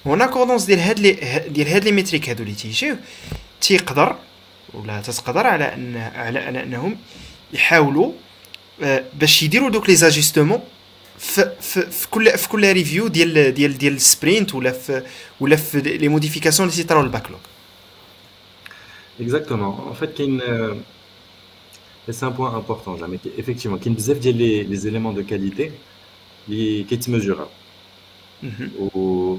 هنا 0.06 0.26
كودونس 0.26 0.64
ديال 0.64 0.80
هاد 0.80 1.00
لي 1.00 1.44
ديال 1.48 1.68
هاد 1.68 1.84
لي 1.84 1.92
ميتريك 1.92 2.30
هادو 2.30 2.44
اللي 2.44 2.56
تيجيو 2.56 2.98
تيقدر 3.62 4.16
ولا 4.74 5.02
تتقدر 5.02 5.48
على 5.48 5.74
أن 5.74 5.98
على 5.98 6.64
أنهم 6.64 6.98
يحاولوا 7.54 8.12
باش 9.14 9.44
يديروا 9.44 9.70
دوك 9.70 9.90
لي 9.90 9.96
زاجستمون 9.96 10.60
في 11.19 11.53
في 11.61 11.91
في 11.91 12.09
كل 12.09 12.39
في 12.39 12.49
كل 12.49 12.73
ريفيو 12.73 13.09
ديال 13.09 13.55
ديال 13.55 13.79
ديال 13.79 13.95
السبرينت 13.95 14.55
ولا 14.55 14.73
في 14.73 15.03
ولا 15.41 15.57
في 15.57 15.81
لي 15.81 16.09
موديفيكاسيون 16.09 16.69
اللي 16.69 16.83
تيطراو 16.83 17.03
الباكلوغ 17.03 17.41
اكزاكتومون 19.21 19.89
ان 19.89 19.95
فيت 19.95 20.19
كاين 20.19 20.41
سي 22.11 22.27
ان 22.27 22.31
بوين 22.31 22.55
امبورطون 22.55 22.99
زعما 22.99 23.19
ايفيكتيفمون 23.39 23.79
كاين 23.79 23.95
بزاف 23.95 24.19
ديال 24.19 24.37
لي 24.37 24.63
لي 24.63 24.77
زيليمون 24.77 25.15
دو 25.15 25.27
كاليتي 25.27 25.71
اللي 26.49 26.85
كيتميزوراو 26.85 27.49
و 28.79 29.37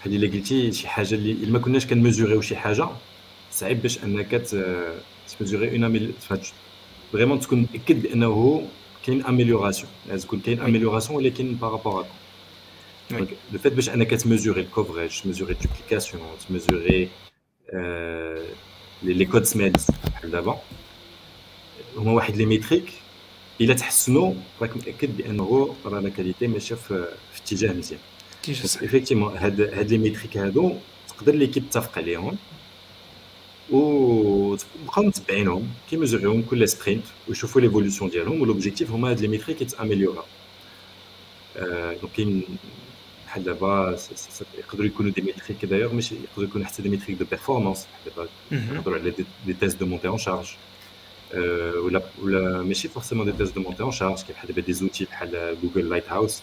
بحال 0.00 0.14
اللي 0.14 0.28
قلتي 0.28 0.72
شي 0.72 0.88
حاجه 0.88 1.14
اللي 1.14 1.50
ما 1.52 1.58
كناش 1.58 1.86
كنميزوريو 1.86 2.40
شي 2.40 2.56
حاجه 2.56 2.88
صعيب 3.52 3.82
باش 3.82 4.04
انك 4.04 4.30
تميزوري 5.38 5.84
اون 5.84 6.12
فريمون 7.12 7.40
تكون 7.40 7.58
متاكد 7.58 8.02
بانه 8.02 8.68
كاين 9.06 9.24
اميليوراسيون 9.24 9.90
لازم 10.08 10.26
تكون 10.26 10.40
كاين 10.40 10.60
اميليوراسيون 10.60 11.16
ولكن 11.16 11.54
بارابور 11.54 12.06
دونك 13.10 13.28
لو 13.52 13.58
فيت 13.58 13.72
باش 13.72 13.88
انك 13.88 14.10
تميزوري 14.10 14.60
الكوفريج 14.60 15.20
تميزوري 15.22 15.52
الدوبليكاسيون 15.52 16.22
تميزوري 16.48 17.08
لي 19.02 19.24
كود 19.24 19.44
سميلز 19.44 19.86
بحال 20.06 20.30
دابا 20.30 20.60
هما 21.96 22.12
واحد 22.12 22.36
لي 22.36 22.46
ميتريك 22.46 22.92
الا 23.60 23.74
تحسنوا 23.74 24.34
راك 24.60 24.76
متاكد 24.76 25.16
بانه 25.16 25.76
راه 25.86 26.00
لا 26.00 26.08
كاليتي 26.08 26.46
ماشيه 26.46 26.74
في 26.74 27.08
اتجاه 27.36 27.72
مزيان 27.72 28.00
افيكتيمون 28.48 29.36
هاد 29.36 29.60
هاد 29.60 29.90
لي 29.90 29.98
ميتريك 29.98 30.36
هادو 30.36 30.72
تقدر 31.08 31.34
ليكيب 31.34 31.70
تتفق 31.70 31.98
عليهم 31.98 32.36
وتبقاو 33.70 35.04
متبعينهم 35.04 35.68
كيميزوريهم 35.90 36.42
كل 36.42 36.68
سبرينت 36.68 37.04
ويشوفوا 37.28 37.60
ليفولوسيون 37.60 38.10
ديالهم 38.10 38.40
ولوبجيكتيف 38.40 38.90
هما 38.90 39.10
هاد 39.10 39.20
لي 39.20 39.28
ميتريك 39.28 39.60
يتاميليورا 39.62 40.24
دونك 41.56 42.12
كاين 42.16 42.42
بحال 43.26 43.44
دابا 43.44 43.98
يقدروا 44.58 44.86
يكونوا 44.86 45.12
دي 45.12 45.22
ميتريك 45.22 45.64
دايوغ 45.64 45.92
ماشي 45.92 46.14
يقدروا 46.14 46.48
يكونوا 46.48 46.66
حتى 46.66 46.82
دي 46.82 46.88
ميتريك 46.88 47.18
دو 47.18 47.24
بيرفورمانس 47.30 47.86
دابا 48.06 48.28
نهضروا 48.50 48.98
على 48.98 49.12
دي 49.46 49.54
تيست 49.60 49.80
دو 49.80 49.86
مونتي 49.86 50.08
اون 50.08 50.18
شارج 50.18 50.46
ولا 51.76 52.02
ولا 52.22 52.62
ماشي 52.62 52.88
فورسيمون 52.88 53.26
دي 53.26 53.32
تيست 53.32 53.54
دو 53.54 53.60
مونتي 53.60 53.82
اون 53.82 53.92
شارج 53.92 54.22
كاين 54.22 54.32
بحال 54.34 54.48
دابا 54.48 54.60
دي 54.60 54.72
زوتي 54.72 55.04
بحال 55.04 55.56
جوجل 55.62 55.88
لايت 55.88 56.08
هاوس 56.08 56.42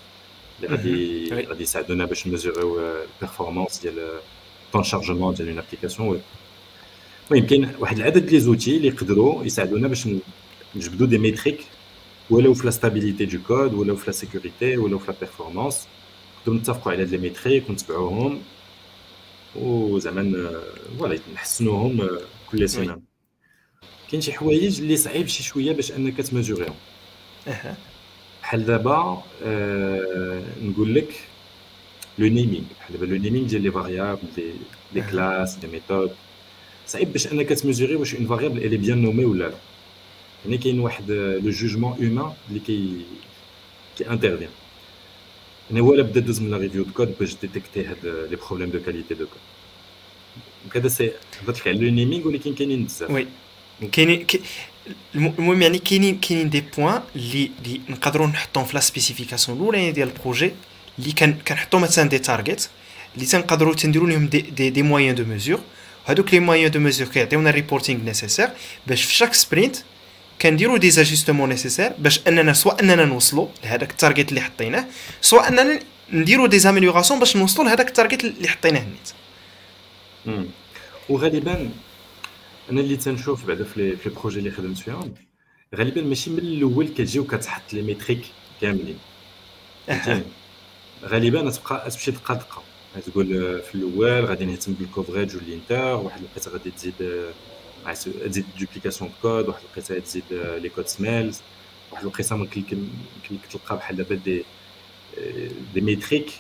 اللي 0.60 0.76
غادي 0.76 1.46
غادي 1.46 1.64
يساعدونا 1.64 2.06
باش 2.06 2.28
نميزوريو 2.28 2.80
البيرفورمانس 2.80 3.80
ديال 3.80 4.20
طون 4.74 4.84
شارجمون 4.84 5.34
ديال 5.34 5.50
اون 5.50 5.58
ابليكاسيون 5.58 6.10
ويب 6.10 6.22
المهم 7.33 7.47
كاين 7.47 7.69
واحد 7.79 7.97
العدد 7.97 8.31
لي 8.31 8.41
زوتي 8.41 8.77
اللي 8.77 8.89
يقدروا 8.89 9.45
يساعدونا 9.45 9.89
باش 9.89 10.09
نجبدوا 10.77 11.07
دي 11.07 11.19
ميتريك 11.19 11.67
ولو 12.31 12.55
في 12.55 12.65
لا 12.65 12.71
ستابيليتي 12.71 13.25
دو 13.25 13.39
كود 13.47 13.75
ولو 13.75 13.97
في 13.97 14.07
لا 14.07 14.13
سيكوريتي 14.13 14.77
ولو 14.77 14.99
في 14.99 15.13
لا 15.13 15.19
بيرفورمانس 15.21 15.87
نقدروا 16.41 16.59
نتفقوا 16.59 16.93
على 16.93 17.03
هاد 17.03 17.11
لي 17.11 17.19
ميتريك 17.19 17.71
ونتبعوهم 17.71 18.43
وزعما 19.57 20.51
فوالا 20.99 21.19
نحسنوهم 21.35 22.09
كل 22.51 22.69
سنه 22.69 23.01
كاين 24.11 24.21
شي 24.21 24.33
حوايج 24.33 24.81
اللي 24.81 24.97
صعيب 24.97 25.27
شي 25.27 25.43
شوية 25.43 25.73
باش 25.73 25.93
انك 25.93 26.17
تماجوريهم 26.17 26.75
بحال 28.43 28.65
دابا 28.67 29.23
آه 29.43 30.43
نقول 30.63 30.95
لك 30.95 31.21
لو 32.19 32.27
نيمينغ 32.27 32.65
بحال 32.81 32.93
دابا 32.93 33.05
لو 33.07 33.17
نيمينغ 33.17 33.47
ديال 33.49 33.63
لي 33.63 33.71
فاريابل 33.71 34.23
دي 34.95 35.01
كلاس 35.03 35.57
دي 35.57 35.67
ميثود 35.67 36.11
صعيب 36.92 37.14
باش 37.14 37.28
انك 37.28 37.50
تميزوري 37.50 37.96
واش 37.96 38.16
اون 38.16 38.28
فاريابل 38.28 38.58
الي 38.58 38.78
بيان 38.78 39.02
نومي 39.02 39.26
ولا 39.26 39.44
لا 39.44 39.54
يعني 40.46 40.58
كاين 40.58 40.80
واحد 40.80 41.12
لو 41.12 41.50
جوجمون 41.50 41.98
هيومان 42.00 42.34
اللي 42.50 42.60
كي 42.60 43.02
كي 43.98 44.10
انترفيان 44.10 44.50
يعني 45.70 45.82
هو 45.82 45.92
اللي 45.92 46.04
بدا 46.04 46.20
دوز 46.20 46.42
من 46.42 46.52
لا 46.52 46.58
ريفيو 46.58 46.84
دو 46.84 46.92
كود 46.92 47.16
باش 47.20 47.36
ديتيكتي 47.36 47.86
هاد 47.86 48.28
لي 48.32 48.36
بروبليم 48.36 48.70
دو 48.70 48.80
كاليتي 48.80 49.14
دو 49.14 49.26
كود 49.26 49.40
دونك 50.64 50.78
هذا 50.78 50.88
سي 50.88 51.12
هضرت 51.44 51.60
لك 51.60 51.68
على 51.68 51.78
لو 51.78 51.96
نيمينغ 51.96 52.28
ولكن 52.28 52.54
كاينين 52.56 52.86
بزاف 52.86 53.12
وي 53.12 53.28
كاينين 53.92 54.26
المهم 55.16 55.62
يعني 55.62 55.80
كاينين 55.80 56.20
كاينين 56.20 56.50
دي 56.50 56.64
بوين 56.78 57.00
اللي 57.16 57.52
اللي 57.66 57.82
نقدروا 57.90 58.28
نحطهم 58.28 58.66
في 58.66 58.74
لا 58.74 58.80
سبيسيفيكاسيون 58.80 59.58
الاولانيه 59.58 59.92
ديال 59.92 60.08
البروجي 60.08 60.52
اللي 61.00 61.12
كنحطوا 61.48 61.80
مثلا 61.80 62.10
دي 62.10 62.20
تارجيت 62.20 62.68
اللي 63.16 63.26
تنقدروا 63.26 63.74
تنديروا 63.74 64.10
لهم 64.10 64.28
دي 64.28 64.42
دي, 64.42 64.70
دي 64.70 64.84
مويان 64.84 65.16
دو 65.16 65.24
ميزور 65.24 65.60
هادوك 66.07 66.35
لي 66.35 66.41
مويان 66.41 66.71
دو 66.71 66.81
ميزور 66.81 67.09
كيعطيونا 67.09 67.51
الريبورتينغ 67.51 68.05
نيسيسير 68.05 68.49
باش 68.87 69.05
في 69.05 69.15
شاك 69.15 69.35
سبرينت 69.35 69.77
كنديروا 70.43 70.79
دي 70.79 70.91
زاجستمون 70.91 71.49
نيسيسير 71.49 71.93
باش 71.99 72.21
اننا 72.29 72.53
سواء 72.53 72.81
اننا 72.83 73.05
نوصلوا 73.05 73.49
لهذاك 73.65 73.91
التارجيت 73.91 74.29
اللي 74.29 74.41
حطيناه 74.41 74.87
سواء 75.21 75.49
اننا 75.49 75.79
نديروا 76.13 76.47
دي 76.47 76.59
زاميليوراسيون 76.59 77.19
باش 77.19 77.37
نوصلوا 77.37 77.67
لهذاك 77.69 77.89
التارجيت 77.89 78.25
اللي 78.25 78.49
حطيناه 78.49 78.85
نيت 78.85 79.13
وغالبا 81.09 81.71
أنا 82.71 82.81
اللي 82.81 82.97
تنشوف 82.97 83.45
بعدا 83.45 83.65
في 83.65 83.81
لي 84.05 84.11
بروجي 84.11 84.39
اللي 84.39 84.51
خدمت 84.51 84.79
فيهم 84.79 85.15
غالبا 85.75 86.03
ماشي 86.03 86.31
من 86.31 86.39
الأول 86.39 86.89
كتجي 86.89 87.19
وكتحط 87.19 87.73
لي 87.73 87.83
ميتريك 87.83 88.23
كاملين 88.61 88.99
غالبا 91.05 91.51
تبقى 91.51 91.91
تمشي 91.91 92.11
دقه 92.11 92.35
دقه 92.35 92.63
تقول 93.06 93.28
في 93.62 93.76
الاول 93.76 94.26
غادي 94.26 94.46
نهتم 94.46 94.74
بالكوفريج 94.74 95.36
واللينتر 95.36 95.96
واحد 95.96 96.20
الوقيته 96.20 96.52
غادي 96.52 96.72
تزيد 96.72 96.94
تزيد 98.26 98.46
دوبليكاسيون 98.60 99.10
دو 99.10 99.16
كود 99.22 99.48
واحد 99.48 99.62
الوقيته 99.64 100.00
تزيد 100.00 100.24
لي 100.32 100.70
كود 100.70 100.88
سميلز 100.88 101.42
واحد 101.92 102.04
الوقيته 102.04 102.36
ممكن 102.36 102.66
تلقى 103.52 103.78
بحال 103.78 103.96
دابا 103.96 104.16
دي 104.16 104.44
دي 105.74 105.82
ميتريك 105.82 106.32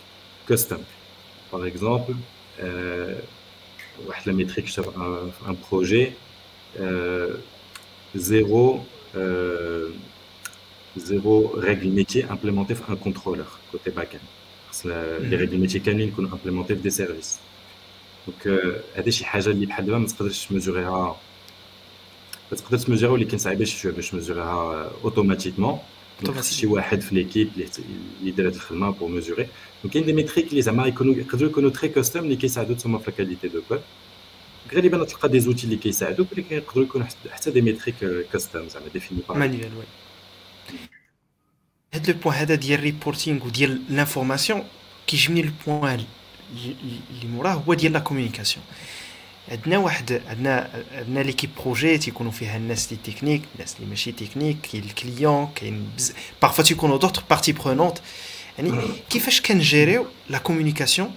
كاستم 0.49 0.77
par 1.51 1.65
exemple, 1.65 2.13
euh, 2.61 3.15
la 4.25 4.33
métrique 4.33 4.69
sur 4.69 4.93
un, 5.47 5.53
projet, 5.53 6.15
euh, 6.79 7.37
zéro, 8.15 8.85
euh, 9.15 9.89
zéro 10.97 11.53
règle 11.55 11.87
métier 11.87 12.25
implémentée 12.29 12.75
par 12.75 12.91
un 12.91 12.95
contrôleur 12.95 13.59
côté 13.71 13.91
Mm-hmm. 14.72 15.28
Les 15.30 15.36
règles 15.36 15.58
métiers 15.58 15.80
canines 15.80 16.12
qu'on 16.12 16.24
implémentées 16.24 16.74
des 16.74 16.90
services. 16.90 17.38
Donc, 18.26 18.48
هذه 18.96 19.10
شي 19.10 19.24
حاجة 19.24 19.50
اللي 19.50 19.66
بحال 19.66 19.86
دابا 19.86 19.98
ما 19.98 20.06
تقدرش 20.06 20.46
تمزوريها 20.46 21.16
ما 22.52 22.56
تقدرش 22.56 22.84
تمزوريها 22.84 23.14
ولكن 23.14 23.38
صعيبة 23.38 23.64
شوية 23.64 23.92
باش 23.92 24.10
تمزوريها 24.10 24.90
اوتوماتيكمون 25.04 25.78
خص 26.26 26.54
شي 26.54 26.66
واحد 26.66 27.00
في 27.00 27.14
ليكيب 27.14 27.50
اللي 27.56 27.68
يدير 28.22 28.48
هذه 28.48 28.54
الخدمة 28.54 28.90
بور 28.90 29.08
ميزوري 29.08 29.48
دونك 29.82 29.94
كاين 29.94 30.04
دي 30.04 30.12
ميتريك 30.12 30.50
اللي 30.50 30.62
زعما 30.62 30.86
يكونوا 30.86 31.14
يقدروا 31.14 31.50
يكونوا 31.50 31.70
تري 31.70 31.88
كاستم 31.88 32.24
اللي 32.24 32.36
كيساعدوا 32.36 32.74
تما 32.74 32.98
في 32.98 33.08
الكاليتي 33.08 33.48
دو 33.48 33.62
كود 33.68 33.80
غالبا 34.74 35.04
تلقى 35.04 35.28
دي 35.28 35.40
زوتي 35.40 35.64
اللي 35.64 35.76
كيساعدوك 35.76 36.32
ولكن 36.32 36.56
يقدروا 36.56 36.84
يكونوا 36.84 37.06
حتى 37.30 37.50
دي 37.50 37.60
ميتريك 37.60 37.94
كاستم 38.32 38.68
زعما 38.68 38.88
ديفيني 38.94 39.20
مانيوال 39.28 39.70
وي 39.76 39.84
هاد 41.93 42.09
لو 42.09 42.15
بوان 42.17 42.35
هذا 42.35 42.55
ديال 42.55 42.79
الريبورتينغ 42.79 43.45
وديال 43.45 43.81
لانفورماسيون 43.89 44.63
كيجبني 45.07 45.41
البوان 45.41 46.03
اللي 46.53 47.27
موراه 47.27 47.53
هو 47.53 47.73
ديال 47.73 47.93
لا 47.93 47.99
كومونيكاسيون 47.99 48.65
عندنا 49.51 49.77
واحد 49.77 50.21
عندنا 50.27 50.69
عندنا 50.91 51.19
ليكيب 51.19 51.49
بروجي 51.59 51.97
تيكونوا 51.97 52.31
فيها 52.31 52.57
الناس 52.57 52.91
اللي 52.91 53.03
تكنيك 53.03 53.41
الناس 53.55 53.75
اللي 53.75 53.89
ماشي 53.89 54.11
تكنيك 54.11 54.57
كاين 54.61 54.83
الكليون 54.83 55.49
كاين 55.55 55.89
بز... 55.97 56.13
بارفوا 56.41 56.63
تيكونوا 56.63 56.97
دوطر 56.97 57.23
بارتي 57.29 57.51
برونونت 57.51 57.97
يعني 58.57 58.71
كيفاش 59.09 59.41
كنجيريو 59.41 60.05
لا 60.29 60.37
كومونيكاسيون 60.37 61.11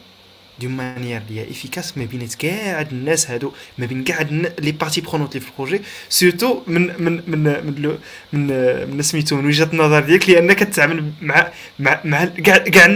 دون 0.61 0.71
مانيير 0.71 1.21
اللي 1.29 1.39
هي 1.39 1.51
افيكاس 1.51 1.97
ما 1.97 2.05
بين 2.05 2.27
كاع 2.27 2.81
الناس 2.81 3.31
هادو 3.31 3.51
ما 3.77 3.85
بين 3.85 4.03
كاع 4.03 4.21
لي 4.59 4.71
بارتي 4.71 5.01
برونونت 5.01 5.35
اللي 5.35 5.45
في 5.45 5.51
البروجي 5.51 5.81
سورتو 6.09 6.61
من 6.67 6.81
من 7.03 7.21
من 7.27 7.43
من 7.43 7.97
من, 8.33 8.95
من 8.95 9.01
سميتو 9.01 9.35
من 9.35 9.45
وجهه 9.45 9.69
النظر 9.73 9.99
ديالك 9.99 10.29
لانك 10.29 10.55
كتعامل 10.55 11.11
مع 11.21 11.51
مع 11.79 12.01
مع 12.05 12.25
كاع 12.25 12.57
كاع 12.57 12.87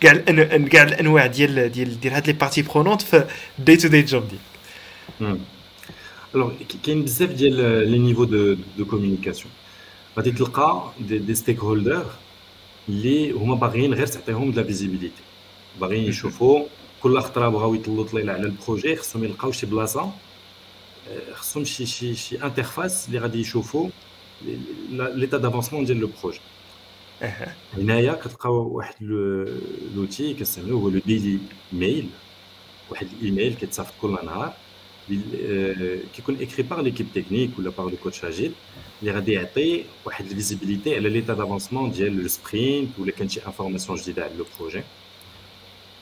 كاع 0.00 0.14
كاع 0.72 0.82
الانواع 0.82 1.26
ديال 1.26 1.72
ديال 1.72 2.00
ديال 2.00 2.14
هاد 2.14 2.26
لي 2.26 2.32
بارتي 2.32 2.62
برونونت 2.62 3.02
في 3.02 3.24
الدي 3.58 3.76
تو 3.76 3.88
دي 3.88 4.02
جوب 4.02 4.24
ديالك 4.28 5.38
y 6.34 6.90
a 6.90 6.90
بزاف 6.90 7.30
ديال 7.30 7.90
لي 7.90 7.98
نيفو 7.98 8.24
دو 8.24 8.56
دو 8.78 8.84
كوميونيكاسيون 8.84 9.52
غادي 10.16 10.30
تلقى 10.30 10.92
دي, 11.00 11.34
ستيك 11.34 11.58
هولدر 11.58 12.06
اللي 12.88 13.30
هما 13.30 13.54
باغيين 13.54 13.94
غير 13.94 14.06
تعطيهم 14.06 14.52
لا 14.52 14.62
فيزيبيليتي 14.62 15.22
باغيين 15.80 16.04
يشوفوا 16.04 16.64
كل 17.04 17.20
خطره 17.20 17.48
بغاو 17.48 17.74
يطلوا 17.74 18.04
طليله 18.04 18.32
على 18.32 18.42
البروجي 18.46 18.96
خصهم 18.96 19.24
يلقاو 19.24 19.52
شي 19.52 19.66
بلاصة 19.66 20.12
خصهم 21.32 21.64
شي 21.64 21.86
شي 21.86 22.14
شي 22.14 22.42
انترفاس 22.42 23.08
اللي 23.08 23.18
غادي 23.18 23.40
يشوفوا 23.40 23.88
ليتا 24.90 25.36
دافونسمون 25.38 25.84
ديال 25.84 26.00
لو 26.00 26.10
بروجي 26.22 26.40
هنايا 27.74 28.12
كتلقاو 28.12 28.68
واحد 28.76 28.94
لوتي 29.96 30.34
كنسميوه 30.34 30.80
هو 30.80 30.88
لو 30.88 31.00
ديلي 31.06 31.38
ميل 31.72 32.08
واحد 32.90 33.06
الإيميل 33.20 33.54
كيتصيفط 33.54 33.92
كل 34.02 34.18
نهار 34.24 34.54
كيكون 36.14 36.36
اكري 36.40 36.62
بار 36.62 36.82
ليكيب 36.82 37.06
تكنيك 37.14 37.50
ولا 37.58 37.70
بار 37.70 37.90
لو 37.90 37.96
كوتش 37.96 38.24
اجيل 38.24 38.52
اللي 39.02 39.12
غادي 39.12 39.32
يعطي 39.32 39.84
واحد 40.04 40.24
الفيزيبيليتي 40.26 40.94
على 40.96 41.08
ليتا 41.08 41.34
دافونسمون 41.34 41.90
ديال 41.90 42.22
لو 42.22 42.28
سبرينت 42.28 42.98
ولا 42.98 43.12
كان 43.12 43.28
شي 43.28 43.46
انفورماسيون 43.46 43.98
جديدة 43.98 44.24
على 44.24 44.34
لو 44.36 44.46
بروجي 44.58 44.82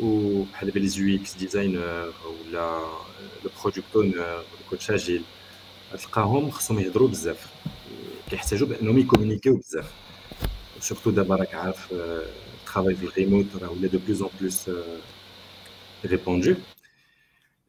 وبحال 0.00 0.68
دابا 0.68 0.78
لي 0.78 0.88
زو 0.88 1.14
إكس 1.14 1.34
ديزاينر 1.34 2.12
ولا 2.26 2.80
لو 3.44 3.50
برودكت 3.62 3.96
اونر 3.96 4.44
الكوتش 4.60 4.90
اجيل 4.90 5.22
تلقاهم 5.92 6.50
خصهم 6.50 6.78
يهضروا 6.78 7.08
بزاف. 7.08 7.46
كيحتاجوا 8.30 8.68
بأنهم 8.68 8.98
يكومونيكيو 8.98 9.56
بزاف. 9.56 9.92
سورتو 10.80 11.10
دابا 11.10 11.36
راك 11.36 11.54
عارف 11.54 11.92
آه، 11.92 12.22
الترافاي 12.60 12.94
في 12.94 13.04
الريموت 13.06 13.46
راه 13.62 13.70
ولا 13.70 13.88
دو 13.88 13.98
بلوس 13.98 14.20
اون 14.22 14.30
بلوس 14.40 14.70
ريبوندو 16.06 16.54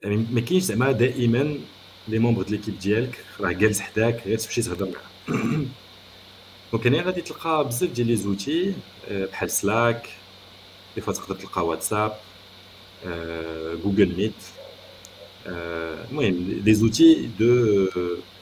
يعني 0.03 0.26
ما 0.32 0.41
كاينش 0.41 0.63
زعما 0.63 0.91
دائما 0.91 1.57
لي 2.07 2.19
مومبر 2.19 2.43
د 2.43 2.49
ليكيب 2.49 2.80
ديالك 2.80 3.26
راه 3.39 3.51
جالس 3.51 3.80
حداك 3.80 4.28
غير 4.28 4.38
تمشي 4.38 4.61
تهضر 4.61 4.89
معاه. 4.89 5.36
دونك 6.71 6.88
هنا 6.88 7.01
غادي 7.01 7.21
تلقى 7.21 7.65
بزاف 7.67 7.91
ديال 7.91 8.07
لي 8.07 8.15
زوتي 8.15 8.73
آه، 9.07 9.26
بحال 9.26 9.49
سلاك 9.51 10.09
دي 10.95 11.01
فوا 11.01 11.12
تقدر 11.12 11.34
تلقى 11.34 11.66
واتساب 11.66 12.16
جوجل 13.84 14.16
ميت 14.16 14.32
المهم 15.47 16.61
دي 16.64 16.74
زوتي 16.74 17.30
دو 17.38 17.88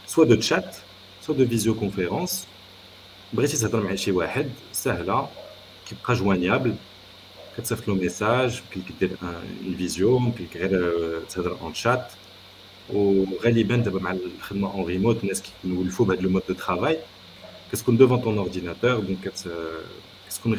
سوا 0.07 0.25
دو 0.25 0.35
تشات 0.35 0.77
سوا 1.23 1.35
دو 1.35 1.47
فيزيو 1.47 1.75
كونفيرونس 1.75 2.47
بغيتي 3.33 3.57
تهضر 3.57 3.81
مع 3.83 3.95
شي 3.95 4.13
واحد 4.13 4.51
سهله 4.73 5.29
كيبقى 5.89 6.15
جوانيابل 6.15 6.75
كتصيفط 7.59 7.89
له 7.89 7.95
ميساج 7.95 8.61
يمكن 8.77 8.95
دير 9.01 9.11
ان 9.23 9.75
فيزيو 9.79 10.17
يمكن 10.17 10.47
غير 10.55 11.21
تهضر 11.31 11.57
اون 11.61 11.75
شات 11.75 12.13
وغالبا 12.91 13.77
دابا 13.77 14.01
مع 14.01 14.13
الخدمه 14.13 14.73
اون 14.75 14.85
ريموت 14.85 15.23
الناس 15.23 15.43
كيولفوا 15.63 16.07
بهذا 16.07 16.21
لو 16.21 16.31
مود 16.31 16.43
دو 16.49 16.55
ترافاي 16.55 16.99
كتكون 17.73 17.97
دوفون 17.97 18.21
طون 18.21 18.39
اورديناتور 18.39 19.01
دونك 19.01 19.33
كتكون 20.29 20.55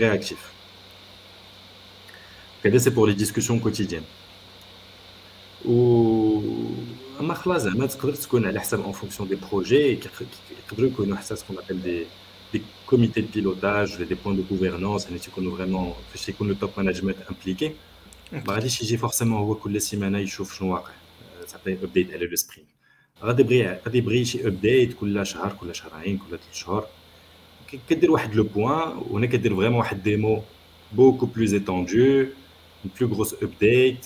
رياكتيف 2.66 2.74
هذا 2.74 2.78
سي 2.78 2.90
بور 2.90 3.08
لي 3.08 3.14
ديسكوسيون 3.14 3.60
كوتيديان 3.60 4.04
و 5.66 6.42
اما 7.20 7.34
خلاص 7.34 7.62
زعما 7.62 7.86
تقدر 7.86 8.14
تكون 8.14 8.46
على 8.46 8.60
حساب 8.60 8.82
اون 8.82 8.92
فونكسيون 8.92 9.30
دي 9.30 9.36
بروجي 9.36 10.00
يقدروا 10.68 10.90
يكونوا 10.90 11.18
حتى 11.18 11.36
سكون 11.36 11.58
ابل 11.58 11.82
دي 11.82 12.06
des 12.54 12.64
comités 12.88 13.22
de 13.22 13.28
pilotage, 13.28 14.00
des 14.00 14.16
points 14.16 14.34
de 14.34 14.42
gouvernance, 14.42 15.08
on 15.12 15.16
est 15.16 15.30
vraiment 15.56 15.96
le 16.50 16.56
top 16.56 16.78
management 16.78 17.18
impliqué. 17.30 17.76
غادي 18.48 18.66
يجي 18.68 18.98
فورسيمون 18.98 19.40
هو 19.40 19.56
كل 19.56 19.82
سيمانه 19.82 20.18
يشوف 20.18 20.58
شنو 20.58 20.74
واقع 20.74 20.92
تعطيه 21.48 21.74
ابديت 21.84 22.14
على 22.14 22.26
لو 22.26 22.36
سبرينت 22.36 22.68
غادي 23.24 23.42
يبغي 23.42 23.80
غادي 23.86 23.98
يبغي 23.98 24.26
شي 24.26 24.48
ابديت 24.48 24.94
كل 24.94 25.26
شهر 25.26 25.54
كل 25.54 25.76
شهرين 25.76 26.18
كل 26.18 26.30
ثلاث 26.30 26.54
شهور 26.54 26.86
كدير 27.90 28.12
واحد 28.12 28.36
لو 28.36 28.44
بوان 28.44 28.98
وهنا 29.10 29.26
كدير 29.26 29.56
فريمون 29.56 29.80
واحد 29.80 30.04
ديمو 30.04 30.44
بوكو 30.92 31.26
بلوز 31.26 31.54
ايتوندو 31.54 32.26
une 32.84 32.92
plus 32.92 33.08
grosse 33.08 33.36
update 33.42 34.06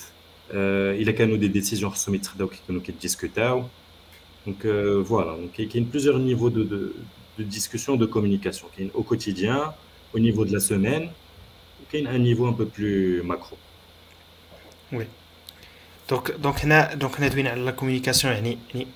il 0.99 1.09
a 1.09 1.13
quand 1.13 1.27
même 1.27 1.37
des 1.37 1.49
décisions 1.49 1.89
qui 1.89 2.91
discutées 2.93 3.55
donc 4.45 4.65
voilà 4.65 5.31
donc 5.41 5.51
il 5.57 5.75
y 5.75 5.79
a 5.79 5.85
plusieurs 5.85 6.19
niveaux 6.19 6.49
de, 6.49 6.63
de, 6.63 6.95
de 7.37 7.43
discussion 7.43 7.95
de 7.95 8.05
communication 8.05 8.67
au 8.93 9.03
quotidien 9.03 9.73
au 10.13 10.19
niveau 10.19 10.45
de 10.45 10.53
la 10.53 10.59
semaine 10.59 11.09
il 11.93 12.01
y 12.01 12.07
a 12.07 12.09
un 12.09 12.17
niveau 12.17 12.47
un 12.47 12.53
peu 12.53 12.65
plus 12.65 13.21
macro 13.23 13.57
oui 14.91 15.05
donc 16.09 16.31
donc 16.39 16.59
هنا 16.63 16.95
donc 16.95 17.19
هنا 17.19 17.27
دوينا 17.27 17.49
على 17.49 17.71
la 17.71 17.75
communication 17.81 18.25
يعني 18.25 18.57
يعني 18.73 18.87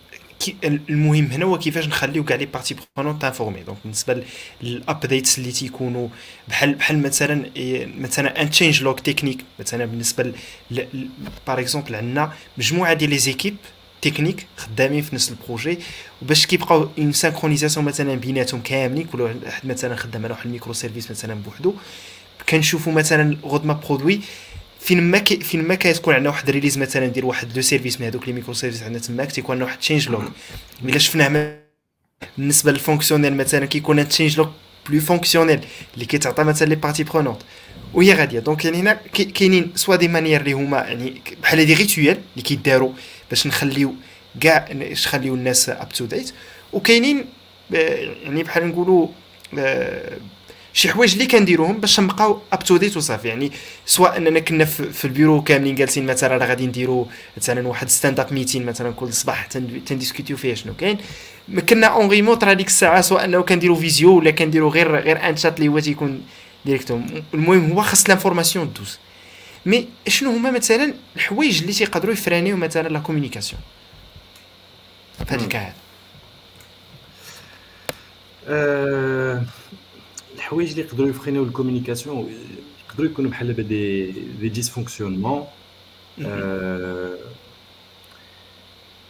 المهم 0.64 1.24
هنا 1.26 1.44
هو 1.44 1.58
كيفاش 1.58 1.86
نخليو 1.86 2.24
كاع 2.24 2.36
لي 2.36 2.46
بارتي 2.46 2.76
برونون 2.96 3.18
تانفورمي 3.18 3.60
دونك 3.60 3.78
بالنسبة 3.84 4.24
للابديتس 4.62 5.38
اللي 5.38 5.52
تيكونوا 5.52 6.08
بحال 6.48 6.74
بحال 6.74 7.02
مثلا 7.02 7.44
مثلا 7.98 8.42
ان 8.42 8.50
تشينج 8.50 8.82
لوك 8.82 9.00
تكنيك 9.00 9.44
مثلا 9.60 9.84
بالنسبة 9.84 10.32
باغ 11.46 11.60
اكزومبل 11.60 11.94
عندنا 11.94 12.32
مجموعة 12.58 12.92
ديال 12.92 13.10
لي 13.10 13.18
زيكيب 13.18 13.56
تكنيك 14.02 14.46
خدامين 14.56 15.02
في 15.02 15.14
نفس 15.14 15.30
البروجي 15.30 15.78
وباش 16.22 16.46
كيبقاو 16.46 16.88
اون 16.98 17.12
سانكرونيزاسيون 17.12 17.86
مثلا 17.86 18.14
بيناتهم 18.14 18.60
كاملين 18.60 19.06
كل 19.06 19.20
واحد 19.20 19.36
مثلا 19.64 19.96
خدام 19.96 20.24
على 20.24 20.34
واحد 20.34 20.46
الميكرو 20.46 20.72
سيرفيس 20.72 21.10
مثلا 21.10 21.34
بوحدو. 21.34 21.74
كنشوفوا 22.48 22.92
مثلا 22.92 23.36
غود 23.44 23.64
ما 23.66 23.72
برودوي 23.72 24.20
فين 24.84 25.02
ما 25.02 25.18
كي 25.18 25.40
فين 25.40 25.62
ما 25.62 25.74
كتكون 25.74 26.14
عندنا 26.14 26.30
واحد 26.30 26.48
الريليز 26.48 26.78
مثلا 26.78 27.06
ديال 27.06 27.24
واحد 27.24 27.56
لو 27.56 27.62
سيرفيس 27.62 28.00
من 28.00 28.06
هذوك 28.06 28.28
لي 28.28 28.32
ميكرو 28.32 28.54
سيرفيس 28.54 28.82
عندنا 28.82 29.02
تماك 29.02 29.32
تيكون 29.32 29.52
عندنا 29.52 29.66
واحد 29.66 29.78
تشينج 29.78 30.08
لوغ 30.08 30.22
إلا 30.84 30.98
شفناه 30.98 31.58
بالنسبة 32.38 32.72
للفونكسيونيل 32.72 33.34
مثلا 33.34 33.66
كيكون 33.66 34.08
تشينج 34.08 34.36
لوغ 34.36 34.48
بلو 34.88 35.00
فونكسيونيل 35.00 35.60
اللي 35.94 36.04
كيتعطى 36.04 36.44
مثلا 36.44 36.68
لي 36.68 36.74
بارتي 36.74 37.04
برونونت 37.04 37.42
وهي 37.94 38.14
غادية. 38.14 38.38
دونك 38.38 38.64
يعني 38.64 38.76
هنا 38.78 38.92
كاينين 39.34 39.72
سوا 39.74 39.96
دي 39.96 40.08
مانيير 40.08 40.40
اللي 40.40 40.52
هما 40.52 40.78
يعني 40.78 41.22
بحال 41.42 41.66
دي 41.66 41.74
ريتويال 41.74 42.18
اللي 42.32 42.42
كيداروا 42.42 42.92
باش 43.30 43.46
نخليو 43.46 43.94
كاع 44.40 44.68
نخليو 44.72 45.34
الناس 45.34 45.68
اب 45.68 45.88
تو 45.88 46.04
ديت 46.04 46.32
وكاينين 46.72 47.24
يعني 47.70 48.42
بحال 48.42 48.66
نقولوا 48.68 49.08
شي 50.72 50.88
حوايج 50.88 51.12
اللي 51.12 51.26
كنديروهم 51.26 51.80
باش 51.80 52.00
نبقاو 52.00 52.40
اب 52.52 52.64
تو 52.64 52.76
ديت 52.76 52.96
وصافي. 52.96 53.28
يعني 53.28 53.52
سواء 53.86 54.16
أننا 54.16 54.40
كنا 54.40 54.64
في 54.64 55.04
البيرو 55.04 55.42
كاملين 55.42 55.74
جالسين 55.74 56.06
مثلا 56.06 56.36
راه 56.36 56.46
غادي 56.46 56.66
نديرو 56.66 57.08
مثلا 57.36 57.68
واحد 57.68 57.88
ستاند 57.88 58.20
اب 58.20 58.32
ميتين 58.32 58.66
مثلا 58.66 58.92
كل 58.92 59.12
صباح 59.12 59.46
تنديسكوتيو 59.86 60.36
فيها 60.36 60.54
شنو 60.54 60.74
كاين. 60.74 60.98
كنا 61.68 61.86
اون 61.86 62.08
ريموت 62.08 62.44
راه 62.44 62.52
ديك 62.52 62.66
الساعة 62.66 63.00
سواء 63.00 63.24
أنه 63.24 63.42
كنديرو 63.42 63.76
فيزيو 63.76 64.18
ولا 64.18 64.30
كنديرو 64.30 64.68
غير 64.68 65.00
غير 65.00 65.28
ان 65.28 65.36
شات 65.36 65.58
اللي 65.58 65.68
هو 65.68 65.78
تيكون 65.78 66.22
ديريكتوم 66.64 67.22
المهم 67.34 67.72
هو 67.72 67.82
خاص 67.82 68.08
لانفورماسيون 68.08 68.72
دوز 68.72 68.98
مي 69.66 69.88
شنو 70.08 70.30
هما 70.30 70.50
مثلا 70.50 70.94
الحوايج 71.16 71.60
اللي 71.60 71.72
تيقدروا 71.72 72.12
يفرانيو 72.12 72.56
مثلا 72.56 72.88
لا 72.88 72.98
كومونيكاسيون 72.98 73.60
في 75.28 75.34
هذا 75.34 75.44
الكا 75.44 75.72
الحوايج 80.51 80.69
اللي 80.69 80.81
يقدروا 80.81 81.09
يفرينيو 81.09 81.43
الكومونيكاسيون 81.43 82.33
يقدروا 82.89 83.09
يكونوا 83.09 83.31
بحال 83.31 83.47
دابا 83.47 83.61
دي 83.63 84.11
دي 84.11 84.49
ديسفونكسيونمون 84.49 85.45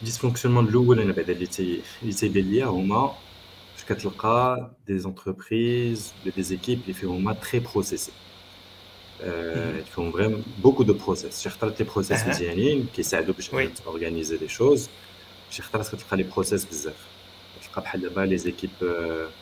ديسفونكسيونمون 0.02 0.68
الاول 0.68 1.00
انا 1.00 1.12
بعدا 1.12 1.32
اللي 1.32 1.46
تي 1.46 1.80
اللي 2.02 2.12
تيبان 2.12 2.50
ليا 2.50 2.66
هما 2.66 3.14
فاش 3.76 3.84
كتلقى 3.84 4.70
دي 4.86 4.98
زونتربريز 4.98 6.12
ولا 6.24 6.32
دي 6.36 6.42
زيكيب 6.42 6.80
اللي 6.82 6.94
فيهم 6.94 7.14
هما 7.14 7.32
تري 7.32 7.60
بروسيسي 7.60 8.12
فيهم 9.94 10.12
فريم 10.12 10.42
بوكو 10.62 10.82
دو 10.82 10.92
بروسيس 10.94 11.40
شي 11.42 11.50
خطرات 11.50 11.80
لي 11.80 11.86
بروسيس 11.86 12.26
مزيانين 12.26 12.86
كيساعدوا 12.96 13.34
باش 13.34 13.50
اورغانيزي 13.86 14.36
لي 14.36 14.48
شوز 14.48 14.88
شي 15.50 15.62
خطرات 15.62 15.88
كتلقى 15.88 16.16
لي 16.16 16.22
بروسيس 16.22 16.64
بزاف 16.64 17.06
كتلقى 17.62 17.82
بحال 17.82 18.00
دابا 18.00 18.20
لي 18.20 18.38
زيكيب 18.38 18.70
les 18.80 19.41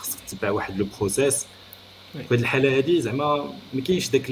خاصك 0.00 0.18
تتبع 0.28 0.50
واحد 0.50 0.78
لو 0.78 0.86
بروسيس 0.98 1.46
في 2.12 2.34
هذه 2.34 2.40
الحالة 2.40 2.78
هذه 2.78 3.00
زعما 3.00 3.54
ما 3.74 3.80
كاينش 3.80 4.08
داك 4.08 4.30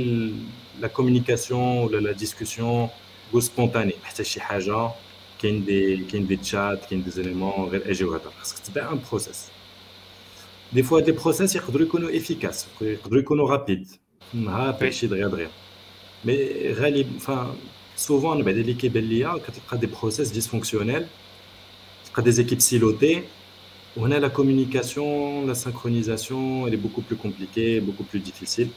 لا 0.81 0.89
كومونيكاسيون 0.89 1.79
ولا 1.79 1.97
لا 1.97 2.13
ديسكوسيون 2.13 2.89
جو 3.33 3.41
سبونتاني 3.41 3.93
حتى 4.05 4.25
شي 4.25 4.41
حاجة 4.41 4.91
كاين 5.43 5.65
دي 5.65 5.97
كاين 5.97 6.27
دي 6.27 6.37
تشات 6.37 6.85
كاين 6.91 7.03
دي 7.05 7.11
زيليمون 7.11 7.69
غير 7.69 7.91
أجي 7.91 8.05
وهضر 8.05 8.31
خاصك 8.39 8.59
تتبع 8.59 8.93
ان 8.93 9.01
بروسيس 9.11 9.45
دي 10.73 10.83
فوا 10.83 11.01
دي 11.01 11.13
بروسيس 11.13 11.57
يقدروا 11.57 11.87
يكونوا 11.87 12.17
افيكاس 12.17 12.67
يقدروا 12.81 13.21
يكونوا 13.21 13.51
رابيد 13.51 13.89
نهار 14.35 14.91
شي 14.91 15.07
دغيا 15.07 15.27
دغيا. 15.27 15.51
مي 16.25 16.73
غالب 16.73 17.19
فان 17.19 17.55
سوفون 17.97 18.43
بعد 18.43 18.57
اللي 18.57 18.75
كيبان 18.75 19.05
ليا 19.05 19.39
كتلقى 19.47 19.79
دي 19.79 19.87
بروسيس 19.87 20.29
ديسفونكسيونيل 20.31 21.07
تلقى 22.07 22.23
دي 22.23 22.31
زيكيب 22.33 22.61
سيلوتي 22.61 23.23
On 23.98 24.12
a 24.12 24.20
la 24.20 24.30
communication, 24.30 25.46
la 25.46 25.56
synchronisation, 25.56 26.66
elle 26.66 26.74
est 26.74 26.84
beaucoup 26.86 27.04
plus 27.08 27.16
compliquée, 27.16 27.80
beaucoup 27.80 28.04
plus 28.12 28.20
difficile. 28.20 28.70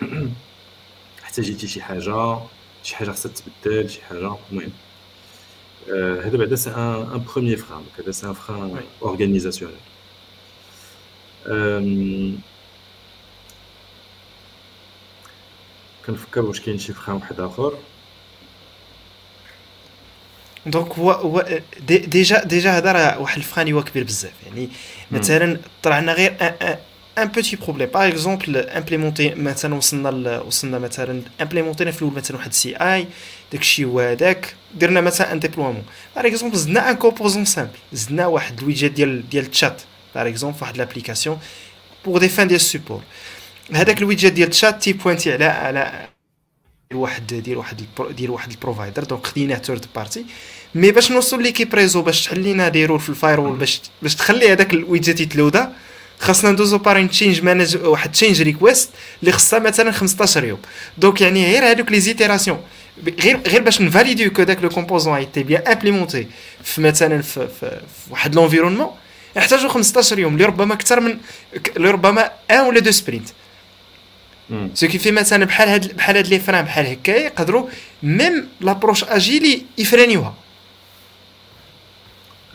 حتى 1.23 1.67
شي 1.67 1.81
حاجه 1.81 2.39
شي 2.83 2.95
حاجه 2.95 3.09
خاصها 3.09 3.31
تبدل 3.31 3.89
شي 3.89 4.01
حاجه 4.01 4.35
المهم 4.51 4.71
هذا 6.25 6.37
بعدا 6.37 6.55
سي 6.55 6.69
ان 6.69 6.77
ان 7.13 7.23
بروميير 7.23 7.57
فران 7.57 7.83
هذا 7.99 8.11
سي 8.11 8.27
ان 8.27 8.33
فران 8.33 8.81
اورغانيزاسيونيل 9.01 9.75
كنفكر 16.07 16.41
واش 16.45 16.61
كاين 16.61 16.77
شي 16.77 16.93
فران 16.93 17.15
واحد 17.15 17.39
اخر 17.39 17.73
دونك 20.66 20.92
هو 20.92 21.12
هو 21.12 21.60
دي 21.86 21.98
ديجا 21.98 22.44
ديجا 22.44 22.76
هذا 22.78 22.92
راه 22.92 23.18
واحد 23.20 23.36
الفخان 23.36 23.72
هو 23.72 23.84
كبير 23.84 24.04
بزاف. 24.04 24.32
يعني 24.46 24.68
مثلا 25.10 25.58
طلع 25.82 25.98
لنا 26.00 26.12
غير 26.12 26.36
ان 27.18 27.28
بوتي 27.28 27.56
بروبليم 27.56 27.88
باغ 27.88 28.08
اكزومبل 28.08 28.56
امبليمونتي 28.56 29.34
مثلا 29.34 29.74
وصلنا 29.74 30.40
وصلنا 30.40 30.78
مثلا 30.78 31.22
امبليمونتينا 31.40 31.90
في 31.90 32.02
الأول 32.02 32.14
مثلا 32.16 32.36
واحد 32.36 32.48
السي 32.48 32.76
اي 32.76 33.06
داكشي 33.52 33.84
هو 33.84 34.00
هذاك. 34.00 34.54
درنا 34.74 35.00
مثلا 35.00 35.32
ان 35.32 35.40
ديبلومون 35.40 35.82
باغ 36.16 36.26
اكزومبل 36.26 36.56
زدنا 36.56 36.90
ان 36.90 36.96
كومبوزون 36.96 37.44
سامبل 37.44 37.78
زدنا 37.92 38.26
واحد 38.26 38.58
الويجيت 38.58 38.92
ديال 38.92 39.28
ديال 39.28 39.44
التشات 39.44 39.82
باغ 40.14 40.28
اكزومبل 40.28 40.58
واحد 40.60 40.76
لابليكاسيون 40.76 41.38
بوغ 42.04 42.18
دي 42.18 42.28
فان 42.28 42.48
ديال 42.48 42.60
السيبور 42.60 43.02
هذاك 43.72 43.98
الويجيت 43.98 44.32
ديال 44.32 44.46
التشات 44.46 44.82
تيبوانتي 44.82 45.32
على 45.32 45.44
على 45.44 46.08
ديال 46.90 47.00
واحد 47.00 47.26
ديال 47.26 47.56
واحد 47.56 47.82
ديال 48.10 48.30
واحد 48.30 48.50
البروفايدر 48.50 49.04
دونك 49.04 49.26
خديناه 49.26 49.56
ثيرد 49.56 49.86
بارتي 49.94 50.24
مي 50.76 50.90
باش 50.90 51.12
نوصل 51.12 51.42
ليكيب 51.42 51.74
ريزو 51.74 52.02
باش 52.02 52.24
تحل 52.24 52.40
لينا 52.40 52.68
دي 52.68 52.86
رول 52.86 53.00
في 53.00 53.08
الفايرول 53.08 53.56
باش 53.56 53.80
باش 54.02 54.14
تخلي 54.14 54.52
هذاك 54.52 54.74
الويدجت 54.74 55.20
يتلودا. 55.20 55.72
خاصنا 56.18 56.50
ندوزو 56.50 56.78
بار 56.78 57.06
تشينج 57.06 57.42
مانج 57.42 57.76
واحد 57.76 58.12
تشينج 58.12 58.42
ريكويست 58.42 58.90
اللي 59.20 59.32
خصها 59.32 59.58
مثلا 59.58 59.92
15 59.92 60.44
يوم. 60.44 60.58
دونك 60.98 61.20
يعني 61.20 61.44
غير 61.52 61.70
هذوك 61.70 61.90
لي 61.92 62.00
زيتيراسيون 62.00 62.60
غير 63.20 63.40
غير 63.46 63.62
باش 63.62 63.80
نفاليديو 63.80 64.30
كو 64.30 64.42
داك 64.42 64.62
لو 64.62 64.68
كومبوزون 64.68 65.14
ايتي 65.14 65.42
بيان 65.42 65.62
امبليمونتي 65.66 66.26
في 66.64 66.80
مثلا 66.80 67.22
في, 67.22 67.48
في, 67.60 67.70
في 67.70 68.10
واحد 68.10 68.34
لونفيرونمون 68.34 68.90
يحتاجوا 69.36 69.68
15 69.68 70.18
يوم 70.18 70.34
اللي 70.34 70.44
ربما 70.44 70.74
أكثر 70.74 71.00
من 71.00 71.18
اللي 71.76 71.90
ربما 71.90 72.30
ان 72.50 72.60
ولا 72.60 72.80
دو 72.80 72.90
سبرينت 72.90 73.28
سو 74.74 74.88
كي 74.88 74.98
في 74.98 75.10
مثلا 75.10 75.44
بحال 75.44 75.68
هاد 75.68 75.96
بحال 75.96 76.16
هاد 76.16 76.26
لي 76.26 76.40
فران 76.40 76.64
بحال 76.64 76.86
هكا 76.86 77.12
يقدروا 77.12 77.68
ميم 78.02 78.48
لابروش 78.60 79.04
اجيلي 79.04 79.62
يفرانيوها. 79.78 80.34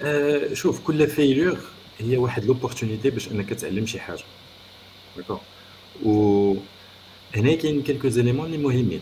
أه 0.00 0.54
شوف 0.54 0.80
كل 0.80 1.06
فيلور 1.06 1.58
هي 1.98 2.16
واحد 2.16 2.44
لوبورتونيتي 2.44 3.10
باش 3.10 3.28
أنك 3.28 3.54
تعلم 3.54 3.86
شي 3.86 4.00
حاجة. 4.00 4.24
داكور 5.16 5.40
و 6.04 6.54
هنا 7.36 7.54
كاين 7.54 7.82
كيلكو 7.82 8.08
زيليمون 8.08 8.46
اللي 8.46 8.58
مهمين. 8.58 9.00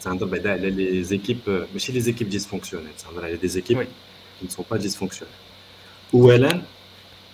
تهضر 0.00 0.26
بعدا 0.26 0.52
على 0.52 0.70
لي 0.70 1.04
زيكيب 1.04 1.66
ماشي 1.72 1.92
لي 1.92 2.00
زيكيب 2.00 2.30
ديسفونكسيونيل 2.30 2.90
تهضر 2.98 3.24
على 3.24 3.36
دي 3.36 3.48
زيكيب 3.48 3.82
كي 3.82 4.46
نسون 4.46 4.64
با 4.70 4.76
ديسفونكسيونيل 4.76 5.34
اولا 6.14 6.62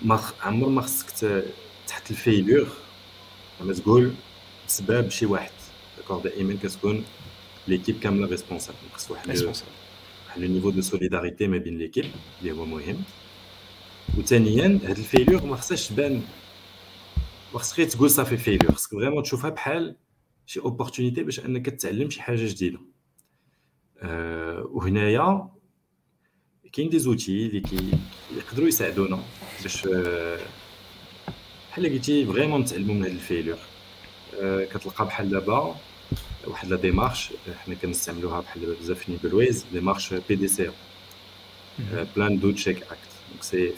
ما 0.02 0.20
عمر 0.42 0.68
ما 0.68 0.82
خصك 0.82 1.10
تحط 1.86 2.10
الفيلور 2.10 2.68
زعما 3.60 3.72
تقول 3.72 4.12
بسبب 4.68 5.10
شي 5.10 5.26
واحد. 5.26 5.50
داكوغ 5.98 6.22
دائما 6.22 6.58
كتكون 6.62 7.04
ليكيب 7.68 8.00
كاملة 8.00 8.26
ريسبونسابل 8.26 8.76
خص 8.94 9.10
واحد 9.10 9.28
واحد 9.28 9.56
لو 10.36 10.48
نيفو 10.48 10.70
دو 10.70 10.80
سوليداريتي 10.80 11.46
ما 11.46 11.58
بين 11.58 11.78
ليكيب 11.78 12.04
اللي 12.40 12.52
هو 12.52 12.64
مهم. 12.64 13.02
وثانيا 14.18 14.80
هاد 14.84 14.98
الفيلور 14.98 15.46
ما 15.46 15.56
خصهاش 15.56 15.88
تبان. 15.88 16.22
ما 17.54 17.58
خصك 17.58 17.76
تقول 17.76 18.10
صافي 18.10 18.36
فيلور 18.36 18.72
خصك 18.72 18.90
فريمون 18.90 19.22
تشوفها 19.22 19.50
بحال 19.50 19.96
شي 20.46 20.60
اوبورتونيتي 20.60 21.22
باش 21.22 21.40
انك 21.40 21.66
تتعلم 21.66 22.10
شي 22.10 22.22
حاجة 22.22 22.46
جديدة. 22.46 22.78
أه 23.98 24.68
وهنايا 24.70 25.48
كاين 26.72 26.88
دي 26.88 26.98
زوتي 26.98 27.46
اللي 27.46 27.60
كي 27.60 27.90
يقدروا 28.36 28.68
يساعدونا 28.68 29.22
باش 29.62 29.88
بحال 31.70 31.92
قلتي 31.92 32.26
فريمون 32.26 32.60
نتعلموا 32.60 32.94
من 32.94 33.02
هاد 33.02 33.10
الفيلور 33.10 33.58
أه 34.40 34.64
كتلقى 34.64 35.06
بحال 35.06 35.30
دابا 35.30 35.76
واحد 36.47 36.69
لا 36.69 36.75
ديمارش 36.75 37.29
حنا 37.65 37.75
كنستعملوها 37.75 38.39
بحال 38.39 38.75
بزاف 38.81 38.99
في 38.99 39.11
نيبلويز 39.11 39.65
ديمارش 39.73 40.13
بي 40.13 40.35
دي 40.35 40.47
سي 40.47 40.71
بلان 42.15 42.39
دو 42.39 42.51
تشيك 42.51 42.77
اكت 42.77 43.09
دونك 43.31 43.43
سي 43.43 43.71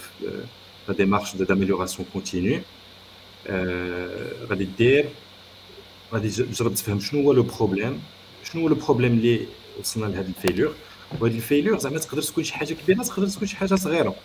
لا 0.88 0.94
ديمارش 0.94 1.36
داميليوراسيون 1.36 2.08
كونتينيو 2.14 2.62
غادي 4.50 4.68
دير 4.78 5.10
غادي 6.14 6.30
تجرب 6.30 6.74
تفهم 6.74 7.00
شنو 7.00 7.22
هو 7.22 7.34
لو 7.34 7.44
بروبليم 7.44 8.02
شنو 8.44 8.62
هو 8.62 8.68
لو 8.68 8.76
بروبليم 8.76 9.12
اللي 9.14 9.48
وصلنا 9.80 10.06
لهاد 10.06 10.28
الفيلور 10.28 10.74
وهاد 11.20 11.36
الفيلور 11.36 11.80
زعما 11.80 11.98
تقدر 12.00 12.22
تكون 12.22 12.44
شي 12.44 12.54
حاجه 12.54 12.74
كبيره 12.74 13.04
تقدر 13.04 13.28
تكون 13.28 13.48
شي 13.48 13.56
حاجه 13.58 13.76
صغيره 13.76 14.16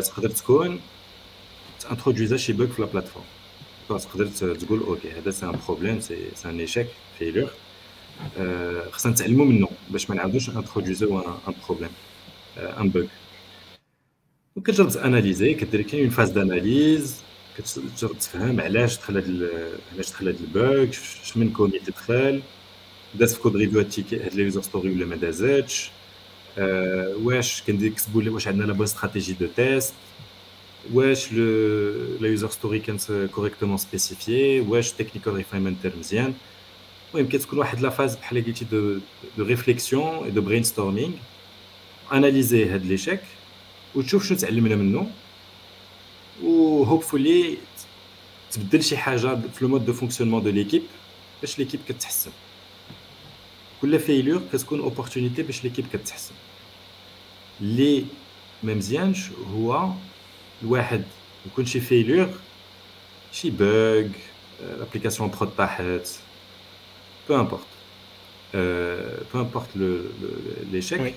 تقدر 0.00 0.30
تكون 0.30 0.80
تانترودويزا 1.80 2.36
شي 2.36 2.52
بوك 2.52 2.70
في 2.70 2.82
لا 2.82 2.88
بلاتفورم 2.88 3.24
تقدر 3.87 4.55
تقول 4.55 4.79
أوكي 4.79 5.11
هذا 5.11 5.31
سي 5.31 5.45
ان 5.45 5.59
بروبليم 5.67 5.99
سي 5.99 6.17
ان 6.45 6.59
إيشيك 6.59 6.87
فيلور 7.19 7.49
خصنا 8.91 9.11
نتعلموا 9.11 9.45
منه 9.45 9.67
باش 9.89 10.09
ما 10.09 10.15
نعاودوش 10.15 10.49
انترودويزو 10.49 11.19
ان 11.19 11.53
بروبليم 11.67 11.89
ان 12.57 12.89
بوك 12.89 13.09
وكتجرب 14.55 14.89
تاناليزي 14.89 15.53
كدير 15.53 15.81
كاين 15.81 16.01
اون 16.03 16.09
فاز 16.09 16.29
داناليز 16.29 17.15
كتجرب 17.57 18.17
تفهم 18.19 18.61
علاش 18.61 18.97
دخل 18.97 19.15
هاد 19.17 19.49
علاش 19.93 20.09
دخل 20.09 20.27
هاد 20.27 20.37
البوك 20.41 20.93
شمن 21.23 21.49
كوميتي 21.49 21.91
دخل 21.91 22.41
داز 23.15 23.33
في 23.33 23.39
كود 23.41 23.55
ريفيو 23.55 23.79
هاد 23.79 24.05
هاد 24.13 24.33
لي 24.35 24.51
ستوري 24.51 24.89
ولا 24.89 25.05
ما 25.05 25.15
دازاتش 25.15 25.91
أه 26.57 27.15
واش 27.23 27.61
كنكتبوا 27.61 28.23
واش 28.29 28.47
عندنا 28.47 28.65
لا 28.65 28.73
بون 28.73 28.83
استراتيجي 28.83 29.33
دو 29.33 29.47
تيست 29.55 29.93
واش 30.92 31.32
لو 31.32 32.18
لا 32.20 32.28
يوزر 32.28 32.48
ستوري 32.50 32.78
كانت 32.78 33.28
كوريكتومون 33.34 33.76
سبيسيفيي 33.76 34.60
واش 34.60 34.92
تكنيكال 34.92 35.32
ريفاينمنت 35.34 35.82
دار 35.82 35.92
مزيان 35.98 36.34
المهم 37.14 37.28
كتكون 37.28 37.58
واحد 37.58 37.80
لا 37.80 37.90
فاز 37.90 38.16
بحال 38.16 38.44
قلتي 38.44 38.64
دو 38.64 38.98
دو 39.38 39.44
ريفليكسيون 39.44 40.24
اي 40.24 40.30
دو 40.30 40.40
برين 40.40 40.62
ستورمينغ 40.62 41.12
اناليزي 42.12 42.64
هاد 42.64 42.86
ليشيك 42.86 43.20
وتشوف 43.94 44.26
شنو 44.28 44.38
تعلمنا 44.38 44.76
منه 44.76 45.10
و 46.44 46.82
هوبفولي 46.84 47.56
تبدل 48.52 48.82
شي 48.84 48.96
حاجه 48.96 49.38
في 49.54 49.62
لو 49.62 49.68
مود 49.68 49.86
دو 49.86 49.92
فونكسيونمون 49.92 50.42
دو 50.42 50.50
ليكيب 50.50 50.82
باش 51.40 51.58
ليكيب 51.58 51.80
كتحسن 51.88 52.30
كل 53.82 53.98
فيلور 53.98 54.42
كتكون 54.52 54.80
اوبورتونيتي 54.80 55.42
باش 55.42 55.64
ليكيب 55.64 55.86
كتحسن 55.92 56.34
اللي 57.60 58.04
ما 58.62 58.74
مزيانش 58.74 59.18
هو 59.54 59.90
الواحد 60.63 61.03
يكون 61.45 61.65
شي 61.65 61.79
فيلور 61.79 62.29
شي 63.31 63.49
بوغ 63.49 64.07
لابليكاسيون 64.79 65.29
برود 65.29 65.49
طاحت 65.57 66.07
بو 67.29 67.35
امبورت 67.35 67.65
بو 69.33 69.41
امبورت 69.41 69.67
ليشيك 70.71 71.15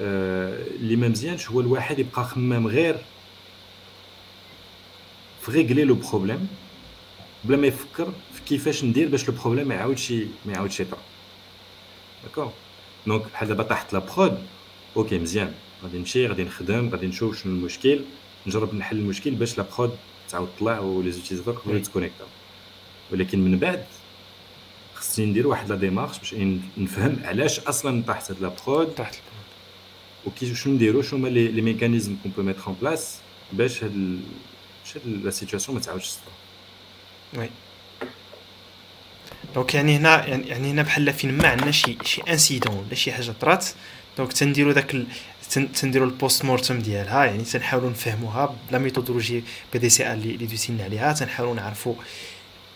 اللي 0.00 0.96
ما 0.96 1.08
مزيانش 1.08 1.48
هو 1.50 1.60
الواحد 1.60 1.98
يبقى 1.98 2.24
خمام 2.24 2.66
غير 2.66 2.96
في 5.42 5.50
ريغلي 5.52 5.84
لو 5.84 5.94
بروبليم 5.94 6.48
بلا 7.44 7.56
ما 7.56 7.66
يفكر 7.66 8.12
في 8.34 8.40
كيفاش 8.48 8.84
ندير 8.84 9.08
باش 9.08 9.28
لو 9.28 9.34
بروبليم 9.34 9.68
ما 9.68 9.74
يعاودش 9.74 10.12
ما 10.46 10.52
يعاودش 10.52 10.80
يطرا 10.80 10.98
داكور 12.24 12.52
دونك 13.06 13.22
بحال 13.32 13.48
دابا 13.48 13.62
طاحت 13.62 13.92
لا 13.92 13.98
برود 13.98 14.42
أوكي 14.96 15.18
مزيان. 15.18 15.54
غادي 15.82 15.98
نمشي 15.98 16.26
غادي 16.26 16.44
نخدم 16.44 16.88
غادي 16.88 17.06
نشوف 17.06 17.42
شنو 17.42 17.52
المشكل. 17.52 18.00
نجرب 18.46 18.74
نحل 18.74 18.98
المشكل 18.98 19.30
باش 19.30 19.58
لا 19.58 19.64
برود 19.78 19.96
تعاود 20.28 20.48
تطلع 20.56 20.78
ولي 20.78 21.12
زوتيزاتور 21.12 21.54
يقدروا 21.54 21.76
يتكونيكتاو 21.76 22.26
ولكن 23.12 23.38
من 23.38 23.58
بعد 23.58 23.84
خصني 24.94 25.26
ندير 25.26 25.46
واحد 25.46 25.68
لا 25.68 25.76
ديمارش 25.76 26.18
باش 26.18 26.34
نفهم 26.78 27.16
علاش 27.24 27.60
أصلا 27.60 28.02
طاحت 28.06 28.30
هاد 28.30 28.42
لا 28.42 28.52
برود 28.66 28.94
طاحت 28.94 29.18
وكي 30.26 30.54
شنو 30.54 30.74
نديرو؟ 30.74 31.02
شنو 31.02 31.18
هما 31.18 31.28
لي 31.28 31.62
ميكانيزم 31.62 32.16
كون 32.22 32.32
بو 32.36 32.42
ميتر 32.42 32.68
ان 32.68 32.74
بلاس 32.82 33.16
باش 33.52 33.84
هاد 33.84 34.20
باش 34.84 35.04
لا 35.06 35.30
سيتوياسيون 35.30 35.78
ما 35.78 35.84
تعاودش 35.84 36.08
تصرا 36.08 36.32
وي. 37.36 37.50
دونك 39.54 39.74
يعني 39.74 39.96
هنا 39.96 40.26
يعني 40.26 40.70
هنا 40.70 40.82
بحال 40.82 41.12
فين 41.12 41.38
ما 41.38 41.48
عندنا 41.48 41.70
شي 41.70 41.98
شي 42.04 42.22
انسيدون 42.22 42.74
ولا 42.74 42.94
شي 42.94 43.12
حاجة 43.12 43.30
طرات. 43.40 43.66
دونك 44.18 44.32
تنديرو 44.32 44.72
داك 44.72 44.96
ال... 45.56 45.72
تنديرو 45.72 46.04
البوست 46.04 46.44
مورتم 46.44 46.78
ديالها 46.78 47.24
يعني 47.24 47.42
تنحاولوا 47.42 47.90
نفهموها 47.90 48.56
بلا 48.68 48.78
ميثودولوجي 48.78 49.44
بي 49.72 49.78
دي 49.78 49.88
سي 49.88 50.12
اللي 50.12 50.30
اللي 50.34 50.46
دويتينا 50.46 50.84
عليها 50.84 51.12
تنحاولوا 51.12 51.54
نعرفوا 51.54 51.94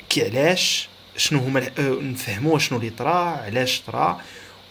كي 0.08 0.24
علاش 0.24 0.88
شنو 1.16 1.38
هما 1.38 1.70
نفهموا 1.78 2.58
شنو 2.58 2.78
اللي 2.78 2.90
طرا 2.90 3.14
علاش 3.14 3.82
طرا 3.86 4.20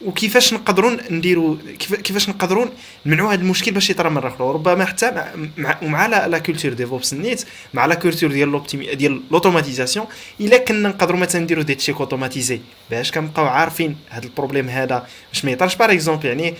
وكيفاش 0.06 0.54
نقدروا 0.54 0.98
نديروا 1.10 1.58
كيفاش 1.80 2.30
نقدروا 2.30 2.66
نمنعوا 3.06 3.34
هذا 3.34 3.42
المشكل 3.42 3.72
باش 3.72 3.90
يطرا 3.90 4.10
مره 4.10 4.28
أخرى 4.28 4.48
وربما 4.48 4.86
حتى 4.86 5.32
مع 5.58 5.78
ومع 5.82 6.08
لا 6.08 6.38
كولتور 6.38 6.74
ديفوبس 6.74 7.14
نيت 7.14 7.46
مع 7.74 7.86
لا 7.86 7.96
كولتور 7.96 8.32
ديال 8.32 8.50
لوبتيمي 8.50 8.96
ديال 8.96 9.22
لوتوماتيزاسيون 9.32 10.06
إلا 10.42 10.58
كنا 10.58 10.90
نقدروا 10.90 11.20
مثلا 11.20 11.42
نديروا 11.42 11.64
دي 11.64 11.76
تشيك 11.76 11.98
اوتوماتيزي 11.98 12.62
باش 12.90 13.12
كنبقاو 13.12 13.46
عارفين 13.46 13.96
هذا 14.10 14.26
البروبليم 14.26 14.70
هذا 14.70 15.08
باش 15.34 15.46
ما 15.46 15.52
يطرش. 15.52 15.76
باغ 15.76 15.92
اكزومبل 15.92 16.26
يعني 16.26 16.54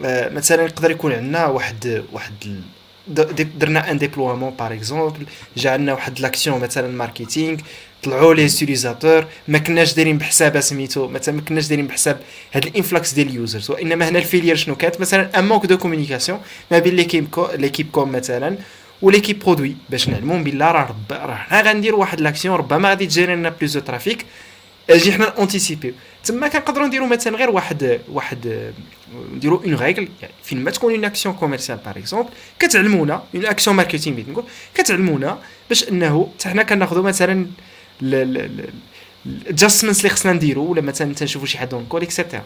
مثلا 0.00 0.62
يقدر 0.62 0.90
يكون 0.90 1.12
عندنا 1.12 1.46
واحد 1.46 2.04
واحد 2.12 2.60
درنا 3.58 3.90
ان 3.90 3.98
ديبلوامون 3.98 4.50
باغ 4.50 4.72
اكزومبل 4.72 5.26
جا 5.56 5.70
عندنا 5.70 5.92
واحد 5.92 6.20
لاكسيون 6.20 6.60
مثلا 6.60 6.88
ماركتينغ 6.88 7.58
طلعوا 8.02 8.34
لي 8.34 8.48
ستيليزاتور 8.48 9.26
ما 9.48 9.58
كناش 9.58 9.94
دايرين 9.94 10.18
بحساب 10.18 10.60
سميتو 10.60 11.08
مثلا 11.08 11.34
ما 11.34 11.40
كناش 11.40 11.68
دايرين 11.68 11.86
بحساب 11.86 12.20
هاد 12.52 12.66
الانفلكس 12.66 13.12
ديال 13.12 13.28
اليوزرز 13.28 13.70
وانما 13.70 14.08
هنا 14.08 14.18
الفيلير 14.18 14.56
شنو 14.56 14.76
كانت 14.76 15.00
مثلا 15.00 15.38
ان 15.38 15.48
مونك 15.48 15.66
دو 15.66 15.78
كومونيكاسيون 15.78 16.40
ما 16.70 16.78
بين 16.78 16.94
ليكيب 16.96 17.28
كو 17.30 17.48
ليكيب 17.54 17.90
كوم 17.92 18.12
مثلا 18.12 18.56
وليكيب 19.02 19.38
برودوي 19.38 19.76
باش 19.90 20.08
نعلموا 20.08 20.38
بالله 20.38 20.70
راه 20.70 20.96
راه 21.10 21.34
حنا 21.34 21.94
واحد 21.94 22.20
لاكسيون 22.20 22.56
ربما 22.56 22.88
غادي 22.88 23.06
تجيري 23.06 23.34
لنا 23.34 23.50
ترافيك 23.86 24.26
أجي 24.90 25.12
حنا 25.12 25.24
اونتيسيبي 25.24 25.94
تما 26.24 26.48
كنقدروا 26.48 26.86
نديروا 26.86 27.06
مثلا 27.06 27.36
غير 27.36 27.50
واحد 27.50 28.00
واحد 28.08 28.72
نديروا 29.34 29.64
اون 29.64 29.74
ريغل 29.74 30.08
يعني 30.22 30.34
فين 30.42 30.64
ما 30.64 30.70
تكون 30.70 30.94
اون 30.94 31.04
اكسيون 31.04 31.34
كوميرسيال 31.34 31.78
باغ 31.78 31.98
اكزومبل 31.98 32.30
كتعلمونا 32.58 33.22
اون 33.34 33.46
اكسيون 33.46 33.76
ماركتينغ 33.76 34.16
بغيت 34.16 34.28
نقول 34.28 34.44
كتعلمونا 34.74 35.38
باش 35.68 35.88
انه 35.88 36.30
حتى 36.34 36.48
حنا 36.48 36.62
كناخذوا 36.62 37.02
مثلا 37.02 37.46
الادجستمنتس 39.26 39.98
اللي 39.98 40.10
خصنا 40.10 40.32
نديرو 40.32 40.64
ولا 40.64 40.80
مثلا 40.80 41.14
تنشوفوا 41.14 41.46
شي 41.46 41.58
حد 41.58 41.74
اونكول 41.74 42.02
اكسيتيرا 42.02 42.44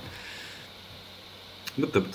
بالضبط. 1.79 2.15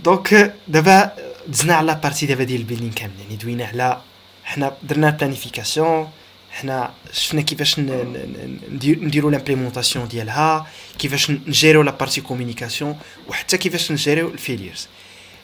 دونك 0.00 0.54
دابا 0.68 1.12
دزنا 1.48 1.74
على 1.74 2.00
بارتي 2.02 2.26
دابا 2.26 2.44
ديال 2.44 2.60
البيلين 2.60 2.90
كامل 2.90 3.12
يعني 3.20 3.36
دوينا 3.36 3.66
على 3.66 4.00
حنا 4.44 4.76
درنا 4.82 5.10
بلانيفيكاسيون 5.10 6.10
حنا 6.58 6.94
شفنا 7.12 7.42
كيفاش 7.42 7.80
نديرو 7.80 9.30
لامبليمونطاسيون 9.30 10.08
ديالها 10.08 10.66
كيفاش 10.98 11.30
نجيريو 11.30 11.82
لا 11.82 11.90
بارتي 11.90 12.20
كومونيكاسيون 12.20 12.98
وحتى 13.28 13.58
كيفاش 13.58 13.92
نجيريو 13.92 14.28
الفيليرز 14.28 14.88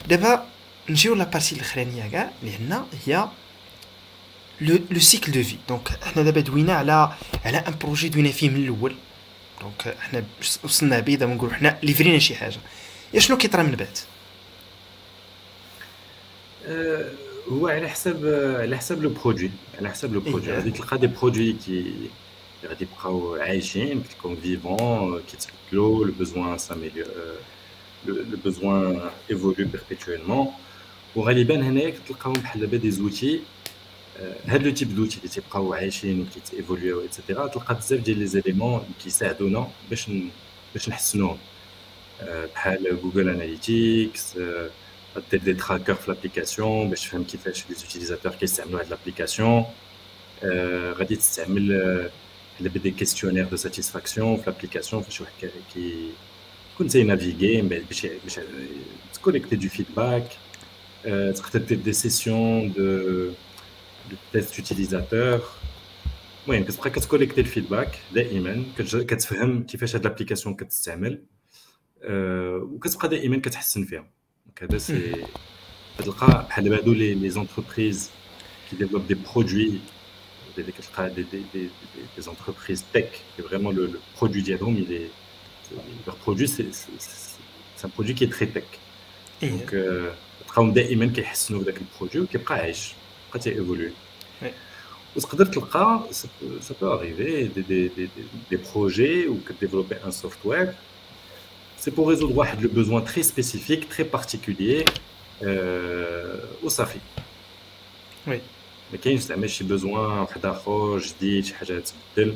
دابا 0.07 0.45
نجيو 0.89 1.15
لا 1.15 1.23
بارتي 1.23 1.55
الأخرانية 1.55 2.11
كاع 2.11 2.31
اللي 2.43 2.55
عندنا 2.55 2.85
هي 3.05 3.27
لو 4.61 4.99
سيكل 4.99 5.31
دو 5.31 5.43
في 5.43 5.55
دونك 5.69 5.87
حنا 6.03 6.23
دابا 6.23 6.41
دوينا 6.41 6.73
على 6.73 7.13
على 7.45 7.57
ان 7.57 7.75
بروجي 7.81 8.09
دوينا 8.09 8.31
فيه 8.31 8.49
من 8.49 8.63
الأول. 8.63 8.95
دونك 9.61 9.97
حنا 10.01 10.23
وصلنا 10.63 10.99
به 10.99 11.15
دابا 11.15 11.33
نقولوا 11.33 11.53
حنا 11.55 11.77
ليفرينا 11.83 12.19
شي 12.19 12.35
حاجة. 12.35 12.57
يا 13.13 13.19
شنو 13.19 13.37
كيطرا 13.37 13.63
من 13.63 13.75
بعد؟ 13.75 13.97
أه، 16.67 17.11
هو 17.52 17.68
على 17.68 17.88
حسب 17.88 18.26
على 18.60 18.76
حسب 18.76 19.02
لو 19.02 19.10
برودوي 19.10 19.50
على 19.78 19.90
حسب 19.90 20.14
لو 20.14 20.20
برودوي 20.20 20.52
غادي 20.52 20.70
تلقى 20.70 20.98
دي 20.98 21.06
برودوي 21.06 21.52
كي 21.52 21.94
غادي 22.68 22.84
يبقاو 22.84 23.34
عايشين 23.34 24.02
كتكون 24.02 24.36
فيفون 24.36 25.20
كيتبدلوا 25.20 26.04
لو 26.04 26.12
بوزوان 26.12 26.58
ساميليور 26.58 27.06
لو 28.06 28.24
بوزوان 28.44 29.10
ايفولو 29.30 29.54
بيربيتويلمون 29.54 30.48
وغالبا 31.16 31.54
هنايا 31.60 31.90
كتلقاهم 31.90 32.32
بحال 32.32 32.60
دابا 32.60 32.76
دي 32.76 32.90
زوتي 32.90 33.40
هاد 34.46 34.62
لو 34.62 34.70
تيب 34.70 34.96
دوتي 34.96 35.16
اللي 35.18 35.28
تيبقاو 35.28 35.74
عايشين 35.74 36.20
وكيتيفوليو 36.20 37.00
ايتترا 37.00 37.46
تلقى 37.46 37.74
بزاف 37.74 38.00
ديال 38.00 38.18
لي 38.18 38.26
زيليمون 38.26 38.74
اللي 38.74 38.94
كيساعدونا 39.04 39.68
باش 39.90 40.10
باش 40.74 40.88
نحسنوهم 40.88 41.38
بحال 42.54 42.98
جوجل 43.02 43.28
اناليتيكس 43.28 44.38
دير 45.30 45.40
دي 45.40 45.54
تراكر 45.54 45.94
في 45.94 46.12
لابليكاسيون 46.12 46.90
باش 46.90 47.04
تفهم 47.06 47.24
كيفاش 47.24 47.64
لي 47.68 47.74
زوتيليزاتور 47.74 48.32
كيستعملوا 48.32 48.80
هاد 48.80 48.90
لابليكاسيون 48.90 49.64
غادي 50.98 51.16
تستعمل 51.16 51.68
دابا 52.60 52.78
دي 52.78 52.90
كيستيونير 52.90 53.44
دو 53.44 53.56
ساتيسفاكسيون 53.56 54.36
في 54.36 54.50
لابليكاسيون 54.50 55.02
فاش 55.02 55.20
واحد 55.20 55.32
كي 55.74 56.10
كون 56.78 56.88
زي 56.88 57.02
نافيغي 57.02 57.62
باش 57.62 58.06
باش 58.24 58.40
تكوليكتي 59.14 59.56
دو 59.56 59.68
فيدباك 59.68 60.28
تقدر 61.34 61.60
دير 61.60 61.78
دي 61.78 61.92
سيسيون 61.92 62.72
دو 62.72 63.32
de 64.10 64.36
test 64.36 64.54
utilisateur 64.62 65.40
المهم 66.48 66.64
كتبقى 66.64 66.90
كتكوليكتي 66.90 67.40
الفيدباك 67.40 67.98
دائما 68.14 68.64
كتفهم 68.78 69.62
كيفاش 69.62 69.96
هاد 69.96 70.04
لابليكاسيون 70.04 70.54
كتستعمل 70.56 71.22
وكتبقى 72.62 73.08
دائما 73.08 73.36
كتحسن 73.36 73.84
فيها 73.84 74.10
دونك 74.54 74.62
هذا 74.62 74.78
سي 74.78 75.24
كتلقى 75.98 76.46
بحال 76.48 76.64
دابا 76.64 76.76
هادو 76.76 76.92
لي 76.92 77.30
زونتربريز 77.30 78.10
كي 78.70 78.76
ديفلوب 78.76 79.06
دي 79.06 79.14
برودوي 79.14 79.78
كتلقى 80.56 81.10
دي 81.14 81.22
دي 81.22 81.42
دي 81.54 81.68
دي 82.16 82.22
زونتربريز 82.22 82.84
تك 82.94 83.10
فريمون 83.38 83.74
لو 83.74 83.90
برودوي 84.20 84.42
ديالهم 84.42 84.86
il 85.70 86.06
leur 86.06 86.16
produit 86.24 86.48
c'est 86.48 86.70
c'est 87.76 87.84
un 87.86 87.88
produit 87.96 88.14
qui 88.14 88.24
est 88.24 88.32
très 88.36 88.46
tech 88.54 88.70
donc 89.42 89.74
تلقاهم 90.46 90.72
دائما 90.72 91.06
كيحسنوا 91.06 91.60
في 91.60 91.64
داك 91.64 91.80
البرودوي 91.80 92.22
وكيبقى 92.22 92.54
عايش 92.54 92.92
بقى 93.30 93.38
تيفولوي 93.38 93.92
وتقدر 95.16 95.46
تلقى 95.46 96.00
ça 96.60 96.74
peut 96.80 96.90
arriver 96.96 97.48
des, 97.56 97.62
des, 97.62 97.88
des, 97.96 98.08
des 98.50 98.58
projets 98.58 99.28
où 99.28 99.36
que 99.46 99.52
développer 99.60 99.96
un 100.04 100.10
software 100.10 100.74
c'est 101.84 101.94
pour 101.94 102.08
résoudre 102.08 102.36
واحد 102.36 102.62
le 102.62 102.68
besoin 102.68 103.00
très 103.00 103.22
spécifique 103.22 103.88
très 103.88 104.04
particulier 104.04 104.84
euh, 105.42 106.64
وصافي 106.64 106.98
وي 108.26 108.40
ما 108.92 108.98
كاينش 108.98 109.20
زعما 109.20 109.46
شي 109.46 109.64
بوزوان 109.64 110.18
واحد 110.18 110.46
اخر 110.46 110.98
جديد 110.98 111.44
شي 111.44 111.54
حاجه 111.54 111.82
تبدل 112.16 112.34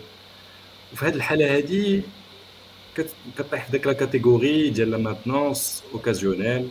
وفي 0.93 1.05
هذه 1.07 1.15
الحاله 1.15 1.59
هذه 1.59 2.03
كطيح 3.39 3.65
في 3.67 3.73
ديك 3.73 3.87
لا 3.87 3.93
كاتيجوري 3.93 4.71
ديال 4.71 4.91
لا 4.91 4.97
ماتنونس 4.97 5.83
اوكازيونيل 5.93 6.69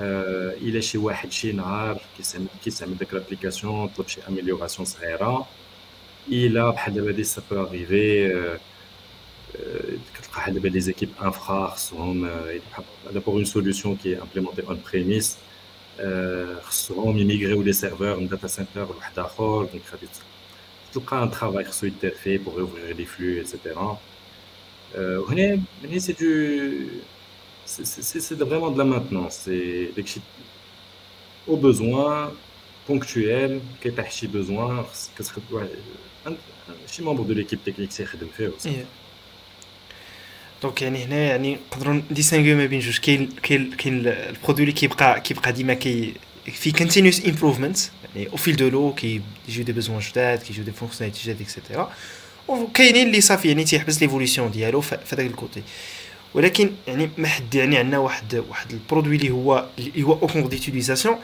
آه 0.00 0.52
الى 0.52 0.82
شي 0.82 0.98
واحد 0.98 1.32
شي 1.32 1.52
نهار 1.52 2.00
كيستعمل 2.16 2.46
كيستعمل 2.64 2.98
ديك 2.98 3.14
لابليكاسيون 3.14 3.88
طلب 3.88 4.08
شي 4.08 4.20
اميليوراسيون 4.28 4.86
صغيره 4.86 5.46
الى 6.28 6.72
بحال 6.72 6.94
دابا 6.94 7.10
دي 7.12 7.24
سا 7.24 7.42
بو 7.50 7.62
اريفي 7.62 8.30
كتلقى 8.30 8.58
euh, 9.55 9.97
les 10.69 10.89
équipes 10.89 11.15
infra 11.19 11.75
euh, 12.25 13.19
pour 13.23 13.39
une 13.39 13.45
solution 13.45 13.95
qui 13.95 14.11
est 14.11 14.19
implémentée 14.19 14.63
on-premise. 14.67 15.37
Euh, 15.99 16.55
Seront 16.69 17.13
migrés 17.25 17.53
ou 17.53 17.63
les 17.63 17.73
serveurs 17.73 18.19
un 18.19 18.27
data 18.27 18.47
center 18.47 18.85
ou 18.89 18.93
donc 19.63 19.81
tout 20.93 21.01
un 21.11 21.27
travail 21.27 21.65
fait 22.11 22.39
pour 22.39 22.55
ouvrir 22.57 22.95
les 22.95 23.05
flux 23.05 23.39
etc 23.39 23.75
c'est 25.99 26.17
du 26.17 26.87
c'est 27.65 28.39
vraiment 28.39 28.71
de 28.71 28.77
la 28.77 28.85
maintenance 28.85 29.41
c'est 29.43 29.91
au 31.47 31.57
besoin 31.57 32.31
ponctuel 32.87 33.59
qu'est-ce 33.81 34.27
besoin 34.27 34.85
un 36.25 36.33
membre 37.01 37.25
de 37.25 37.33
l'équipe 37.33 37.63
technique 37.63 37.91
c'est 37.91 38.05
fait 38.31 38.47
aussi 38.47 38.69
دونك 40.63 40.81
يعني 40.81 41.03
هنا 41.05 41.15
يعني 41.15 41.57
نقدروا 41.71 42.01
ديسانغيو 42.11 42.57
ما 42.57 42.65
بين 42.65 42.79
جوج 42.79 42.97
كاين 42.99 43.29
كاين 43.43 43.71
كاين 43.71 44.07
البرودوي 44.07 44.63
اللي 44.63 44.71
كيبقى 44.71 45.21
كيبقى 45.21 45.51
ديما 45.53 45.73
كي 45.73 46.13
في 46.53 46.71
كونتينيوس 46.71 47.25
امبروفمنت 47.25 47.77
يعني 48.15 48.27
أو 48.29 48.37
فيل 48.37 48.55
دو 48.55 48.69
لو 48.69 48.93
كيجيو 48.93 49.63
دي 49.63 49.71
بيزوان 49.71 49.99
جداد 49.99 50.39
كيجيو 50.39 50.63
دي 50.63 50.71
فونكسيوناليتي 50.71 51.23
جداد 51.23 51.41
اكسيتيرا 51.41 51.93
وكاينين 52.47 53.07
اللي 53.07 53.21
صافي 53.21 53.47
يعني 53.47 53.63
تيحبس 53.63 54.01
ليفوليسيون 54.01 54.51
ديالو 54.51 54.81
في 54.81 54.97
هذاك 55.13 55.25
الكوتي 55.25 55.61
ولكن 56.33 56.71
يعني 56.87 57.09
ما 57.17 57.27
حد 57.27 57.55
يعني 57.55 57.77
عندنا 57.77 57.97
واحد 57.97 58.35
واحد 58.49 58.71
البرودوي 58.71 59.15
اللي 59.15 59.29
هو 59.29 59.65
اللي 59.79 60.03
هو 60.03 60.13
اوبون 60.13 60.49
ديتيليزاسيون 60.49 61.15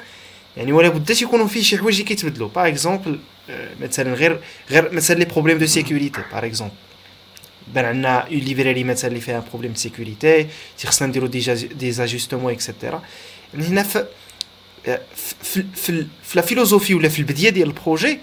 يعني 0.58 0.72
ولا 0.72 0.90
بد 0.90 1.14
تيكونوا 1.14 1.48
فيه 1.48 1.62
شي 1.62 1.78
حوايج 1.78 1.96
اللي 1.96 2.08
كيتبدلوا 2.08 2.50
باغ 2.56 2.68
اكزومبل 2.68 3.20
مثلا 3.82 4.14
غير 4.14 4.40
غير 4.72 4.94
مثلا 4.94 5.16
لي 5.20 5.26
بروبليم 5.26 5.58
دو 5.58 5.66
سيكوريتي 5.66 6.22
باغ 6.34 6.46
اكزومبل 6.46 6.74
بان 7.68 7.86
عندنا 7.86 8.20
اون 8.28 8.38
ليبراري 8.38 8.84
مثلا 8.84 9.10
اللي 9.10 9.22
فيها 9.22 9.44
بروبليم 9.50 9.76
سيكوريتي 9.76 10.48
تيخصنا 10.78 11.08
نديرو 11.08 11.28
ديجا 11.28 11.54
دي 11.54 11.92
زاجوستمون 11.92 12.54
اكسيتيرا 12.54 13.04
يعني 13.54 13.68
هنا 13.68 13.84
في 13.84 14.06
في 15.44 15.66
في, 15.76 16.06
في 16.24 16.36
لا 16.36 16.42
فيلوزوفي 16.42 16.94
ولا 16.94 17.10
في 17.10 17.20
البديه 17.20 17.50
ديال 17.50 17.68
البروجي 17.68 18.20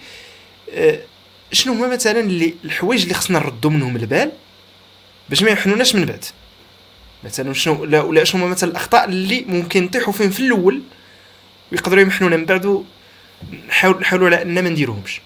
شنو 1.53 1.73
هما 1.73 1.87
مثلا 1.89 2.21
اللي 2.21 2.55
الحوايج 2.65 3.03
اللي 3.03 3.15
خصنا 3.15 3.39
نردو 3.39 3.71
منهم 3.71 3.97
البال 3.97 4.33
باش 5.29 5.43
ما 5.43 5.51
يحنوناش 5.51 5.95
من 5.95 6.05
بعد 6.05 6.25
مثلا 7.25 7.53
شنو 7.53 7.83
ولا 7.83 8.01
ولا 8.03 8.25
شنو 8.25 8.47
مثلا 8.49 8.71
الاخطاء 8.71 9.05
اللي 9.05 9.45
ممكن 9.49 9.85
نطيحوا 9.85 10.13
فيهم 10.13 10.31
في 10.31 10.41
الأول 10.41 10.83
ويقدروا 11.73 12.03
يمحنونا 12.03 12.37
من 12.37 12.45
بعد 12.45 12.85
نحاول 13.69 14.01
نحاولوا 14.01 14.27
على 14.27 14.43
ان 14.43 14.55
ما 14.55 14.71
نديروهمش. 14.71 15.21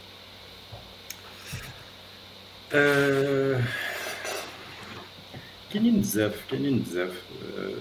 كاينين 5.73 6.01
بزاف 6.01 6.45
كاينين 6.51 6.79
بزاف 6.79 7.23
أه... 7.59 7.73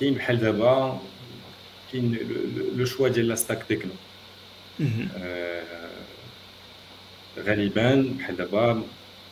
كاين 0.00 0.14
بحال 0.14 0.40
دابا 0.40 1.00
كاين 1.92 2.18
لو 2.76 2.84
شوا 2.84 3.08
ديال 3.08 3.28
لا 3.28 3.34
ستاك 3.34 3.62
تكنو 3.62 3.92
أه... 5.16 5.90
غالبا 7.38 8.14
بحال 8.18 8.36
دابا 8.36 8.82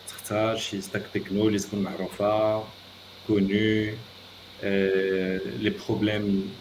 تختار 0.09 0.57
شي 0.57 0.81
ستاك 0.81 1.03
تكنو 1.15 1.49
اللي 1.49 1.59
تكون 1.59 1.83
معروفة 1.83 2.65
connu 3.29 3.95
لي 4.63 5.71
بروبليم 5.89 6.55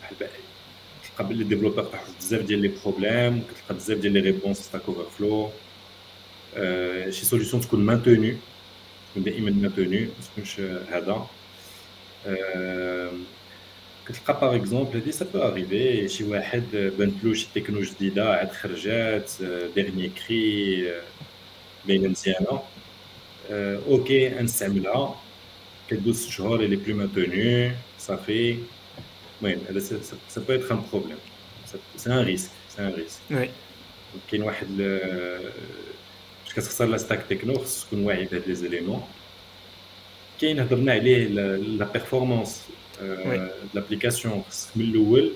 تلقى 1.18 1.34
لي 1.34 1.44
ديفلوبور 1.44 1.84
تحط 1.84 2.06
بزاف 2.20 2.42
ديال 2.42 2.60
لي 2.60 2.68
بروبليم 2.68 3.44
كتلقى 3.44 3.76
بزاف 3.76 3.98
ديال 3.98 4.14
لي 4.14 4.20
ريبونس 4.20 4.58
ستاك 4.60 4.82
اوفر 4.88 5.10
فلو 5.10 5.52
شي 7.12 7.26
سوليوشن 7.26 7.62
تكون 7.62 7.80
مانتوني 7.86 8.38
تكون 9.17 9.23
دائما 9.23 9.51
مانتوني 9.51 10.01
ما 10.01 10.11
تكونش 10.33 10.61
هذا 10.61 11.27
كتلقى 14.09 14.41
باغ 14.41 14.57
اكزومبل 14.57 14.97
هادي 14.99 15.13
سا 15.13 15.27
بو 15.35 15.39
اريفي 15.39 16.09
شي 16.09 16.25
واحد 16.25 16.65
بانت 16.73 17.25
له 17.25 17.35
شي 17.35 17.47
تكنو 17.55 17.81
جديده 17.81 18.35
عاد 18.35 18.51
خرجات 18.53 19.31
ديرني 19.75 20.09
كري 20.09 20.93
باينه 21.87 22.09
مزيانه 22.09 22.63
اوكي 23.51 24.29
نستعملها 24.29 25.21
كدوز 25.89 26.21
ست 26.23 26.31
شهور 26.31 26.61
اللي 26.61 26.77
بلو 26.77 26.97
مانتوني 26.97 27.73
صافي 27.99 28.59
المهم 29.43 29.61
هذا 29.69 29.79
سا 29.79 30.41
بو 30.41 30.53
اتر 30.53 30.75
ان 30.75 30.83
بروبليم 30.93 31.19
سي 31.97 32.13
ان 32.13 32.19
ريسك 32.19 32.51
سي 32.77 32.83
ان 32.83 32.95
ريسك 32.95 33.21
وي 33.31 33.49
كاين 34.31 34.43
واحد 34.43 34.69
كتختار 36.57 36.89
لا 36.89 36.97
ستاك 36.99 37.23
تكنو 37.31 37.59
خصك 37.59 37.87
تكون 37.87 38.05
واعي 38.05 38.25
بهاد 38.25 38.43
لي 38.47 38.55
زيليمون 38.55 39.03
كاين 40.41 40.61
هضرنا 40.61 40.93
عليه 40.93 41.27
لا 41.57 41.85
بيرفورمانس 41.93 42.63
لابليكاسيون 43.75 44.43
خصك 44.51 44.77
من 44.77 44.85
الاول 44.85 45.33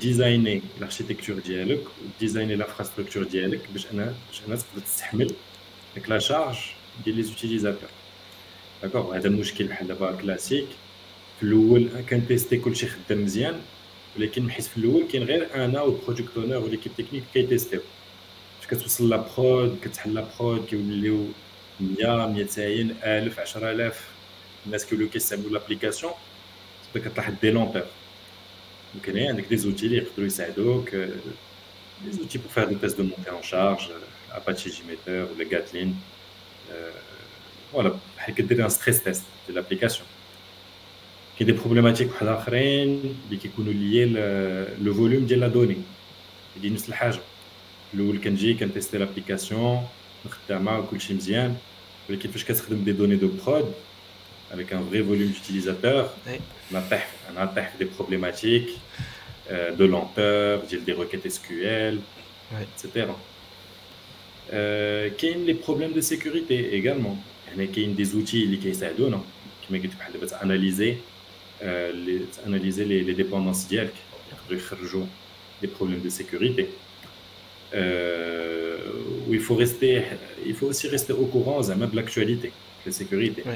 ديزايني 0.00 0.62
الاركيتكتور 0.78 1.38
ديالك 1.38 1.80
ديزايني 2.20 2.56
لافراستركتور 2.56 3.22
ديالك 3.24 3.60
باش 3.72 3.86
انا 3.92 4.14
باش 4.28 4.40
انا 4.48 4.56
تقدر 4.56 4.80
تستحمل 4.86 5.30
ديك 5.94 6.08
لا 6.08 6.18
شارج 6.18 6.56
ديال 7.04 7.16
لي 7.16 7.22
زوتيليزاتور 7.22 7.88
داكوغ 8.82 9.16
هذا 9.16 9.28
المشكل 9.28 9.66
بحال 9.66 9.88
دابا 9.88 10.12
كلاسيك 10.12 10.66
في 11.40 11.42
الاول 11.46 11.88
كنتيستي 12.10 12.56
كلشي 12.56 12.86
خدام 12.86 13.24
مزيان 13.24 13.60
ولكن 14.16 14.50
حيت 14.50 14.64
في 14.64 14.76
الاول 14.76 15.06
كاين 15.12 15.22
غير 15.22 15.64
انا 15.64 15.82
والبروجيكت 15.82 16.36
اونر 16.36 16.56
وليكيب 16.56 16.92
تكنيك 16.98 17.24
كيتيستيو 17.34 17.80
فاش 17.80 17.86
كتوصل 18.70 19.08
لا 19.08 19.16
برود 19.36 19.78
كتحل 19.84 20.14
لا 20.14 20.24
برود 20.40 20.66
كيوليو 20.66 21.26
100 21.80 22.26
200 22.26 22.62
1000 23.04 23.40
10000 23.40 24.04
الناس 24.66 24.86
كيوليو 24.86 25.08
كيستعملوا 25.08 25.50
لابليكاسيون 25.50 26.12
تبدا 26.94 27.08
كتلاحظ 27.08 27.34
دي 27.42 27.50
لونتور 27.50 27.82
كاين 29.04 29.28
عندك 29.28 29.44
دي 29.48 29.56
زوتي 29.56 29.86
اللي 29.86 29.96
يقدروا 29.96 30.26
يساعدوك 30.26 30.94
دي 32.04 32.12
زوتي 32.12 32.38
بور 32.38 32.48
فار 32.48 32.64
دي 32.68 32.74
تيست 32.74 32.96
دو 32.96 33.02
مونتي 33.02 33.30
ان 33.30 33.42
شارج 33.42 33.78
اباتشي 34.32 34.70
جيميتر 34.70 35.32
ولا 35.32 35.44
جاتلين 35.50 35.96
فوالا 37.72 37.92
بحال 38.16 38.34
كدير 38.34 38.64
ان 38.64 38.68
ستريس 38.68 39.02
تيست 39.04 39.22
ديال 39.46 39.56
لابليكاسيون 39.56 40.06
كاين 41.38 41.46
دي 41.50 41.52
بروبليماتيك 41.58 42.12
واحد 42.12 42.26
اخرين 42.26 43.16
اللي 43.26 43.36
كيكونوا 43.36 43.72
ليي 43.72 44.04
لو 44.84 44.94
فوليوم 44.94 45.26
ديال 45.26 45.40
لا 45.40 45.48
دوني 45.48 45.76
هادي 46.56 46.70
نفس 46.70 46.88
الحاجه 46.88 47.18
الاول 47.94 48.18
كنجي 48.18 48.54
كنتيستي 48.54 48.98
لابليكاسيون 48.98 49.86
خدامه 50.28 50.78
وكلشي 50.78 51.14
مزيان 51.14 51.56
ولكن 52.10 52.30
فاش 52.30 52.44
كتخدم 52.44 52.84
دي 52.84 52.92
دوني 52.92 53.16
دو 53.16 53.28
برود 53.28 53.72
avec 54.52 54.72
un 54.72 54.80
vrai 54.80 55.00
volume 55.00 55.28
d'utilisateurs, 55.28 56.14
on 56.72 56.76
a 56.76 57.54
des 57.78 57.84
problématiques 57.84 58.78
euh, 59.50 59.72
de 59.74 59.84
lenteur, 59.84 60.62
des 60.86 60.92
requêtes 60.92 61.28
SQL, 61.28 61.98
ouais. 62.52 62.66
etc. 62.84 63.06
Euh, 64.52 65.10
il 65.20 65.28
y 65.28 65.32
a 65.32 65.38
des 65.44 65.54
problèmes 65.54 65.92
de 65.92 66.00
sécurité 66.00 66.74
également. 66.74 67.18
Il 67.56 67.62
y 67.62 67.84
a 67.84 67.94
des 67.94 68.14
outils 68.14 68.58
qui 68.58 68.68
aident 68.68 69.20
qui 69.62 69.88
permettent 69.88 70.30
d'analyser 70.30 71.02
euh, 71.62 71.92
les, 71.92 72.22
analyser 72.46 72.84
les, 72.84 73.02
les 73.02 73.14
dépendances 73.14 73.66
d'IELC, 73.66 73.94
des 75.60 75.68
problèmes 75.68 76.02
de 76.02 76.08
sécurité. 76.08 76.68
Euh, 77.73 78.77
où 79.27 79.33
il 79.33 79.39
faut 79.39 79.55
rester, 79.55 80.03
il 80.45 80.55
faut 80.55 80.67
aussi 80.67 80.87
rester 80.87 81.13
au 81.13 81.25
courant 81.25 81.61
de 81.61 81.95
l'actualité, 81.95 82.49
de 82.49 82.89
la 82.89 82.91
sécurité. 82.91 83.43
Oui. 83.45 83.55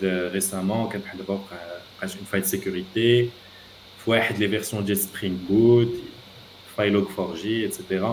De, 0.00 0.28
récemment, 0.32 0.88
quand 0.90 0.98
a 2.00 2.06
une 2.06 2.26
faille 2.26 2.40
de 2.40 2.46
sécurité, 2.46 3.30
fois 3.98 4.18
les 4.36 4.48
versions 4.48 4.80
de 4.80 4.94
Spring 4.94 5.34
Boot, 5.34 5.92
faille 6.74 6.92
Log4j, 6.92 7.64
etc. 7.64 8.04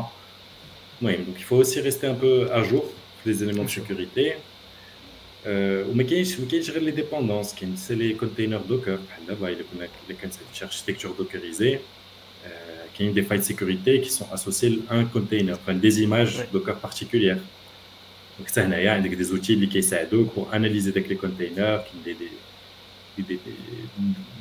Oui, 1.01 1.17
donc 1.17 1.35
il 1.37 1.43
faut 1.43 1.57
aussi 1.57 1.79
rester 1.81 2.07
un 2.07 2.13
peu 2.13 2.49
à 2.51 2.63
jour 2.63 2.85
des 3.25 3.43
éléments 3.43 3.63
de 3.63 3.69
sécurité. 3.69 4.35
Euh, 5.45 5.83
mais 5.93 6.05
qui 6.05 6.23
gère 6.63 6.79
les 6.79 6.93
dépendances, 6.93 7.53
c'est 7.75 7.95
les 7.95 8.13
containers 8.13 8.63
Docker, 8.63 8.97
là, 9.27 9.35
il 9.41 9.41
y 9.41 9.45
a 9.45 10.15
une 10.21 10.63
architecture 10.63 11.13
dockerisée 11.15 11.81
qui 12.93 13.07
ont 13.07 13.11
des 13.11 13.23
failles 13.23 13.39
de 13.39 13.43
sécurité 13.43 14.01
qui 14.01 14.09
sont 14.09 14.27
associées 14.31 14.79
à 14.89 14.95
un 14.95 15.05
container, 15.05 15.55
enfin, 15.55 15.73
des 15.73 16.01
images 16.01 16.37
ouais. 16.37 16.47
Docker 16.51 16.75
particulières. 16.77 17.39
Donc, 18.37 18.49
ça, 18.49 18.63
il 18.63 18.83
y 18.83 18.87
a 18.87 18.99
des 18.99 19.31
outils 19.31 19.67
qui 19.67 19.77
aident 19.77 20.25
pour 20.33 20.51
analyser 20.51 20.91
les 20.91 21.15
containers, 21.15 21.83
qui 21.85 21.97
des, 23.17 23.23
des, 23.23 23.39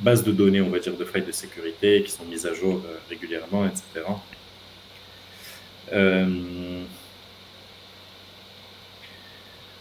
bases 0.01 0.23
de 0.23 0.31
données, 0.31 0.61
on 0.61 0.69
va 0.69 0.79
dire, 0.79 0.95
de 0.95 1.05
failles 1.05 1.25
de 1.25 1.31
sécurité 1.31 2.01
qui 2.03 2.11
sont 2.11 2.25
mises 2.25 2.45
à 2.45 2.53
jour 2.53 2.81
euh, 2.85 2.97
régulièrement, 3.09 3.65
etc. 3.65 4.05
Euh... 5.93 6.83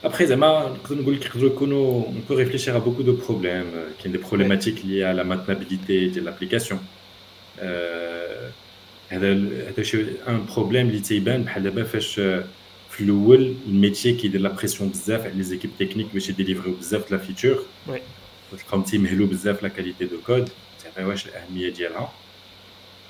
Après, 0.04 0.26
on 0.32 0.74
peut 2.26 2.34
réfléchir 2.34 2.74
à 2.74 2.80
beaucoup 2.80 3.04
de 3.04 3.12
problèmes, 3.12 3.70
euh, 3.74 3.88
qui 3.96 4.04
sont 4.04 4.10
des 4.10 4.18
problématiques 4.18 4.82
liées 4.82 5.04
à 5.04 5.12
la 5.12 5.22
maintenabilité 5.22 6.08
de 6.08 6.20
l'application. 6.20 6.80
Euh, 7.62 8.50
un 9.12 10.40
problème 10.54 10.90
qui 10.90 10.98
est 10.98 12.44
في 12.92 13.00
الأول 13.00 13.54
الميتي 13.66 14.12
كيدير 14.12 14.40
لا 14.40 14.48
بريسيون 14.48 14.90
بزاف 14.90 15.20
على 15.20 15.34
لي 15.34 15.42
زيكيب 15.42 15.70
تكنيك 15.78 16.06
باش 16.14 16.28
يديليفريو 16.28 16.74
بزاف 16.74 17.10
لا 17.10 17.18
فيتشر 17.18 17.58
وي 17.86 18.02
تلقاهم 18.52 18.82
تيمهلوا 18.82 19.26
بزاف 19.26 19.62
لا 19.62 19.68
كاليتي 19.68 20.04
دو 20.04 20.16
كود 20.26 20.48
واش 20.98 21.26
الأهمية 21.26 21.70
ديالها. 21.70 22.12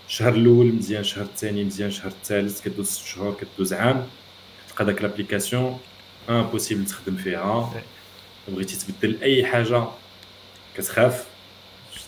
الشهر 0.09 0.35
الأول 0.35 0.67
مزيان 0.67 1.01
الشهر 1.01 1.25
الثاني 1.25 1.65
مزيان 1.65 1.89
الشهر 1.89 2.07
الثالث 2.07 2.61
كدوز 2.61 2.89
ست 2.89 3.07
شهور 3.07 3.37
كدوز 3.41 3.73
عام. 3.73 4.07
تلقى 4.69 4.85
داك 4.85 5.03
لابليكاسيون 5.03 5.79
امبوسيبل 6.29 6.87
تخدم 6.87 7.17
فيها. 7.17 7.83
بغيتي 8.49 8.77
تبدل 8.77 9.23
أي 9.23 9.47
حاجة 9.47 9.85
كتخاف 10.77 11.27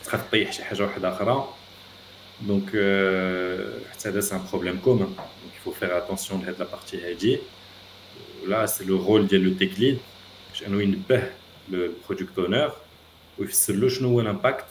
تخاف 0.04 0.30
طيح 0.32 0.52
شي 0.52 0.64
حاجة 0.64 0.82
واحدة 0.82 1.08
أخرى. 1.08 1.48
دونك 2.41 2.67
حتى 3.91 4.09
هذا 4.09 4.19
سان 4.19 4.41
بروبليم 4.51 4.79
كومون 4.79 4.99
دونك 4.99 5.55
يفو 5.61 5.71
فير 5.71 5.97
اتونسيون 5.97 6.41
لهاد 6.41 6.59
لا 6.59 6.65
بارتي 6.65 7.09
هادي 7.09 7.37
là, 8.47 8.67
c'est 8.67 8.85
le 8.85 8.95
rôle 8.95 9.27
ديال 9.27 9.43
لو 9.43 9.53
تيك 9.53 9.79
ليد 9.79 9.97
باش 10.49 10.63
انه 10.63 10.81
ينبه 10.81 11.23
البرودكت 11.69 12.39
اونر 12.39 12.71
ويفسر 13.37 13.73
له 13.73 13.89
شنو 13.89 14.09
هو 14.09 14.21
الامباكت 14.21 14.65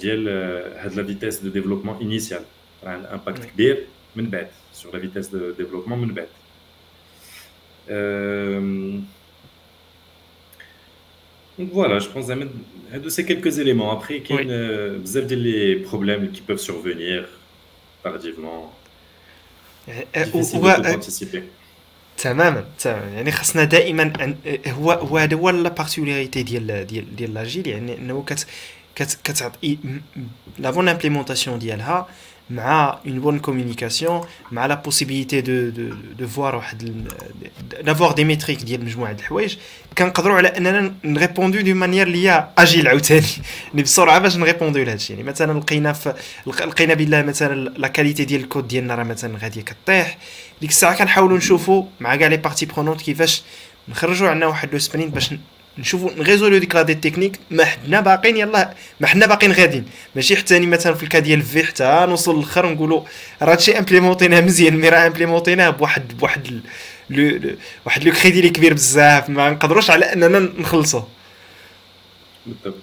ديال 0.00 0.28
هاد 0.78 0.94
لا 0.94 1.04
فيتيس 1.04 1.38
دو 1.38 1.48
ديفلوبمون 1.48 2.00
انيسيال 2.00 2.42
عندها 2.84 3.14
امباكت 3.14 3.44
كبير 3.44 3.86
من 4.16 4.30
بعد 4.30 4.48
سور 4.72 4.92
لا 4.92 5.00
فيتيس 5.00 5.28
دو 5.28 5.50
ديفلوبمون 5.50 5.98
من 5.98 6.14
بعد 6.14 6.28
Donc 11.58 11.70
voilà, 11.72 11.98
je 11.98 12.08
pense 12.08 12.26
que 12.26 13.10
c'est 13.10 13.26
quelques 13.30 13.58
éléments. 13.58 13.90
Après, 13.92 14.16
il 14.18 14.30
y 14.30 14.32
a 14.32 14.36
oui. 14.36 15.26
des 15.26 15.76
problèmes 15.88 16.30
qui 16.30 16.40
peuvent 16.40 16.64
survenir 16.70 17.28
tardivement. 18.02 18.72
Difficile 20.14 20.60
de 20.60 20.94
anticiper. 20.94 21.42
تماما 22.16 22.64
تماما 22.78 23.14
يعني 23.14 23.32
خاصنا 23.32 23.64
دائما 23.64 24.36
هو 24.66 24.92
هو 24.92 25.18
هذا 25.18 25.36
هو 25.36 25.50
لا 25.50 25.68
بارتيكولاريتي 25.68 26.42
ديال 26.42 26.86
ديال 26.86 27.16
ديال 27.16 27.34
لاجيل 27.34 27.66
يعني 27.66 27.98
انه 27.98 28.22
كت 28.22 28.46
كت 28.94 29.18
كتعطي 29.24 29.78
لا 30.58 30.70
بون 30.70 30.88
امبليمونطاسيون 30.88 31.58
ديالها 31.58 32.08
مع 32.49 32.99
اون 33.05 33.19
بون 33.19 33.39
كومونيكاسيون 33.39 34.21
مع 34.51 34.65
لا 34.65 34.75
بوسيبيليتي 34.75 35.41
دو 35.41 35.69
دو 35.69 35.95
دو 36.19 36.27
فوار 36.27 36.55
واحد 36.55 37.07
دافوار 37.83 38.11
دي 38.11 38.23
ميتريك 38.23 38.63
ديال 38.63 38.85
مجموعة 38.85 39.11
الحوايج. 39.11 39.57
كنقدروا 39.97 40.37
على 40.37 40.47
أننا 40.47 40.93
نريبوندو 41.03 41.61
دو 41.61 41.73
مانيير 41.73 42.07
اللي 42.07 42.29
هي 42.29 42.49
اجيل 42.57 42.87
عاوتاني. 42.87 43.25
يعني 43.67 43.83
بسرعة 43.83 44.19
باش 44.19 44.37
نريبوندو 44.37 44.79
لهذا 44.79 44.93
الشيء 44.93 45.15
يعني 45.15 45.29
مثلا 45.29 45.59
لقينا 45.59 45.93
في 45.93 46.13
لقينا 46.47 46.93
بالله 46.93 47.21
مثلا 47.21 47.69
لا 47.69 47.87
كاليتي 47.87 48.25
ديال 48.25 48.41
الكود 48.41 48.67
ديالنا 48.67 48.95
راه 48.95 49.03
مثلا 49.03 49.37
غادية 49.37 49.61
كطيح. 49.61 50.17
ديك 50.61 50.69
الساعة 50.69 50.97
كنحاولوا 50.97 51.37
نشوفوا 51.37 51.83
مع 51.99 52.15
كاع 52.15 52.27
لي 52.27 52.37
بارتي 52.37 52.65
برونونت 52.65 53.01
كيفاش 53.01 53.43
نخرجوا 53.89 54.29
عندنا 54.29 54.47
واحد 54.47 54.73
لو 54.73 54.79
سبرينت 54.79 55.13
باش 55.13 55.33
نشوفوا 55.77 56.11
نغيزوليو 56.17 56.59
ديك 56.59 56.75
لا 56.75 56.81
دي 56.81 56.93
تكنيك 56.93 57.39
ما 57.51 57.65
حنا 57.65 58.01
باقيين 58.01 58.37
يلاه 58.37 58.73
ما 58.99 59.07
حنا 59.07 59.25
باقيين 59.25 59.51
غاديين. 59.51 59.85
ماشي 60.15 60.35
حتى 60.35 60.59
مثلا 60.59 60.93
في 60.93 61.03
الكا 61.03 61.19
ديال 61.19 61.41
في 61.41 61.63
حتى 61.63 62.05
نوصل 62.09 62.37
للأخر 62.37 62.73
نقولوا 62.73 63.01
راه 63.41 63.51
هادشي 63.51 63.77
امبليمونتيناه 63.79 64.41
مزيان 64.41 64.77
مي 64.77 64.89
راه 64.89 65.07
امبليمونتيناه 65.07 65.69
بواحد 65.69 66.17
بواحد 66.17 66.61
لو 67.09 67.55
واحد 67.85 68.03
لو 68.03 68.13
كريدي 68.13 68.39
اللي 68.39 68.49
كبير 68.49 68.73
بزاف. 68.73 69.29
ما 69.29 69.49
نقدروش 69.49 69.89
على 69.89 70.13
أننا 70.13 70.39
نخلصوا 70.39 71.01
بالضبط. 72.45 72.81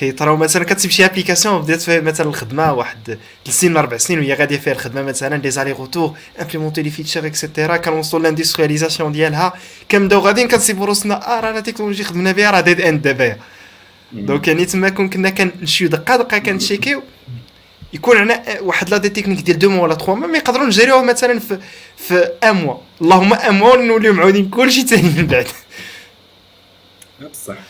كيطراو 0.00 0.36
مثلا 0.36 0.64
كتسيب 0.64 0.90
شي 0.90 1.04
ابليكاسيون 1.04 1.62
بدات 1.62 1.82
فيها 1.82 2.00
مثلا 2.00 2.28
الخدمة 2.28 2.72
واحد 2.72 3.18
ثلاث 3.44 3.60
سنين 3.60 3.76
أربع 3.76 3.96
سنين 3.96 4.18
وهي 4.18 4.34
غادية 4.34 4.58
فيها 4.58 4.72
الخدمة 4.72 5.02
مثلا 5.02 5.36
دي 5.36 5.50
زالي 5.50 5.72
روتور 5.72 6.16
امبليمونتي 6.40 6.82
لي 6.82 6.90
فيتشر 6.90 7.26
اكسيتيرا 7.26 7.76
كنوصلوا 7.76 8.22
لاندسترياليزاسيون 8.22 9.12
ديالها. 9.12 9.52
كنبداو 9.90 10.20
غاديين 10.20 10.48
كنسيبوا 10.48 10.86
روسنا 10.86 11.38
آه 11.38 11.40
راه 11.40 11.52
لا 11.52 11.60
تكنولوجي 11.60 12.04
خدمنا 12.04 12.32
بها 12.32 12.50
راه 12.50 12.60
ديد 12.60 12.80
اند 12.80 13.02
دابا. 13.02 13.36
دونك 14.12 14.48
يعني 14.48 14.64
تما 14.64 14.88
كون 14.88 15.10
كنا 15.10 15.30
كنمشيو 15.30 15.88
دقة 15.88 16.16
دقة 16.16 16.38
كنتشيكيو 16.38 17.02
يكون 17.92 18.16
عندنا 18.16 18.60
واحد 18.60 18.90
لا 18.90 18.96
دي 18.96 19.08
تكنيك 19.08 19.40
ديال 19.40 19.58
دو 19.58 19.70
موا 19.70 19.82
ولا 19.82 19.94
تخوا 19.94 20.14
موا 20.14 20.26
ما 20.26 20.38
يقدروا 20.38 20.66
نجريوها 20.66 21.02
مثلا 21.02 21.38
في 21.38 21.58
في 21.96 22.14
ان 22.44 22.56
موا 22.56 22.76
اللهم 23.00 23.34
ان 23.34 23.54
موا 23.54 23.76
نوليو 23.76 24.12
معاودين 24.12 24.50
كلشي 24.50 24.82
ثاني 24.82 25.02
من 25.02 25.26
بعد. 25.26 25.46
بصح. 27.32 27.69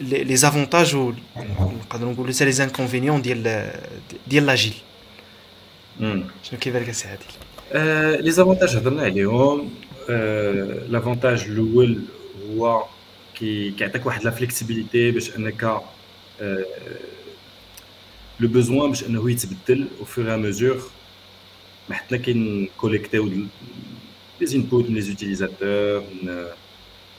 لي 0.00 0.36
زافونتاج 0.36 0.96
و 0.96 1.12
نقدروا 1.58 2.12
نقولوا 2.12 2.30
حتى 2.30 2.44
لي 2.44 2.52
زانكونفينيون 2.52 3.22
ديال 3.22 3.70
ديال 4.26 4.46
لاجيل 4.46 4.74
شنو 6.42 6.58
كيبان 6.60 6.82
لك 6.82 6.90
سي 6.90 7.08
عادل 7.08 8.24
لي 8.24 8.30
زافونتاج 8.30 8.76
هضرنا 8.76 9.02
عليهم 9.02 9.70
لافونتاج 10.88 11.42
الاول 11.42 12.00
هو 12.50 12.84
كيعطيك 13.38 14.06
واحد 14.06 14.24
لا 14.24 14.30
فليكسيبيليتي 14.30 15.10
باش 15.10 15.36
انك 15.36 15.82
لو 18.40 18.48
بوزوان 18.48 18.88
باش 18.88 19.04
انه 19.04 19.30
يتبدل 19.30 19.88
او 20.00 20.04
فور 20.04 20.34
ا 20.34 20.36
ميزور 20.36 20.82
ما 21.88 21.94
حتى 21.94 22.18
كنكوليكتيو 22.18 23.26
لي 23.26 23.46
انبوت 24.54 24.88
من 24.88 24.94
لي 24.94 25.00
زوتيليزاتور 25.00 26.00
من 26.00 26.46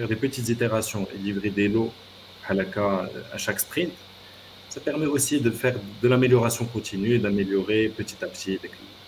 faire 0.00 0.08
des 0.08 0.16
petites 0.16 0.48
itérations 0.48 1.06
et 1.14 1.18
livrer 1.18 1.50
des 1.50 1.68
lots 1.68 1.92
à, 2.48 2.54
la 2.54 2.64
à 3.32 3.38
chaque 3.38 3.60
sprint, 3.60 3.92
ça 4.70 4.80
permet 4.80 5.06
aussi 5.06 5.40
de 5.40 5.50
faire 5.50 5.76
de 6.02 6.08
l'amélioration 6.08 6.64
continue, 6.64 7.18
d'améliorer 7.18 7.92
petit 7.94 8.16
à 8.22 8.26
petit 8.26 8.58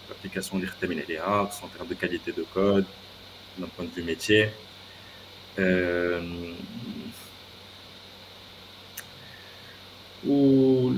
l'application 0.09 0.59
l'IRTMLA, 0.59 1.51
en 1.65 1.69
termes 1.69 1.89
de 1.89 1.95
qualité 1.95 2.33
de 2.33 2.45
code, 2.53 2.85
d'un 3.59 3.67
point 3.69 3.87
de 3.87 3.91
vue 3.91 4.03
métier. 4.03 4.49
Euh, 5.59 6.21
ou 10.27 10.93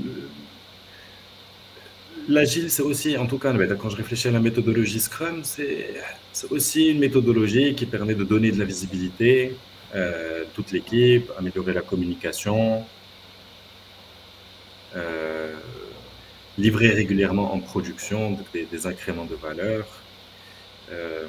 l'agile, 2.27 2.69
c'est 2.69 2.83
aussi, 2.83 3.17
en 3.17 3.27
tout 3.27 3.37
cas, 3.37 3.53
quand 3.75 3.89
je 3.89 3.95
réfléchis 3.95 4.27
à 4.27 4.31
la 4.31 4.39
méthodologie 4.41 4.99
Scrum, 4.99 5.41
c'est 5.43 6.01
aussi 6.49 6.87
une 6.87 6.99
méthodologie 6.99 7.75
qui 7.75 7.85
permet 7.85 8.15
de 8.15 8.25
donner 8.25 8.51
de 8.51 8.59
la 8.59 8.65
visibilité, 8.65 9.55
euh, 9.94 10.44
toute 10.54 10.70
l'équipe, 10.72 11.30
améliorer 11.38 11.72
la 11.72 11.82
communication, 11.82 12.84
euh, 14.94 15.54
livrer 16.58 16.90
régulièrement 16.90 17.52
en 17.52 17.58
production 17.58 18.38
des, 18.54 18.86
incréments 18.86 19.24
de 19.24 19.34
valeur, 19.34 19.86
euh, 20.92 21.26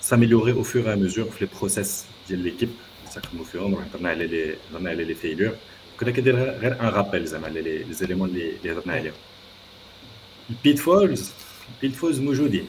s'améliorer 0.00 0.52
au 0.52 0.64
fur 0.64 0.88
et 0.88 0.92
à 0.92 0.96
mesure 0.96 1.28
les 1.40 1.46
process 1.46 2.06
de 2.30 2.36
l'équipe. 2.36 2.76
Ça 3.10 3.20
comme 3.20 3.40
au 3.40 3.44
fur 3.44 3.62
et 3.62 3.64
à 3.64 3.68
mesure, 3.68 3.84
on 4.00 4.04
a 4.04 4.14
les, 4.14 4.58
on 4.78 4.84
a 4.84 4.94
les 4.94 5.14
failures. 5.14 5.54
un 6.00 6.90
rappel, 6.90 7.24
les, 7.52 7.84
les 7.84 8.04
éléments 8.04 8.26
les, 8.26 8.58
les, 8.62 8.74
les 9.02 9.12
pitfalls, 10.62 11.14
pitfalls, 11.80 12.20
موجودين 12.20 12.68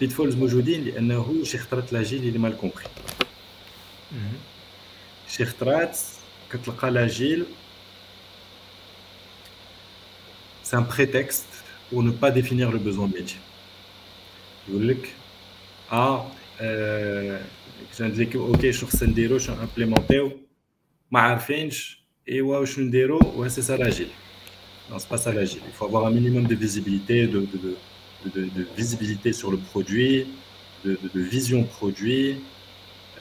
بيتفولز 0.00 0.34
موجودين 0.34 0.84
لانه 0.84 1.44
شي 1.44 1.58
خطرات 1.58 1.92
لاجيل 1.92 2.24
اللي 2.24 2.38
مال 2.38 2.56
كومبري 2.56 2.84
شي 5.28 5.44
خطرات 5.44 5.98
كتلقى 6.52 6.90
لاجيل 6.90 7.44
سي 10.62 10.76
ان 10.76 10.84
بريتكست 10.84 11.44
pour 11.92 12.02
ne 12.02 12.10
pas 12.10 12.30
définir 12.30 12.70
le 12.72 12.78
besoin 12.78 13.08
métier 13.16 13.38
يقول 14.68 14.88
لك 14.88 15.12
اه 15.92 16.30
كان 17.98 18.10
ليك 18.10 18.36
اوكي 18.36 18.72
شنو 18.72 18.88
خصنا 18.88 19.08
نديرو 19.08 19.38
شنو 19.38 19.56
امبليمونتيو 19.62 20.32
ما 21.10 21.20
عارفينش 21.20 21.98
ايوا 22.28 22.64
شنو 22.64 22.84
نديرو 22.84 23.20
وسي 23.36 23.62
سا 23.62 23.72
لاجيل 23.76 24.08
Non, 24.90 24.98
c'est 24.98 25.08
pas 25.08 25.16
ça 25.16 25.32
l'agile. 25.32 25.62
Il 25.66 25.72
faut 25.72 25.86
avoir 25.86 26.06
un 26.06 26.10
minimum 26.10 26.46
de 26.46 26.54
visibilité, 26.54 27.26
de, 27.26 27.40
de, 27.40 27.56
de, 27.64 27.76
de, 28.34 28.66
visibilité 28.76 29.32
sur 29.32 29.50
le 29.50 29.58
produit, 29.58 30.26
de, 30.84 30.98
vision 31.14 31.64
produit. 31.64 32.36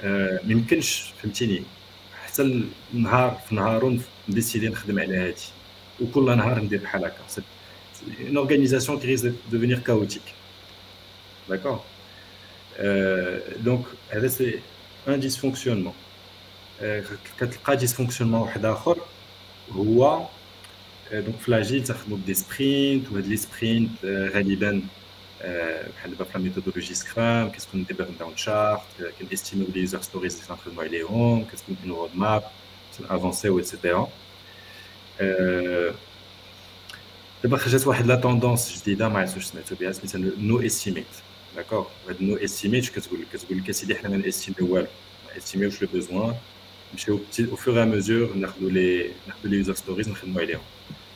ما 0.03 0.51
يمكنش 0.51 1.13
فهمتيني 1.21 1.63
حتى 2.25 2.63
النهار 2.93 3.41
في 3.49 3.55
نهار 3.55 3.97
نديسيدي 4.29 4.69
نخدم 4.69 4.99
على 4.99 5.17
هادي 5.17 5.47
وكل 6.01 6.37
نهار 6.37 6.59
ندير 6.59 6.79
بحال 6.83 7.05
هكا 7.05 7.43
une 8.19 8.37
organisation 8.37 8.97
qui 8.97 9.07
risque 9.07 9.25
de 9.25 9.33
devenir 9.49 9.83
chaotique. 9.83 10.33
D'accord 11.49 11.85
euh, 12.79 13.39
Donc, 13.59 13.85
c'est 14.27 14.59
un 15.07 15.17
dysfonctionnement. 15.17 15.95
كتلقى 17.39 17.77
dysfonctionnement 17.79 18.41
واحد 18.41 18.65
اخر 18.65 18.97
هو 19.71 20.27
دونك 21.11 21.39
في 21.39 21.51
لاجيل 21.51 21.83
تخدموا 21.83 22.17
بدي 22.17 22.33
سبرينت 22.33 23.11
وهاد 23.11 23.25
لي 23.27 23.37
سبرينت 23.37 24.05
غالبا 24.05 24.81
بحال 25.97 26.11
دابا 26.11 26.23
في 26.23 26.37
ميثودولوجي 26.39 26.93
سكرام 26.93 27.49
كتكون 27.49 27.83
دي 27.83 27.93
بيرن 27.93 28.15
داون 28.19 28.37
شارت 28.37 28.81
كنستيميو 29.19 29.67
لي 29.75 29.79
يوزر 29.79 30.01
ستوريز 30.01 30.35
اللي 30.35 30.47
كنخدموا 30.47 30.83
عليهم 30.83 31.45
كتكون 31.45 31.77
اون 31.83 31.91
رود 31.91 32.09
ماب 32.15 32.43
افونسيو 33.09 33.59
ايتترا 33.59 34.09
دابا 37.43 37.57
خرجت 37.57 37.87
واحد 37.87 38.05
لا 38.07 38.15
توندونس 38.15 38.81
جديده 38.81 39.09
ما 39.09 39.19
عرفتش 39.19 39.43
سمعتو 39.45 39.75
بها 39.75 39.91
سميتها 39.91 40.31
نو 40.39 40.59
استيميت 40.61 41.05
داكوغ 41.55 41.85
هاد 42.09 42.21
نو 42.23 42.35
استيميت 42.35 42.89
كتقول 42.89 43.21
لك 43.21 43.27
كتقول 43.33 43.57
لك 43.57 43.69
اسيدي 43.69 43.95
حنا 43.95 44.09
ما 44.09 44.17
نستيميو 44.17 44.73
والو 44.73 44.87
ما 45.27 45.37
استيميوش 45.37 45.81
لو 45.81 45.87
بوزوان 45.93 46.35
نمشيو 46.91 47.19
او 47.39 47.55
فور 47.55 47.83
ا 47.83 47.85
ميزور 47.85 48.33
ناخذوا 48.33 48.69
لي 48.69 49.11
ناخذوا 49.27 49.51
لي 49.51 49.57
يوزر 49.57 49.73
ستوريز 49.73 50.09
نخدموا 50.09 50.41
عليهم 50.41 50.61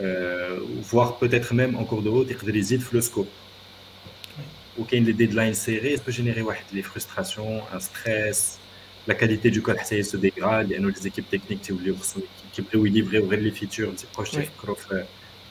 Euh, 0.00 0.58
voire 0.82 1.18
peut-être 1.18 1.54
même 1.54 1.76
en 1.76 1.84
cours 1.84 2.02
de 2.02 2.08
route, 2.08 2.26
il 2.28 2.32
y 2.32 2.34
le 2.92 3.00
score. 3.00 3.26
Ou 4.76 4.84
quand 4.84 5.00
les 5.00 5.12
deadlines 5.12 5.54
serrées, 5.54 5.96
ça 5.96 6.02
peut 6.02 6.10
générer 6.10 6.42
des 6.72 6.82
frustrations, 6.82 7.62
un 7.72 7.78
stress, 7.78 8.58
la 9.06 9.14
qualité 9.14 9.50
du 9.50 9.62
code 9.62 9.78
se 9.78 10.16
dégrade, 10.16 10.68
il 10.70 10.72
y 10.72 10.76
a 10.76 10.88
les 10.88 11.06
équipes 11.06 11.30
techniques 11.30 11.62
qui 11.62 12.62
peuvent 12.62 12.84
livrer 12.84 13.18
ou 13.20 13.30
les 13.30 13.50
features, 13.50 13.92
c'est 13.96 14.10
proche 14.10 14.32
de 14.32 14.42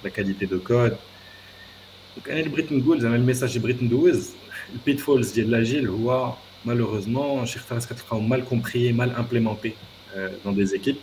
la 0.03 0.09
qualité 0.09 0.45
de 0.45 0.57
code. 0.57 0.97
Donc, 2.15 2.27
le 2.27 2.49
Britain 2.49 2.77
Goals, 2.77 2.99
le 2.99 3.17
message 3.19 3.53
de 3.53 3.59
Britain 3.59 3.85
Goals, 3.85 4.23
le 4.73 4.79
pitfalls 4.83 5.33
de 5.35 5.51
l'agile, 5.51 5.89
malheureusement, 6.65 7.43
mal 8.21 8.43
compris, 8.43 8.91
mal 8.91 9.13
implémenté 9.17 9.75
euh, 10.15 10.29
dans 10.43 10.51
des 10.51 10.75
équipes, 10.75 11.01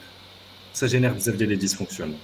ça 0.73 0.87
génère 0.87 1.15
des 1.15 1.57
dysfonctionnements. 1.57 2.19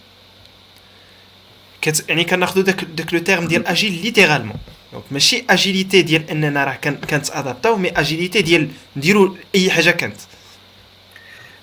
يعني 2.09 2.23
كناخذوا 2.23 2.63
داك 2.63 2.83
داك 2.83 3.13
لو 3.13 3.19
تيرم 3.19 3.47
ديال 3.47 3.67
اجيل 3.67 4.01
ليترالمون 4.03 4.57
دونك 4.93 5.03
ماشي 5.11 5.43
اجيليتي 5.49 6.01
ديال 6.01 6.29
اننا 6.29 6.63
راه 6.63 6.75
كانت 6.75 7.29
ادابتاو 7.29 7.75
مي 7.75 7.89
اجيليتي 7.89 8.41
ديال 8.41 8.69
نديروا 8.95 9.35
اي 9.55 9.71
حاجه 9.71 9.91
كانت 9.91 10.17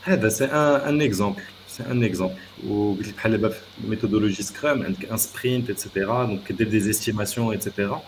هذا 0.02 0.28
سي 0.28 0.44
ان 0.44 0.88
ان 0.88 1.02
اكزومبل 1.02 1.42
سي 1.68 1.82
ان 1.90 2.04
اكزومبل 2.04 2.34
وقلت 2.66 3.08
لك 3.08 3.14
بحال 3.14 3.32
دابا 3.32 3.48
في 3.48 3.60
ميثودولوجي 3.88 4.42
سكرام 4.42 4.82
عندك 4.82 5.10
ان 5.10 5.16
سبرينت 5.16 5.68
ايتترا 5.68 6.24
دونك 6.24 6.40
كدير 6.48 6.68
دي 6.68 6.80
زيستيماسيون 6.80 7.50
ايتترا 7.52 8.02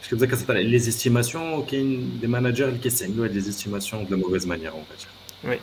باش 0.00 0.08
كتبدا 0.08 0.26
كتطلع 0.26 0.60
لي 0.60 0.78
زيستيماسيون 0.78 1.66
كاين 1.66 2.18
دي 2.20 2.26
ماناجر 2.26 2.68
اللي 2.68 2.78
كيستعملوا 2.78 3.24
هاد 3.24 3.34
لي 3.34 3.40
زيستيماسيون 3.40 4.06
دو 4.06 4.16
موفيز 4.16 4.46
مانيير 4.46 4.72
اون 4.72 4.84
فيت 4.90 5.06
وي 5.50 5.58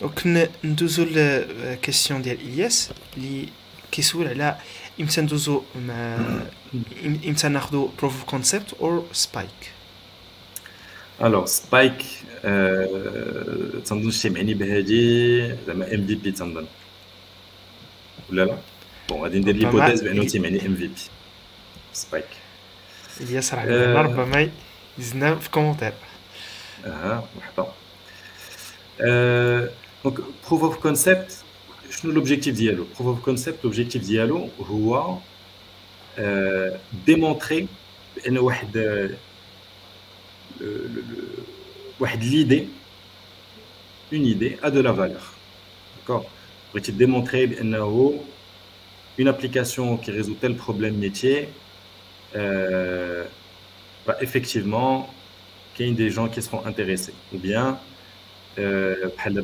دونك 0.00 0.50
ندوزو 0.64 1.04
للكيسيون 1.04 2.22
ديال 2.22 2.40
الياس 2.40 2.90
اللي 3.16 3.48
كيسول 3.97 4.27
على 4.27 4.57
إمتى 4.99 5.21
ندوزو 5.21 5.61
إمتى 7.05 7.47
ناخذو 7.47 7.91
بروف 7.99 8.13
اوف 8.13 8.23
كونسيبت 8.23 8.73
اور 8.73 9.05
سبايك 9.11 9.49
الوغ 11.21 11.45
سبايك 11.45 12.03
تنظن 13.85 14.11
شتي 14.11 14.29
معني 14.29 14.53
بهادي 14.53 15.55
زعما 15.67 15.93
ام 15.93 16.07
في 16.07 16.15
بي 16.15 16.31
تنظن. 16.31 16.65
ولا 18.29 18.45
لا؟ 18.45 18.57
بون 19.09 19.21
غادي 19.21 19.39
ندير 19.39 19.55
ليبوتيز 19.55 20.01
بأنه 20.01 20.23
تيمعني 20.23 20.65
ام 20.65 20.75
في 20.75 20.87
بي 20.87 21.01
سبايك 21.93 22.27
إلياس 23.21 23.53
راه 23.53 24.01
ربما 24.01 24.49
يزنا 24.97 25.35
في 25.35 25.49
كومونتير 25.49 25.93
أها 26.85 27.27
وحده. 27.37 27.65
دونك 30.03 30.19
بروف 30.47 30.63
اوف 30.63 30.77
كونسيبت 30.77 31.37
شنو 31.90 32.12
لوبجيكتيف 32.12 32.54
ديالو 32.54 32.84
بروف 32.84 33.06
اوف 33.06 33.24
كونسيبت 33.24 33.64
لوبجيكتيف 33.64 34.02
ديالو 34.02 34.48
هو 34.60 35.18
ديمونطري 37.06 37.66
بان 38.16 38.38
واحد 38.38 38.76
واحد 42.00 42.24
ليدي 42.24 42.68
اون 44.12 44.24
ايدي 44.24 44.56
ا 44.62 44.68
دو 44.68 44.80
لا 44.80 44.92
فالور 44.92 45.20
داكور 45.98 46.24
بغيتي 46.72 46.92
ديمونطري 46.92 47.46
بانه 47.46 47.78
اون 49.18 49.28
ابليكاسيون 49.28 49.96
كي 49.96 50.12
ريزو 50.12 50.34
تيل 50.40 50.52
بروبليم 50.52 51.00
ميتيي 51.00 51.48
bah, 54.06 54.16
effectivement, 54.20 55.12
il 55.78 55.88
y 55.88 55.90
a 55.90 55.94
des 55.94 56.10
gens 56.10 56.28
qui 56.28 56.42
seront 56.42 56.64
intéressés. 56.66 57.14
Ou 57.32 57.38
bien, 57.38 57.66
euh, 57.68 57.74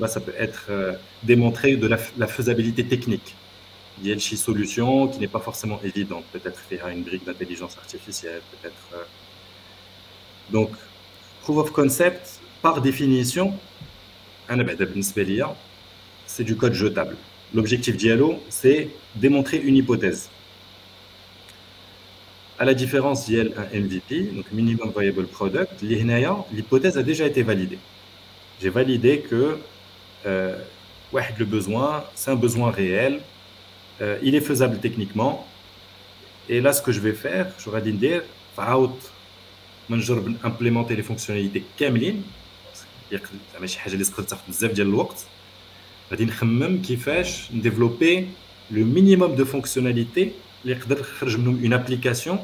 ça 0.07 0.19
peut 0.19 0.34
être 0.38 0.68
euh, 0.69 0.94
démontré 1.23 1.76
de 1.76 1.88
la, 1.88 2.27
faisabilité 2.27 2.84
technique. 2.85 3.35
Il 4.02 4.07
y 4.07 4.11
a 4.11 4.14
une 4.14 4.19
solution 4.19 5.07
qui 5.07 5.19
n'est 5.19 5.27
pas 5.27 5.40
forcément 5.40 5.80
évidente. 5.84 6.26
Peut-être 6.31 6.60
faire 6.60 6.88
une 6.88 7.03
brique 7.03 7.26
d'intelligence 7.26 7.77
artificielle, 7.77 8.41
peut-être. 8.52 8.84
Euh... 8.94 9.03
Donc, 10.52 10.72
proof 11.41 11.57
of 11.57 11.72
concept, 11.72 12.40
par 12.61 12.81
définition, 12.81 13.53
c'est 16.26 16.44
du 16.44 16.56
code 16.56 16.73
jetable. 16.73 17.15
L'objectif 17.53 17.95
Diallo, 17.95 18.40
c'est 18.49 18.90
démontrer 19.15 19.57
une 19.57 19.77
hypothèse. 19.77 20.30
À 22.57 22.65
la 22.65 22.73
différence 22.73 23.30
d'un 23.30 23.45
MVP, 23.73 24.31
donc 24.34 24.52
Minimum 24.52 24.91
Viable 24.98 25.27
Product, 25.27 25.81
l'hypothèse 25.81 26.98
a 26.98 27.03
déjà 27.03 27.27
été 27.27 27.44
validée 27.44 27.77
j'ai 28.62 28.70
validé 28.70 29.20
que 29.20 29.59
euh, 30.27 30.57
le 31.12 31.45
besoin, 31.45 32.05
c'est 32.15 32.31
un 32.31 32.37
besoin 32.37 32.70
réel, 32.70 33.20
euh, 34.01 34.19
il 34.23 34.35
est 34.35 34.41
faisable 34.41 34.79
techniquement. 34.79 35.47
Et 36.49 36.61
là, 36.61 36.73
ce 36.73 36.83
que 36.83 36.93
je 36.93 37.01
vais 37.01 37.12
faire, 37.12 37.47
je 37.59 37.70
vais 37.70 37.93
dire, 37.93 38.23
implémenter 40.45 40.97
les 40.97 41.03
fonctionnalités 41.03 41.62
كاملين 41.79 42.23
زعما 43.53 43.66
شي 43.66 43.79
حاجه 43.79 43.93
اللي 43.93 44.05
تقدر 44.05 44.23
تاخذ 44.23 44.43
بزاف 44.49 44.73
ديال 44.73 44.87
الوقت 44.87 45.27
غادي 46.11 46.25
نخمم 46.25 46.83
كيفاش 46.83 47.53
نديفلوبي 47.53 48.27
لو 48.70 48.85
مينيموم 48.85 49.35
دو 49.35 49.45
فونكسيوناليتي 49.45 50.33
اللي 50.65 50.77
يقدر 50.77 51.01
يخرج 51.01 51.37
منهم 51.37 51.61
اون 51.62 51.73
ابليكاسيون 51.73 52.39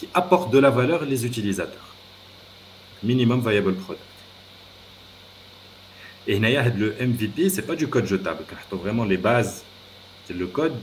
qui 0.00 0.08
apporte 0.14 0.50
de 0.50 0.58
la 0.58 0.70
valeur 0.70 1.04
les 1.04 1.26
utilisateurs. 1.26 1.88
Minimum 3.02 3.40
viable 3.46 3.74
product. 3.74 4.13
Et 6.26 6.38
le 6.38 6.94
MVP, 7.00 7.48
ce 7.48 7.56
n'est 7.56 7.66
pas 7.66 7.76
du 7.76 7.88
code 7.88 8.06
jetable. 8.06 8.44
C'est 8.70 8.76
vraiment 8.76 9.04
les 9.04 9.16
bases. 9.16 9.64
C'est 10.26 10.34
le 10.34 10.46
code 10.46 10.76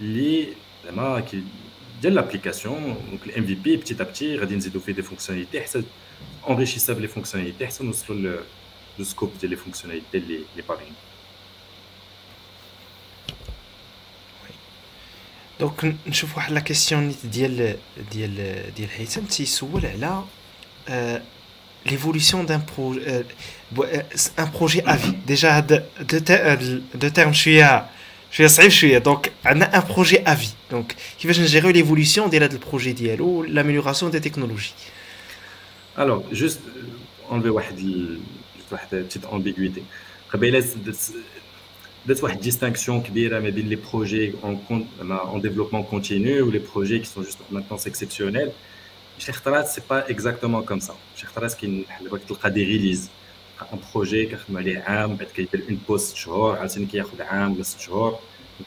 lié 0.00 0.56
de 2.02 2.08
l'application. 2.08 2.74
Donc, 3.10 3.26
le 3.26 3.40
MVP, 3.42 3.78
petit 3.78 4.00
à 4.00 4.04
petit, 4.04 4.34
il 4.34 4.80
fait 4.80 4.92
des 4.92 5.02
fonctionnalités. 5.02 5.62
Enrichissable 6.44 7.02
les 7.02 7.08
fonctionnalités. 7.08 7.68
Ça 7.70 7.84
nous 7.84 7.94
le, 8.14 8.44
le 8.98 9.04
scope 9.04 9.36
des 9.38 9.56
fonctionnalités, 9.56 10.20
les, 10.20 10.44
les 10.56 10.62
paris. 10.62 10.92
دونك 15.60 15.94
نشوف 16.06 16.36
واحد 16.36 16.52
لا 16.52 16.60
كيسيون 16.60 17.14
ديال 17.24 17.76
ديال 18.12 18.62
ديال 18.74 18.88
هيثم 18.96 19.20
تيسول 19.20 19.86
على 19.86 20.24
l'évolution 21.89 22.43
d'un 22.43 22.59
projet, 22.59 23.01
euh, 23.07 23.23
euh, 23.79 24.01
un 24.37 24.47
projet 24.47 24.83
à 24.85 24.95
vie. 24.95 25.13
Déjà, 25.25 25.61
de, 25.61 25.81
de, 26.07 26.19
de 26.95 27.09
termes, 27.09 27.33
je 27.33 27.39
suis 27.39 27.61
à, 27.61 27.89
je 28.31 28.35
suis 28.35 28.45
je 28.69 28.75
suis 28.75 29.01
donc 29.01 29.31
un 29.43 29.81
projet 29.81 30.21
à 30.25 30.35
vie. 30.35 30.53
Donc, 30.69 30.95
qui 31.17 31.27
va 31.27 31.33
gérer 31.33 31.73
l'évolution 31.73 32.27
de 32.27 32.37
le 32.37 32.57
projet 32.57 32.93
dialogue, 32.93 33.47
l'amélioration 33.49 34.09
des 34.09 34.21
technologies. 34.21 34.75
Alors, 35.95 36.23
juste 36.31 36.61
euh, 36.67 37.33
enlever 37.33 37.49
une 37.77 38.19
petite 38.89 39.25
ambiguïté. 39.31 39.83
A 40.33 40.37
une 42.29 42.39
distinction 42.39 43.01
qui 43.01 43.11
les 43.69 43.77
projets 43.77 44.33
en, 44.43 44.59
en 45.09 45.37
développement 45.39 45.83
continu 45.83 46.41
ou 46.41 46.51
les 46.51 46.59
projets 46.59 46.99
qui 47.01 47.07
sont 47.07 47.23
juste 47.23 47.39
maintenant 47.51 47.77
exceptionnels. 49.16 49.16
شي 49.18 49.32
خطرات 49.32 49.66
سي 49.66 49.82
با 49.90 50.10
اكزاكتومون 50.10 50.64
كوم 50.64 50.80
سا 50.80 50.94
شي 51.16 51.26
خطرات 51.26 51.54
كاين 51.54 51.84
دابا 52.00 52.18
كتلقى 52.18 52.50
دي 52.50 52.64
ريليز 52.64 53.10
ان 53.72 53.78
بروجي 53.94 54.26
كنخدم 54.26 54.56
عليه 54.56 54.78
عام 54.80 55.16
بعد 55.16 55.28
كيدير 55.28 55.64
اون 55.68 55.78
بوست 55.88 56.16
شهور 56.16 56.58
عاوتاني 56.58 56.86
كياخذ 56.86 57.22
عام 57.22 57.52
ولا 57.54 57.62
ست 57.62 57.80
شهور 57.80 58.18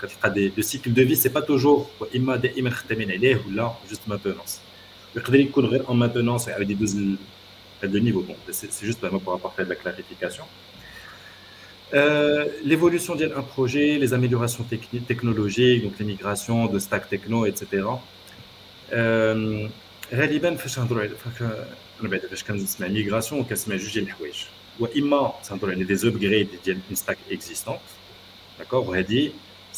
كتلقى 0.02 0.30
دي 0.30 0.52
لو 0.58 0.64
سيكل 0.64 0.94
دو 0.94 1.08
في 1.08 1.16
سي 1.16 1.30
با 1.30 1.40
توجور 1.40 1.88
اما 2.16 2.36
دائما 2.36 2.70
خدامين 2.70 3.12
عليه 3.12 3.42
ولا 3.48 3.74
جوست 3.90 4.02
مانتونونس 4.08 4.62
يقدر 5.16 5.40
يكون 5.40 5.66
غير 5.66 5.88
اون 5.90 6.00
مانتونونس 6.00 6.48
ويعاود 6.48 6.70
يدوز 6.70 6.96
هذا 7.84 7.98
النيفو 7.98 8.22
بون 8.22 8.36
سي 8.52 8.86
جوست 8.86 9.02
زعما 9.02 9.18
بور 9.18 9.36
ابورتي 9.36 9.64
لا 9.64 9.76
كلاريفيكاسيون 9.76 10.48
Euh, 11.94 12.46
l'évolution 12.70 13.14
d'un 13.16 13.44
projet, 13.56 13.88
les 14.04 14.12
améliorations 14.18 14.66
technologiques, 15.12 15.84
donc 15.84 15.94
les 16.00 16.08
migrations 16.14 16.66
de 16.74 16.80
stack 16.80 17.04
techno, 17.14 17.46
etc. 17.46 17.84
Euh, 18.92 19.68
غالبا 20.14 20.56
فاش 20.56 20.80
نهضروا 20.80 21.02
على 21.02 21.12
انا 22.02 22.10
بعدا 22.10 22.28
فاش 22.28 22.44
كنسمع 22.44 22.88
ميغراسيون 22.88 23.44
كنسمع 23.44 23.76
جوج 23.76 23.94
ديال 23.94 24.04
الحوايج 24.04 24.36
واما 24.80 25.34
تنهضروا 25.50 25.74
على 25.74 25.84
دي 25.84 25.96
زوبغريد 25.96 26.48
ديال 26.66 26.80
اون 26.88 26.96
ستاك 26.96 27.18
اكزيستون 27.32 27.78
داكوغ 28.60 28.90
وهذه 28.90 29.32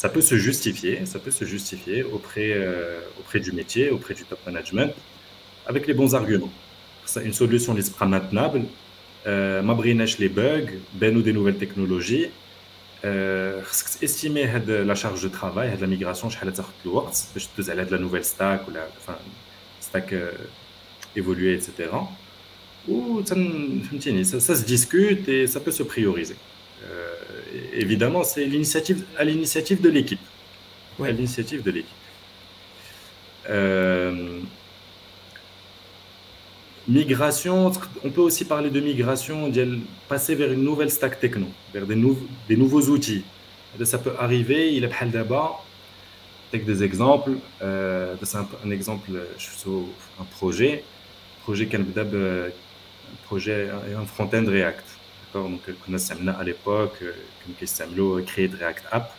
ça 0.03 0.09
peut 0.09 0.21
se 0.31 0.35
justifier, 0.35 0.93
ça 1.11 1.17
peut 1.17 1.31
se 1.39 1.45
justifier 1.55 2.03
auprès, 2.03 2.51
euh, 2.53 2.99
auprès 3.19 3.39
du 3.39 3.51
métier, 3.51 3.89
auprès 3.89 4.13
du 4.13 4.23
top 4.25 4.41
management, 4.45 4.91
avec 5.65 5.87
les 5.87 5.95
bons 5.99 6.13
arguments. 6.13 6.53
C'est 7.05 7.23
une 7.25 7.33
solution 7.33 7.73
qui 7.73 7.81
sera 7.81 8.05
maintenable, 8.05 8.61
euh, 9.25 9.63
ma 9.63 9.75
les 10.23 10.29
bugs, 10.29 10.71
ben 10.93 11.17
ou 11.17 11.23
des 11.23 11.33
nouvelles 11.33 11.57
technologies. 11.65 12.27
Euh, 13.05 13.61
estimer 14.07 14.45
la 14.91 14.95
charge 14.95 15.21
de 15.23 15.29
travail, 15.29 15.67
la 15.81 15.87
migration, 15.87 16.29
je 16.29 16.37
vais 16.39 16.45
le 16.45 16.53
temps, 16.53 16.69
je 16.85 17.63
vais 17.63 17.85
de 17.85 17.91
la 17.91 18.01
nouvelle 18.05 18.23
stack 18.33 18.67
ou 18.67 18.71
la, 18.71 18.83
enfin, 18.99 19.17
stack 19.92 20.14
euh, 20.14 20.32
évoluer, 21.14 21.52
etc. 21.54 21.90
Ou 22.88 23.22
ça, 23.26 23.36
ça, 24.40 24.56
se 24.56 24.64
discute 24.64 25.28
et 25.28 25.46
ça 25.46 25.60
peut 25.60 25.70
se 25.70 25.82
prioriser. 25.82 26.36
Euh, 26.84 27.14
évidemment, 27.74 28.24
c'est 28.24 28.46
l'initiative 28.46 29.04
à 29.18 29.24
l'initiative 29.24 29.80
de 29.82 29.90
l'équipe. 29.90 30.24
À 30.98 31.10
l'initiative 31.10 31.62
de 31.62 31.70
l'équipe. 31.70 32.02
Euh, 33.50 34.40
migration, 36.88 37.70
on 38.02 38.10
peut 38.10 38.22
aussi 38.22 38.44
parler 38.46 38.70
de 38.70 38.80
migration, 38.80 39.48
de 39.48 39.78
passer 40.08 40.34
vers 40.34 40.50
une 40.52 40.64
nouvelle 40.64 40.90
stack 40.90 41.20
techno, 41.20 41.48
vers 41.74 41.86
des, 41.86 41.98
des 42.48 42.56
nouveaux 42.56 42.84
outils. 42.94 43.24
Ça 43.84 43.98
peut 43.98 44.14
arriver, 44.18 44.74
il 44.74 44.84
est 44.84 45.06
d'abord 45.06 45.64
des 46.60 46.82
exemples. 46.82 47.32
Euh, 47.62 48.14
c'est 48.22 48.36
un, 48.36 48.70
exemple, 48.70 49.10
je 49.38 49.42
suis 49.42 49.56
sur 49.56 49.84
un 50.20 50.24
projet. 50.24 50.84
projet 51.42 51.66
qui 51.66 51.76
un 51.76 51.84
projet, 53.24 53.68
un 53.96 54.06
front-end 54.06 54.44
React. 54.46 54.84
Donc, 55.34 55.62
qu'on 55.80 55.94
a 55.94 56.32
à 56.32 56.44
l'époque, 56.44 57.02
qu'on 57.46 58.18
a 58.18 58.22
créé 58.22 58.48
de 58.48 58.56
React 58.56 58.84
App. 58.92 59.14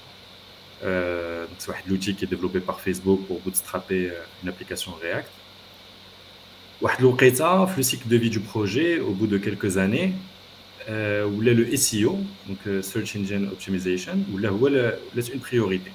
Euh, 0.84 1.46
c'est 1.58 1.72
un 1.72 1.92
outil 1.92 2.14
qui 2.14 2.26
est 2.26 2.28
développé 2.28 2.60
par 2.60 2.80
Facebook 2.80 3.26
pour 3.26 3.40
bootstrapper 3.40 4.10
euh, 4.10 4.14
une 4.44 4.50
application 4.50 4.94
React. 5.02 5.30
Le 7.00 7.82
cycle 7.82 8.08
de 8.10 8.18
vie 8.18 8.30
du 8.30 8.42
projet, 8.42 9.00
au 9.00 9.12
bout 9.12 9.28
de 9.28 9.38
quelques 9.38 9.78
années, 9.78 10.14
où 10.90 11.40
le 11.40 11.78
SEO, 11.78 12.20
donc 12.48 12.84
Search 12.84 13.16
Engine 13.16 13.48
Optimization, 13.48 14.18
où 14.34 14.38
là, 14.38 14.52
c'est 15.16 15.34
une 15.34 15.40
priorité. 15.40 15.92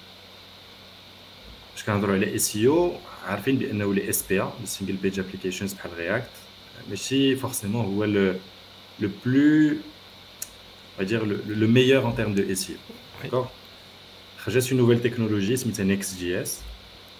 باش 1.77 1.83
كنهضروا 1.83 2.15
على 2.15 2.35
اس 2.35 2.55
اي 2.55 2.67
او 2.67 2.97
عارفين 3.25 3.57
بانه 3.57 3.93
لي 3.93 4.09
اس 4.09 4.27
بي 4.29 4.41
ا 4.41 4.53
السينجل 4.63 4.95
بيج 4.95 5.19
ابليكيشنز 5.19 5.73
بحال 5.73 5.91
رياكت 5.97 6.29
ماشي 6.89 7.35
فورسيمون 7.35 7.85
هو 7.85 8.03
لو 8.03 8.33
لو 8.99 9.09
بلو 9.25 9.75
on 10.95 11.01
va 11.01 11.05
dire 11.05 11.25
le, 11.25 11.43
le 11.47 11.67
meilleur 11.67 12.05
en 12.05 12.11
termes 12.11 12.35
de 12.35 12.43
SEO. 12.53 12.75
D'accord 13.21 13.51
J'ai 14.47 14.59
une 14.71 14.77
nouvelle 14.77 15.01
technologie, 15.01 15.57
c'est 15.57 15.83
Next.js, 15.83 16.61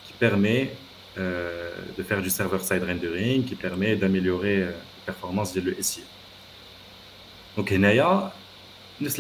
qui 0.06 0.14
permet 0.20 0.72
euh, 1.18 1.72
de 1.98 2.04
faire 2.04 2.22
du 2.22 2.30
server-side 2.30 2.84
rendering, 2.84 3.44
qui 3.46 3.56
permet 3.56 3.96
d'améliorer 3.96 4.58
euh, 4.64 4.68
la 4.68 5.06
performance 5.06 5.54
de 5.54 5.62
le 5.62 5.76
SEO. 5.82 6.04
Donc, 7.58 7.72
Enaya, 7.72 8.32
نفس 9.02 9.20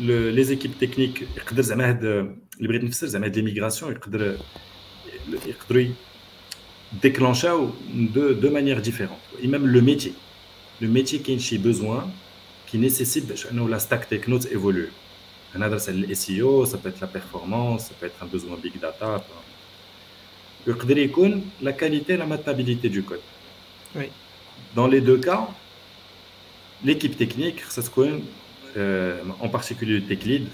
الحاجة 0.00 0.30
les 0.32 0.52
équipes 0.52 0.78
techniques 0.78 1.22
يقدر 1.36 1.62
زعما 1.62 1.88
هاد 1.88 2.04
اللي 2.04 2.68
بغيت 2.68 2.84
نفسر 2.84 3.06
زعما 3.06 3.26
هاد 3.26 3.36
ليميغراسيون 3.36 3.92
يقدر 3.92 4.36
يقدروا 5.46 5.92
déclencher 7.02 7.52
de, 7.92 8.32
de 8.32 8.48
manière 8.48 8.80
différente. 8.80 9.20
Et 9.42 9.48
même 9.48 9.66
le 9.66 9.80
métier. 9.80 10.14
Le 10.80 10.88
métier 10.88 11.20
qui 11.20 11.32
a 11.32 11.58
besoin, 11.58 12.10
qui 12.66 12.78
nécessite 12.78 13.26
que 13.26 13.68
la 13.68 13.78
stack 13.78 14.08
techno 14.08 14.38
évolue. 14.38 14.92
Un 15.54 15.62
adresse 15.62 15.88
le 15.88 16.14
SEO, 16.14 16.66
ça 16.66 16.76
peut 16.76 16.90
être 16.90 17.00
la 17.00 17.06
performance, 17.06 17.86
ça 17.86 17.94
peut 17.98 18.06
être 18.06 18.22
un 18.22 18.26
besoin 18.26 18.56
big 18.62 18.78
data. 18.78 19.24
La 21.62 21.72
qualité 21.72 22.14
et 22.14 22.16
la 22.16 22.26
maintenabilité 22.26 22.88
du 22.88 23.02
code. 23.02 23.20
Oui. 23.94 24.06
Dans 24.74 24.86
les 24.86 25.00
deux 25.00 25.18
cas, 25.18 25.48
l'équipe 26.84 27.16
technique, 27.16 27.60
ça 27.68 27.82
se 27.82 27.88
connaît 27.88 28.20
euh, 28.77 29.19
en 29.39 29.49
particulier 29.49 29.95
le 29.95 30.03
tech 30.03 30.23
lead 30.23 30.47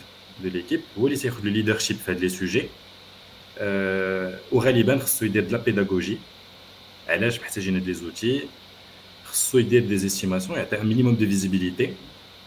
de 0.44 0.50
l'équipe, 0.50 0.84
ou 0.98 1.08
le 1.08 1.50
leadership 1.50 2.00
fait 2.00 2.16
les 2.16 2.30
sujets. 2.30 2.70
Au 3.60 4.60
Raliban, 4.60 5.00
il 5.22 5.36
y 5.36 5.40
a 5.40 5.42
de 5.42 5.52
la 5.52 5.60
pédagogie. 5.60 6.20
Elle 7.08 7.32
je 7.32 7.40
pense 7.40 7.58
des 7.58 8.04
outils. 8.04 8.44
Il 9.54 9.78
a 9.78 9.82
des 9.82 10.06
estimations, 10.06 10.54
il 10.56 10.60
y 10.60 10.76
a 10.76 10.82
un 10.82 10.84
minimum 10.84 11.16
de 11.16 11.26
visibilité. 11.26 11.96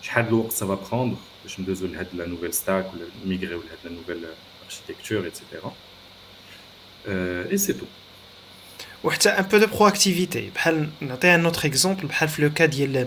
Ça 0.03 0.67
va 0.67 0.77
prendre, 0.77 1.19
je 1.47 1.61
me 1.61 1.67
désolé, 1.67 1.95
la 2.17 2.27
nouvelle 2.27 2.55
stack, 2.55 2.87
migrer 3.25 3.55
ou 3.55 3.63
la 3.85 3.91
nouvelle 3.91 4.27
architecture, 4.65 5.27
etc. 5.27 5.45
Euh, 7.09 7.45
et 7.51 7.59
c'est 7.59 7.75
tout. 7.75 7.87
un 9.27 9.45
peu 9.45 9.61
de 9.61 9.67
proactivité. 9.67 10.53
Un 10.65 11.45
autre 11.45 11.65
exemple, 11.65 12.07
le 12.39 12.51
cas 12.51 12.69
de 12.69 13.07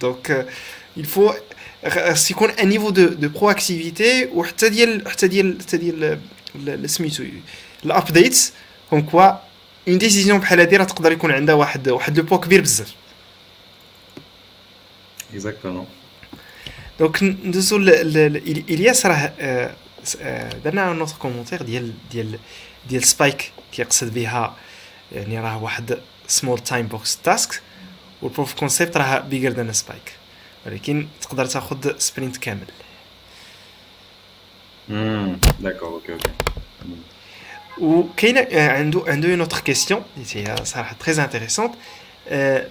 Donc, 0.00 0.30
euh, 0.30 0.44
il 0.96 1.06
faut 1.06 1.32
يكون 2.30 2.50
un 2.50 2.64
niveau 2.64 2.90
de, 2.90 3.06
de 3.06 3.28
proactivité 3.28 4.26
وحتى 4.34 4.68
ديال 4.68 5.08
حتى 5.08 5.28
ديال 5.28 5.60
حتى 5.60 5.76
ديال 5.76 6.90
سميتو 6.90 7.24
الابديتس 7.84 8.52
كوم 8.90 9.00
كوا 9.00 9.30
اون 9.88 9.98
ديسيزيون 9.98 10.38
بحال 10.38 10.60
هادي 10.60 10.76
راه 10.76 10.84
تقدر 10.84 11.12
يكون 11.12 11.32
عندها 11.32 11.54
واحد 11.54 11.88
واحد 11.88 12.18
لو 12.18 12.24
بوا 12.24 12.36
كبير 12.36 12.60
بزاف 12.60 12.94
اكزاكتومون 15.32 15.86
دونك 16.98 17.22
ندوزو 17.22 17.76
الياس 17.76 19.06
راه 19.06 19.32
درنا 20.64 20.92
نوت 20.92 21.12
كومونتير 21.12 21.62
ديال 21.62 21.92
ديال 22.12 22.38
ديال 22.88 23.04
سبايك 23.04 23.52
كيقصد 23.72 24.14
بها 24.14 24.56
يعني 25.12 25.40
راه 25.40 25.62
واحد 25.62 25.98
سمول 26.28 26.58
تايم 26.58 26.86
بوكس 26.86 27.18
تاسك 27.24 27.62
والبروف 28.21 28.53
كونسيبت 28.53 28.97
راه 28.97 29.19
بيجر 29.19 29.49
ذان 29.49 29.73
سبايك 29.73 30.13
ولكن 30.65 31.07
تقدر 31.21 31.45
تاخذ 31.45 31.97
سبرينت 31.97 32.37
كامل. 32.37 32.65
داكور 35.59 35.89
أوكي 35.89 36.13
أوكي 36.13 36.31
وكاينه 37.77 38.47
عنده 38.71 39.03
عنده 39.07 39.29
اون 39.29 39.39
اوتر 39.39 39.59
كيسيون 39.59 40.03
اللي 40.17 40.27
هي 40.33 40.55
صراحة 40.65 40.95
تري 40.99 41.23
انتريسونت 41.23 41.73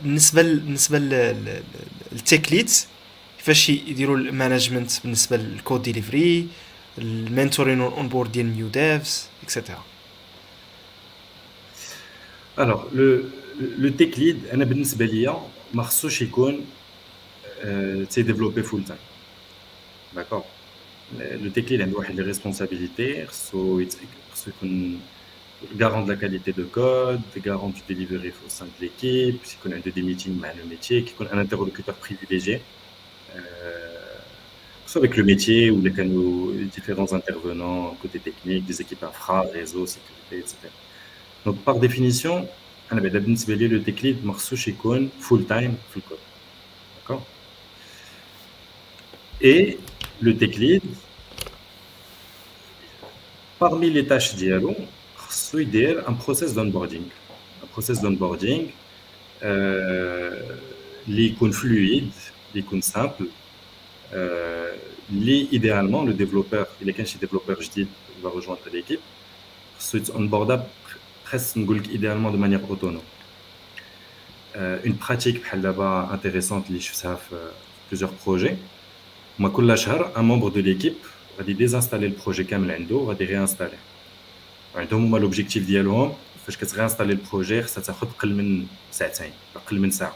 بالنسبة 0.03 0.43
بالنسبة 0.43 0.99
للتيك 0.99 2.53
ليدز 2.53 2.87
كيفاش 3.39 3.69
يديروا 3.69 4.17
المانجمنت 4.17 4.91
بالنسبة 5.03 5.37
للكود 5.37 5.83
ديليفري 5.83 6.49
المنتورين 6.99 7.81
اون 7.81 8.09
بورد 8.09 8.33
ديال 8.33 8.57
نيو 8.57 8.69
ديفز 8.69 9.29
اكسيتيرا 9.43 9.85
Alors, 12.57 12.83
le, 12.99 13.09
le 13.60 13.92
tech 13.92 14.18
lead, 14.18 14.54
انا 14.54 14.66
بالنسبه 14.66 15.06
ليا 15.06 15.42
ما 15.74 15.84
خصوش 15.84 16.22
يكون 16.22 16.66
تي 18.10 18.22
ديفلوبي 18.22 18.64
فول 18.64 18.84
تايم 18.86 19.00
داكور 20.16 20.44
لو 21.20 21.50
تيك 21.50 21.72
ليد 21.72 21.82
عنده 21.82 21.98
واحد 21.98 22.16
لي 22.16 22.22
ريسبونسابيلتي 22.22 23.26
خصو 23.26 23.86
خصو 24.34 24.50
يكون 24.50 25.00
garant 25.76 26.04
de 26.04 26.10
la 26.10 26.16
qualité 26.16 26.54
de 26.54 26.64
code, 26.64 27.22
garant 27.44 27.70
du 27.70 27.82
delivery 27.88 28.32
au 28.46 28.50
sein 28.50 28.66
de 28.66 28.72
l'équipe, 28.82 29.44
qui 29.44 29.56
connaît 29.58 29.80
des 29.80 30.02
meetings 30.02 30.42
avec 30.44 30.58
le 30.58 30.66
métier, 30.66 31.04
qui 31.04 31.14
connaît 31.14 31.34
un 31.34 31.40
interlocuteur 31.40 31.96
privilégié, 31.96 32.62
euh, 33.36 33.40
soit 34.86 35.02
avec 35.02 35.18
le 35.18 35.24
métier 35.24 35.70
ou 35.70 35.82
les 35.82 35.92
canaux, 35.92 36.54
les 36.58 36.66
différents 36.66 37.12
intervenants 37.14 37.96
côté 38.02 38.20
technique, 38.20 38.66
des 38.66 38.82
équipes 38.82 39.04
infra, 39.04 39.42
réseau, 39.42 39.86
sécurité, 39.86 40.36
etc. 40.44 40.56
Donc 41.46 41.58
par 41.64 41.76
définition, 41.80 42.48
انا 42.92 43.02
بعدا 43.02 43.20
بالنسبه 43.20 43.56
لي 43.56 43.68
لو 43.68 43.84
تيكليد 43.84 44.26
ما 44.26 44.34
خصوش 44.34 44.68
يكون 44.68 45.10
فول 45.22 45.48
تايم 45.48 45.78
في 45.92 45.98
الكود 45.98 46.18
داكور 47.02 47.22
اي 49.44 49.78
لو 50.22 50.32
تيكليد 50.32 50.82
parmi 53.64 53.90
les 53.96 54.06
tâches 54.10 54.36
ديالو 54.36 54.76
خصو 55.18 55.58
يدير 55.58 56.08
ان 56.10 56.18
بروسيس 56.26 56.52
دونبوردينغ 56.52 57.04
ان 57.64 57.68
بروسيس 57.74 58.00
دونبوردينغ 58.00 58.66
اللي 61.08 61.26
يكون 61.26 61.52
فلويد 61.52 62.12
اللي 62.52 62.66
يكون 62.66 62.82
سامبل 62.82 63.28
اللي 65.10 65.48
ايديالمون 65.54 66.06
لو 66.06 66.12
ديفلوبور 66.12 66.66
الا 66.82 66.92
كان 66.92 67.06
شي 67.06 67.18
ديفلوبور 67.20 67.60
جديد 67.62 67.88
va 68.24 68.28
rejoindre 68.30 68.70
l'équipe 68.74 69.00
خصو 69.80 69.98
يتونبوردا 69.98 70.68
presque 71.34 71.58
idéalement 71.92 72.32
de 72.32 72.38
manière 72.38 72.70
autonome. 72.70 73.02
Euh, 74.56 74.80
une 74.84 74.96
pratique 74.96 75.42
intéressante 76.18 76.68
que 76.68 76.80
je 76.80 76.90
fais 76.90 77.08
plusieurs 77.88 78.12
projets. 78.12 78.58
Moi, 79.38 79.52
un 80.16 80.24
membre 80.24 80.50
de 80.52 80.62
l'équipe 80.62 81.04
va 81.38 81.44
désinstaller 81.44 82.10
le 82.10 82.16
projet 82.16 82.46
comme 82.46 82.68
l'endo, 82.68 83.06
va 83.06 83.14
réinstaller. 83.14 83.80
Donc, 84.90 85.20
l'objectif 85.20 85.66
dialogue, 85.66 86.14
فاش 86.50 86.58
كترينستالي 86.58 87.14
البروجي 87.14 87.64
خصها 87.64 87.84
تاخذ 87.84 88.08
قل 88.20 88.34
من 88.34 88.68
ساعتين 88.92 89.32
قل 89.68 89.80
من 89.80 89.92
ساعه 89.92 90.16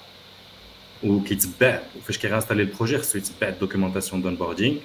وكيتبع 1.04 1.80
فاش 2.06 2.18
كيرينستالي 2.18 2.64
البروجي 2.64 2.98
خصو 2.98 3.18
يتبع 3.18 3.48
الدوكيومونطاسيون 3.48 4.22
دونبوردينغ 4.22 4.76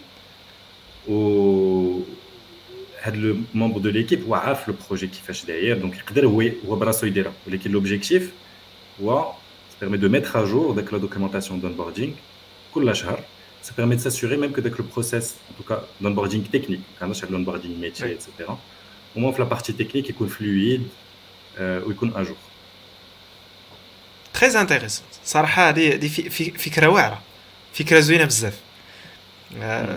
و 1.09 2.01
هاد 3.03 3.17
لو 3.17 3.37
ممبر 3.55 3.79
دو 3.81 3.91
ليكيب 3.91 4.25
هو 4.25 4.35
عارف 4.35 4.69
لو 4.69 4.75
بروجي 4.87 5.07
كيفاش 5.07 5.45
داير 5.45 5.79
دونك 5.79 5.97
يقدر 5.97 6.27
هو 6.27 6.43
هو 6.69 6.77
براسو 6.77 7.07
يديرها 7.07 7.33
ولكن 7.47 7.71
لوبجيكتيف 7.71 8.33
هو 9.03 9.33
permet 9.83 9.99
de 9.99 10.09
mettre 10.09 10.37
à 10.37 10.45
jour 10.45 10.73
داك 10.77 10.93
لا 10.93 10.99
دوكيومونطاسيون 10.99 11.63
d'onboarding 11.63 12.11
كل 12.75 12.97
شهر 12.97 13.21
ça 13.65 13.73
permet 13.73 13.97
de 13.97 14.01
s'assurer 14.01 14.37
même 14.37 14.53
que 14.53 14.61
dès 14.61 14.71
que 14.71 14.83
le 14.83 14.89
process 14.95 15.37
en 15.51 15.55
tout 15.59 15.69
cas 15.69 15.81
d'onboarding 16.01 16.43
technique 16.53 17.01
كان 17.01 17.13
على 17.23 17.31
l'onboarding 17.31 17.81
métier 17.81 18.11
etc 18.13 18.53
au 19.17 19.21
moins 19.21 19.33
la 19.39 19.47
partie 19.47 19.75
technique 19.75 20.11
est 20.11 20.29
fluide 20.29 20.87
ou 21.87 21.93
est 21.93 22.17
à 22.17 22.25
jour. 22.25 22.37
Très 24.33 24.57
intéressant. 24.57 25.05
صراحة 25.25 25.69
هذه 25.69 25.95
هذه 25.95 26.09
فكرة 26.59 26.87
واعرة 26.87 27.23
فكرة 27.73 28.01
زوينة 28.01 28.25
بزاف 28.25 28.59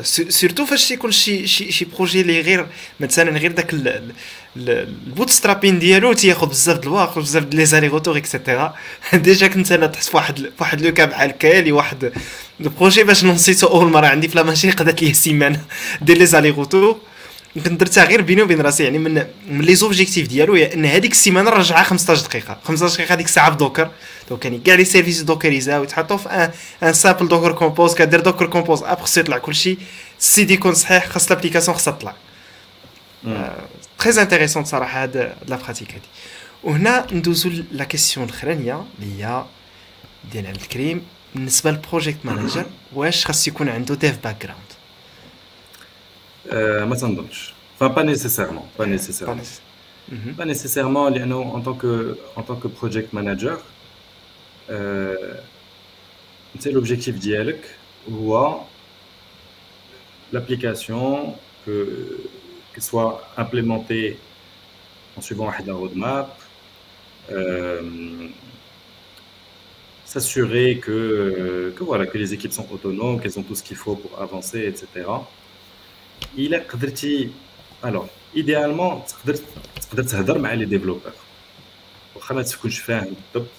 سيرتو 0.03 0.67
فاش 0.67 0.89
تيكون 0.89 1.11
شي 1.13 1.47
شي 1.47 1.73
شي 1.73 1.85
بروجي 1.85 2.21
اللي 2.21 2.41
غير 2.41 2.67
مثلا 3.01 3.39
غير 3.39 3.53
داك 3.53 3.75
البوت 4.57 5.31
سترابين 5.31 5.79
ديالو 5.79 6.13
تياخذ 6.13 6.49
بزاف 6.49 6.79
د 6.79 6.85
الوقت 6.85 7.19
بزاف 7.19 7.45
د 7.45 7.55
لي 7.55 7.67
زالي 7.67 7.89
غوتور 7.89 8.17
اكسيتيرا 8.17 8.75
ديجا 9.15 9.47
كنت 9.47 9.73
أنا 9.73 9.87
تحت 9.87 10.05
فواحد 10.05 10.51
فواحد 10.59 10.81
لو 10.81 10.93
كا 10.93 11.05
بحال 11.05 11.31
كالي 11.31 11.73
واحد 11.73 12.13
البروجي 12.61 13.05
باش 13.05 13.25
نسيتو 13.25 13.67
اول 13.67 13.91
مره 13.91 14.07
عندي 14.07 14.29
في 14.29 14.37
لا 14.37 14.43
ماشين 14.43 14.71
قدات 14.71 15.03
لي 15.03 15.15
سيمانه 15.15 15.61
دير 16.01 16.19
لي 16.19 16.27
زالي 16.27 16.51
غوتور 16.51 17.01
يمكن 17.57 17.77
درتها 17.77 18.05
غير 18.05 18.23
بيني 18.23 18.43
وبين 18.43 18.61
راسي 18.61 18.85
يعني 18.85 18.99
من 18.99 19.27
من 19.49 19.61
لي 19.61 19.75
زوبجيكتيف 19.75 20.29
ديالو 20.29 20.55
هي 20.55 20.75
إن 20.75 20.85
هذيك 20.85 21.13
السيمانة 21.13 21.51
نرجعها 21.51 21.83
15 21.83 22.23
دقيقة. 22.23 22.59
15 22.65 22.95
دقيقة 22.95 23.15
هذيك 23.15 23.27
الساعة 23.27 23.51
في 23.51 23.57
دوكر. 23.57 23.91
دونك 24.29 24.45
يعني 24.45 24.59
كاع 24.59 24.75
لي 24.75 24.85
سيرفيس 24.85 25.23
دوكريزاو 25.23 25.83
يتحطوا 25.83 26.17
في 26.17 26.29
ان 26.29 26.51
ان 26.83 26.93
سامبل 26.93 27.29
دوكر 27.29 27.53
كومبوز 27.53 27.95
كدير 27.95 28.21
دوكر 28.21 28.47
كومبوز 28.47 28.83
أبخ 28.83 29.03
خصو 29.03 29.21
يطلع 29.21 29.39
كلشي. 29.39 29.79
السيدي 30.19 30.55
يكون 30.55 30.75
صحيح 30.75 31.09
خاص 31.09 31.31
لابليكاسيون 31.31 31.77
خاصها 31.77 31.93
تطلع. 31.93 32.15
تري 33.99 34.23
انتريسون 34.23 34.65
صراحة 34.65 35.03
هاد 35.03 35.17
لا 35.49 35.57
براتيك 35.57 35.91
هادي. 35.93 36.09
وهنا 36.65 37.07
ندوزو 37.13 37.51
لا 37.73 37.85
كيسيون 37.85 38.27
الأخرانية 38.27 38.85
اللي 38.99 39.25
هي 39.25 39.45
ديال 40.33 40.47
عبد 40.47 40.61
الكريم. 40.61 41.03
بالنسبة 41.35 41.71
للبروجيكت 41.71 42.19
مانجر 42.25 42.67
واش 42.93 43.27
خاص 43.27 43.49
يكون 43.49 43.69
عنده 43.69 43.95
ديف 43.95 44.17
باك 44.25 44.43
جراوند 44.43 44.66
ما 46.52 46.96
تنظنش 46.96 47.54
enfin 47.76 47.90
pas 47.90 48.04
nécessairement 48.04 48.68
pas 48.78 48.86
nécessairement 48.86 49.38
pas 50.38 50.46
nécessairement 50.46 51.06
en 51.58 51.62
tant 51.68 51.74
que 51.74 52.18
en 52.36 52.44
tant 52.44 52.58
que 52.62 52.68
project 52.68 53.14
manager 53.14 53.58
c'est 56.60 56.72
l'objectif 56.72 57.16
ديالك 57.20 57.62
هو 58.12 58.60
l'application 60.34 61.36
que 61.66 61.76
qu'elle 62.72 62.84
soit 62.84 63.14
implémentée 63.38 64.18
en 65.18 65.22
suivant 65.22 65.50
un 65.50 65.74
roadmap 65.74 66.30
euh, 67.32 67.82
s'assurer 70.06 70.80
que, 70.80 71.74
que, 71.78 71.84
voilà, 71.84 72.06
que 72.06 72.18
les 72.18 72.34
équipes 72.34 72.52
sont 72.52 72.68
autonomes, 72.72 73.22
qu'elles 73.22 73.40
ont 73.40 73.44
tout 73.44 73.56
ce 73.56 73.64
qu'il 73.64 73.78
faut 73.78 73.96
pour 73.96 74.22
avancer, 74.22 74.62
etc. 74.72 75.08
Il 76.39 76.55
a 76.55 76.61
alors 77.83 78.09
idéalement 78.35 79.05
تقدر 79.09 79.37
تقدر 79.81 80.03
تهضر 80.03 80.39
مع 80.39 80.53
لي 80.53 80.65
ديفلوبر 80.65 81.13
واخا 82.15 82.35
ما 82.35 82.43
تكونش 82.43 82.79
فاهم 82.79 83.15
بالضبط 83.35 83.51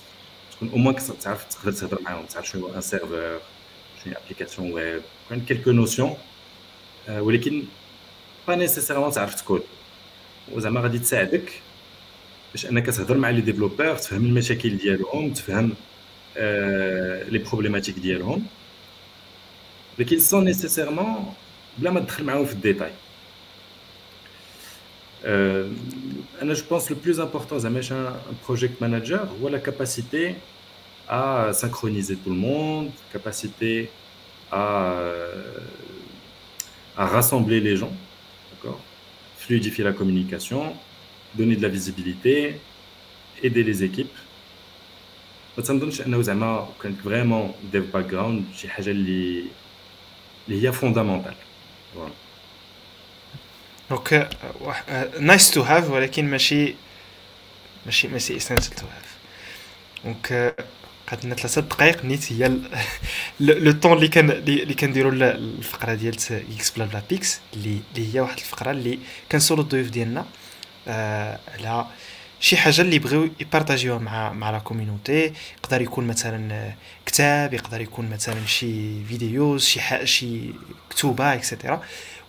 تكون 0.51 0.88
أو 0.88 1.15
تعرف 1.21 1.43
تقدر 1.43 1.71
تهضر 1.71 2.01
معاهم 2.01 2.25
تعرف 2.25 2.47
شنو 2.47 2.67
هو 2.67 2.75
ان 2.75 2.81
سيرفر 2.81 3.39
شنو 4.03 4.13
هي 4.13 4.17
ابليكاسيون 4.23 4.71
ويب 4.71 5.01
كاين 5.29 5.45
كيلكو 5.45 5.71
نوسيون 5.71 6.17
ولكن 7.09 7.63
با 8.47 8.55
نيسيسيرمون 8.55 9.11
تعرف 9.11 9.35
تكود. 9.35 9.63
وزعما 10.51 10.81
غادي 10.81 10.99
تساعدك 10.99 11.61
باش 12.51 12.65
أنك 12.65 12.85
تهضر 12.85 13.17
مع 13.17 13.29
لي 13.29 13.41
ديفلوبر 13.41 13.95
تفهم 13.95 14.25
المشاكل 14.25 14.77
ديالهم 14.77 15.34
تفهم 15.34 15.73
لي 17.31 17.39
بروبليماتيك 17.39 17.99
ديالهم. 17.99 18.45
ولكن 19.99 20.19
سون 20.19 20.43
نيسيسيرمون 20.43 21.34
بلا 21.78 21.90
ما 21.90 22.01
تدخل 22.01 22.24
معاهم 22.24 22.44
في 22.44 22.52
الديتاي 22.52 22.93
انا 26.43 26.55
جو 26.55 26.64
بونس 26.70 26.90
لو 26.90 26.97
بلوز 27.05 27.20
امبورطون 27.20 27.59
زعما 27.59 28.20
un 28.31 28.51
project 28.51 28.82
manager 28.85 29.19
هو 29.43 29.51
la 29.51 29.59
capacité 29.59 30.35
à 31.09 31.52
synchroniser 31.52 32.16
tout 32.16 32.31
le 32.31 32.40
monde 32.47 32.90
capacité 33.12 33.89
à 34.52 34.64
à 37.02 37.06
rassembler 37.06 37.60
les 37.60 37.77
gens 37.77 37.94
d'accord 38.51 38.81
fluidifier 39.43 39.85
la 39.85 39.93
communication 40.01 40.62
donner 41.39 41.56
de 41.56 41.62
la 41.62 41.69
visibilité 41.69 42.36
aider 43.43 43.64
les 43.64 43.82
équipes 43.85 44.16
ما 45.59 45.62
تنظنش 45.64 46.01
انه 46.01 46.23
زعما 46.23 46.69
كانت 46.82 47.01
فريمون 47.05 47.55
ديف 47.73 47.93
باك 47.93 48.05
جراوند 48.05 48.44
شي 48.56 48.69
حاجه 48.69 48.90
اللي 48.90 49.44
اللي 50.48 50.69
هي 50.69 50.73
فوندامونتال 50.73 51.35
دونك 53.89 54.30
نايس 55.19 55.51
تو 55.51 55.61
هاف 55.61 55.89
ولكن 55.89 56.26
ماشي 56.26 56.76
ماشي 57.85 58.07
ماشي 58.07 58.38
اسينشال 58.38 58.76
تو 58.76 58.85
هاف 58.85 59.18
دونك 60.05 60.55
قعد 61.07 61.26
لنا 61.26 61.35
ثلاثة 61.35 61.61
دقائق 61.61 62.05
نيت 62.05 62.34
هي 62.34 62.51
لو 63.39 63.72
طون 63.72 63.93
اللي 63.97 64.07
كان 64.07 64.30
اللي 64.30 64.73
كنديروا 64.73 65.11
الفقرة 65.11 65.93
ديال 65.93 66.15
إكس 66.55 66.69
بلا 66.72 66.85
بلا 66.85 67.01
بيكس 67.09 67.39
اللي 67.53 67.80
اللي 67.95 68.15
هي 68.15 68.19
واحد 68.19 68.38
الفقرة 68.38 68.72
اللي 68.72 68.99
كنسولو 69.31 69.61
الضيوف 69.61 69.88
ديالنا 69.89 70.26
آه 70.88 71.39
على 71.53 71.88
شي 72.39 72.57
حاجة 72.57 72.81
اللي 72.81 72.99
بغيو 72.99 73.30
يبارطاجيوها 73.39 73.99
مع 73.99 74.34
مع 74.34 74.51
لا 74.51 74.59
كوميونيتي 74.59 75.34
يقدر 75.57 75.81
يكون 75.81 76.07
مثلا 76.07 76.72
كتاب 77.05 77.53
يقدر 77.53 77.81
يكون 77.81 78.09
مثلا 78.09 78.45
شي 78.45 79.03
فيديوز 79.03 79.65
شي 79.65 80.05
شي 80.07 80.53
كتوبة 80.89 81.34
اكسيتيرا 81.34 81.84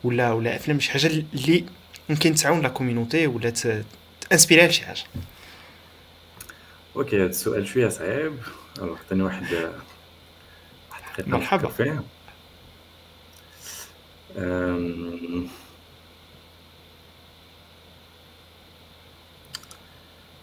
ولا 0.05 0.33
ولا 0.33 0.57
أفلام 0.57 0.81
شي 0.81 0.91
حاجة 0.93 1.07
اللي 1.07 1.65
ممكن 2.09 2.35
تعاون 2.35 2.63
لا 2.63 2.69
كوميونيتي 2.69 3.27
ولا 3.27 3.53
تأنسبيريها 4.31 4.69
لشي 4.69 4.87
حاجة. 4.87 5.05
أوكي 6.97 7.17
هذا 7.17 7.27
السؤال 7.27 7.69
شوية 7.69 7.89
صعيب. 7.89 8.39
عطيني 8.79 9.23
واحد 9.23 9.71
واحد 10.91 11.29
مرحبا. 11.29 11.69
فيه 11.69 12.03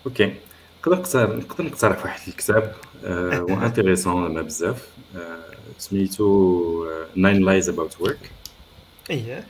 أوكي 0.06 0.34
نقدر 0.88 0.98
نقترح 0.98 1.30
نقدر 1.36 1.64
نقترح 1.64 2.04
واحد 2.06 2.28
الكتاب 2.28 2.76
هو 3.06 3.66
انتريسون 3.66 4.14
زعما 4.14 4.42
بزاف 4.42 4.88
سميتو 5.78 6.88
ناين 7.16 7.46
لايز 7.46 7.70
اباوت 7.70 8.02
ورك 8.02 8.32
إيه 9.10 9.46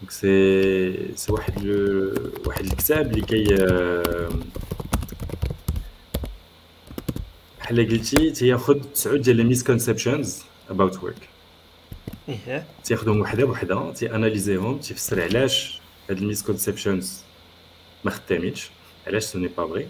دونك 0.00 0.10
سي 0.10 1.16
سي 1.16 1.32
واحد 1.32 1.66
واحد 2.46 2.64
الكتاب 2.64 3.10
اللي 3.12 3.20
كي 3.20 3.44
بحال 7.60 7.88
قلتي 7.90 8.30
تياخذ 8.30 8.80
تسعود 8.94 9.22
ديال 9.22 9.36
لي 9.36 9.44
ميسكونسبشنز 9.44 10.42
اباوت 10.70 11.02
ورك 11.04 11.28
إيه 12.28 12.66
تياخذهم 12.84 13.20
وحده 13.20 13.44
بوحده 13.44 13.92
تياناليزيهم 13.92 14.78
تيفسر 14.78 15.22
علاش 15.22 15.80
هاد 16.10 16.18
الميسكونسبشنز 16.18 17.20
ما 18.04 18.10
خدامينش 18.10 18.70
علاش 19.07 19.23
سو 19.23 19.39
ني 19.39 19.47
با 19.47 19.67
فري 19.67 19.87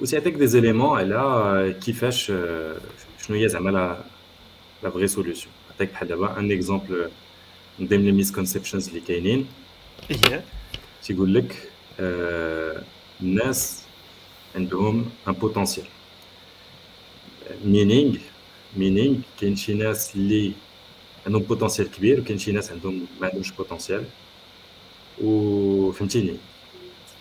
وتعطيك 0.00 0.34
دي 0.34 0.46
زيليمون 0.46 0.98
على 0.98 1.76
كيفاش 1.84 2.26
شنو 3.26 3.36
هي 3.36 3.48
زعما 3.48 3.70
لا 3.70 4.04
لا 4.82 4.90
فري 4.90 5.08
سوليوشن 5.08 5.48
نعطيك 5.70 5.90
بحال 5.92 6.08
دابا 6.08 6.38
ان 6.38 6.52
اكزومبل 6.52 7.10
من 7.78 7.86
ضمن 7.86 8.04
لي 8.04 8.12
ميسكونسبشنز 8.12 8.88
اللي 8.88 9.00
كاينين 9.00 9.46
ايه 10.10 10.44
تيقول 11.02 11.34
لك 11.34 11.70
آه 12.00 12.82
الناس 13.20 13.82
عندهم 14.54 15.10
ان 15.28 15.32
بوتونسيال 15.32 15.86
مينينغ 17.64 18.16
مينينغ 18.76 19.16
كاين 19.40 19.56
شي 19.56 19.74
ناس 19.74 20.14
اللي 20.16 20.52
عندهم 21.26 21.42
بوتونسيال 21.42 21.90
كبير 21.90 22.20
وكاين 22.20 22.38
شي 22.38 22.52
ناس 22.52 22.70
عندهم 22.72 23.06
ما 23.20 23.26
عندهمش 23.26 23.52
بوتونسيال 23.52 24.04
وفهمتيني 25.22 26.36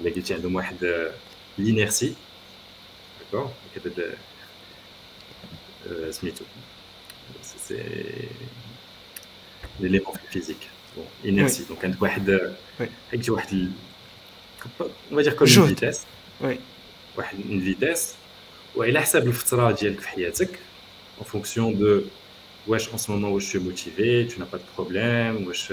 بحال 0.00 0.14
قلتي 0.14 0.34
عندهم 0.34 0.54
واحد 0.54 1.10
لينيرسي 1.58 2.14
داكور 3.32 3.50
كتبدا 3.76 4.14
سميتو 6.10 6.44
سي 7.42 7.82
ليليمون 9.80 10.14
فيزيك 10.30 10.56
بون 10.96 11.06
انيرسي 11.24 11.64
دونك 11.68 11.84
عندك 11.84 12.02
واحد 12.02 12.54
عندك 13.12 13.28
واحد 13.28 13.72
on 15.10 15.14
va 15.16 15.22
dire 15.22 15.36
comme 15.36 15.48
une 15.48 15.66
vitesse 15.74 16.00
oui 16.42 16.56
واحد 17.16 17.38
une 17.38 17.60
vitesse 17.74 18.14
وعلى 18.76 19.00
حساب 19.00 19.26
الفتره 19.26 19.70
ديالك 19.70 20.00
في 20.00 20.08
حياتك 20.08 20.58
en 21.20 21.24
fonction 21.24 21.70
de 21.72 22.04
wesh 22.68 22.88
en 22.94 22.98
ce 22.98 23.10
moment 23.12 23.30
où 23.34 23.40
je 23.40 23.46
suis 23.46 23.58
motivé 23.70 24.26
tu 24.30 24.38
n'as 24.40 24.50
pas 24.54 24.58
de 24.58 24.68
problème 24.76 25.46
wesh 25.48 25.72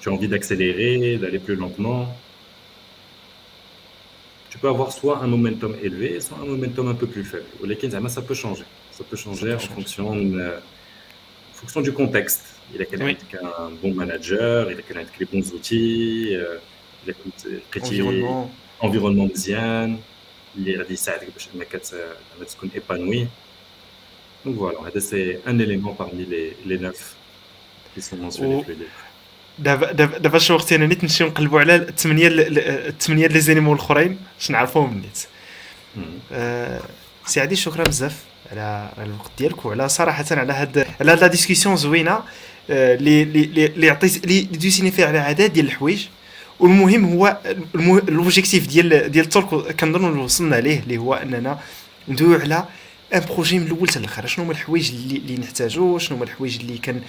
tu 0.00 0.08
as 0.08 0.12
envie 0.12 0.28
d'accélérer 0.28 1.16
d'aller 1.20 1.38
plus 1.46 1.56
lentement 1.56 2.02
tu 4.53 4.59
peux 4.59 4.67
avoir 4.67 4.91
soit 4.91 5.17
un 5.17 5.25
momentum 5.25 5.75
élevé, 5.81 6.21
soit 6.21 6.37
un 6.39 6.45
momentum 6.45 6.87
un 6.87 6.93
peu 6.93 7.07
plus 7.07 7.23
faible. 7.23 7.45
Au 7.59 7.65
lesquels 7.65 7.89
ça 8.07 8.21
peut 8.21 8.35
changer. 8.35 8.65
Ça 8.91 9.03
peut 9.03 9.17
changer, 9.17 9.51
en. 9.55 9.57
Fonction 9.57 10.15
euh, 10.15 10.19
de, 10.19 10.61
fonction 11.55 11.81
du 11.81 11.91
contexte. 11.91 12.45
Il 12.71 12.79
a 12.79 12.85
quelqu'un 12.85 13.05
oui. 13.07 13.17
un 13.41 13.71
bon 13.81 13.95
manager, 13.95 14.71
il 14.71 14.77
a 14.77 14.81
quelqu'un 14.83 15.05
qui 15.05 15.15
a 15.15 15.19
les 15.21 15.25
bons 15.25 15.53
outils, 15.53 16.35
euh, 16.35 16.59
il 17.03 17.09
y 17.09 17.15
a 17.15 17.15
euh, 17.47 17.59
environnement, 17.81 18.51
environnement 18.79 19.27
bien, 19.33 19.97
il 20.55 20.69
y 20.69 20.75
euh, 20.75 20.81
a 20.81 20.83
des 20.83 20.97
salles 20.97 21.21
qui 21.35 21.49
épanoui. 22.75 23.27
Donc 24.45 24.53
voilà, 24.57 24.77
c'est 24.99 25.41
un 25.47 25.57
élément 25.57 25.93
parmi 25.93 26.27
les, 26.27 26.77
neuf 26.77 27.15
qui 27.95 28.03
sont 28.03 28.17
mentionnés. 28.17 28.63
Oh. 28.69 28.71
دابا 29.59 29.91
دابا 29.91 30.17
دابا 30.17 30.39
شي 30.39 30.53
وقتين 30.53 30.83
نيت 30.83 31.03
نمشيو 31.03 31.27
نقلبوا 31.27 31.59
على 31.59 31.75
الثمانيه 31.75 32.27
الثمانيه 32.27 33.27
لي 33.27 33.41
زينيمون 33.41 33.75
الاخرين 33.75 34.19
باش 34.39 34.51
نعرفوهم 34.51 35.01
نيت 35.01 35.19
أه 36.31 36.81
سي 37.25 37.39
عادي 37.39 37.55
شكرا 37.55 37.83
بزاف 37.83 38.15
على 38.51 38.89
الوقت 38.97 39.31
ديالك 39.37 39.65
وعلى 39.65 39.89
صراحة 39.89 40.25
على 40.31 40.53
هاد 40.53 40.87
على 40.99 41.11
هاد 41.11 41.19
لا 41.21 41.27
ديسكسيون 41.27 41.75
زوينة 41.75 42.19
اللي 42.69 43.23
اللي 43.23 43.65
اللي 43.65 43.89
عطيت 43.89 44.23
اللي 44.23 44.41
دوزيني 44.41 44.91
فيها 44.91 45.07
على 45.07 45.19
عدد 45.19 45.53
ديال 45.53 45.65
الحوايج. 45.65 46.07
والمهم 46.59 47.13
هو 47.13 47.37
لوبجيكتيف 48.07 48.67
ديال 48.67 49.11
ديال 49.11 49.25
التورك 49.25 49.75
كنظن 49.75 50.17
وصلنا 50.17 50.55
ليه 50.55 50.79
اللي 50.79 50.97
هو 50.97 51.13
أننا 51.13 51.59
ندويو 52.07 52.39
على 52.39 52.65
ان 53.13 53.19
بروجي 53.19 53.59
من 53.59 53.65
الأول 53.65 53.89
حتى 53.89 53.99
الآخر. 53.99 54.25
شنو 54.25 54.45
هما 54.45 54.53
الحوايج 54.53 54.91
اللي, 54.91 55.17
اللي 55.17 55.37
نحتاجو؟ 55.37 55.97
شنو 55.97 56.17
هما 56.17 56.25
الحوايج 56.25 56.59
اللي 56.59 56.77
كان 56.77 57.01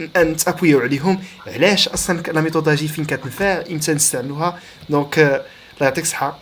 نتابويو 0.00 0.80
عليهم. 0.80 1.20
علاش 1.46 1.88
أصلا 1.88 2.20
لا 2.20 2.40
ميثوداجي 2.40 2.88
فين 2.88 3.04
كتنفع؟ 3.04 3.64
إمتى 3.70 3.94
نستعملوها؟ 3.94 4.58
دونك 4.88 5.18
الله 5.18 5.42
يعطيك 5.80 6.04
الصحة. 6.04 6.38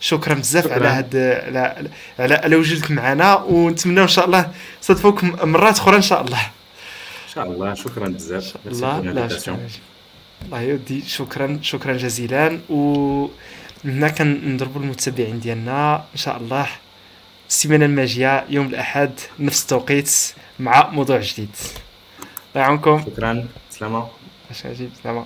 شكرا 0.00 0.34
بزاف 0.34 0.72
على 0.72 0.88
هاد 0.88 1.16
على 1.16 1.88
على, 2.18 2.34
على 2.34 2.56
وجودك 2.56 2.90
معنا 2.90 3.34
ونتمنى 3.34 4.02
إن 4.02 4.08
شاء 4.08 4.24
الله 4.24 4.52
صدفوك 4.80 5.24
مرات 5.24 5.78
أخرى 5.78 5.96
إن 5.96 6.02
شاء 6.02 6.20
الله. 6.22 6.40
إن 6.40 7.32
شاء 7.34 7.46
الله. 7.46 7.74
شكرا 7.74 8.08
بزاف. 8.08 8.54
الله. 8.66 9.00
لا 9.00 9.28
شكرا. 9.28 9.68
الله 10.44 10.60
يودي. 10.60 11.02
شكرا. 11.08 11.58
شكرا 11.62 11.92
جزيلا. 11.96 12.60
و 12.70 13.28
هنا 13.84 14.08
كنضربوا 14.08 14.80
المتابعين 14.80 15.40
ديالنا. 15.40 15.94
إن 15.96 16.18
شاء 16.18 16.36
الله 16.36 16.66
السيمانة 17.48 17.84
الماجية 17.84 18.44
يوم 18.50 18.66
الأحد 18.66 19.12
نفس 19.38 19.62
التوقيت 19.62 20.10
مع 20.58 20.90
موضوع 20.90 21.20
جديد. 21.20 21.56
الله 22.56 22.64
يعاونكم 22.64 23.04
شكرا. 23.06 23.48
سلامة 23.70 24.08
عشان 24.50 24.90
سلامة 25.02 25.24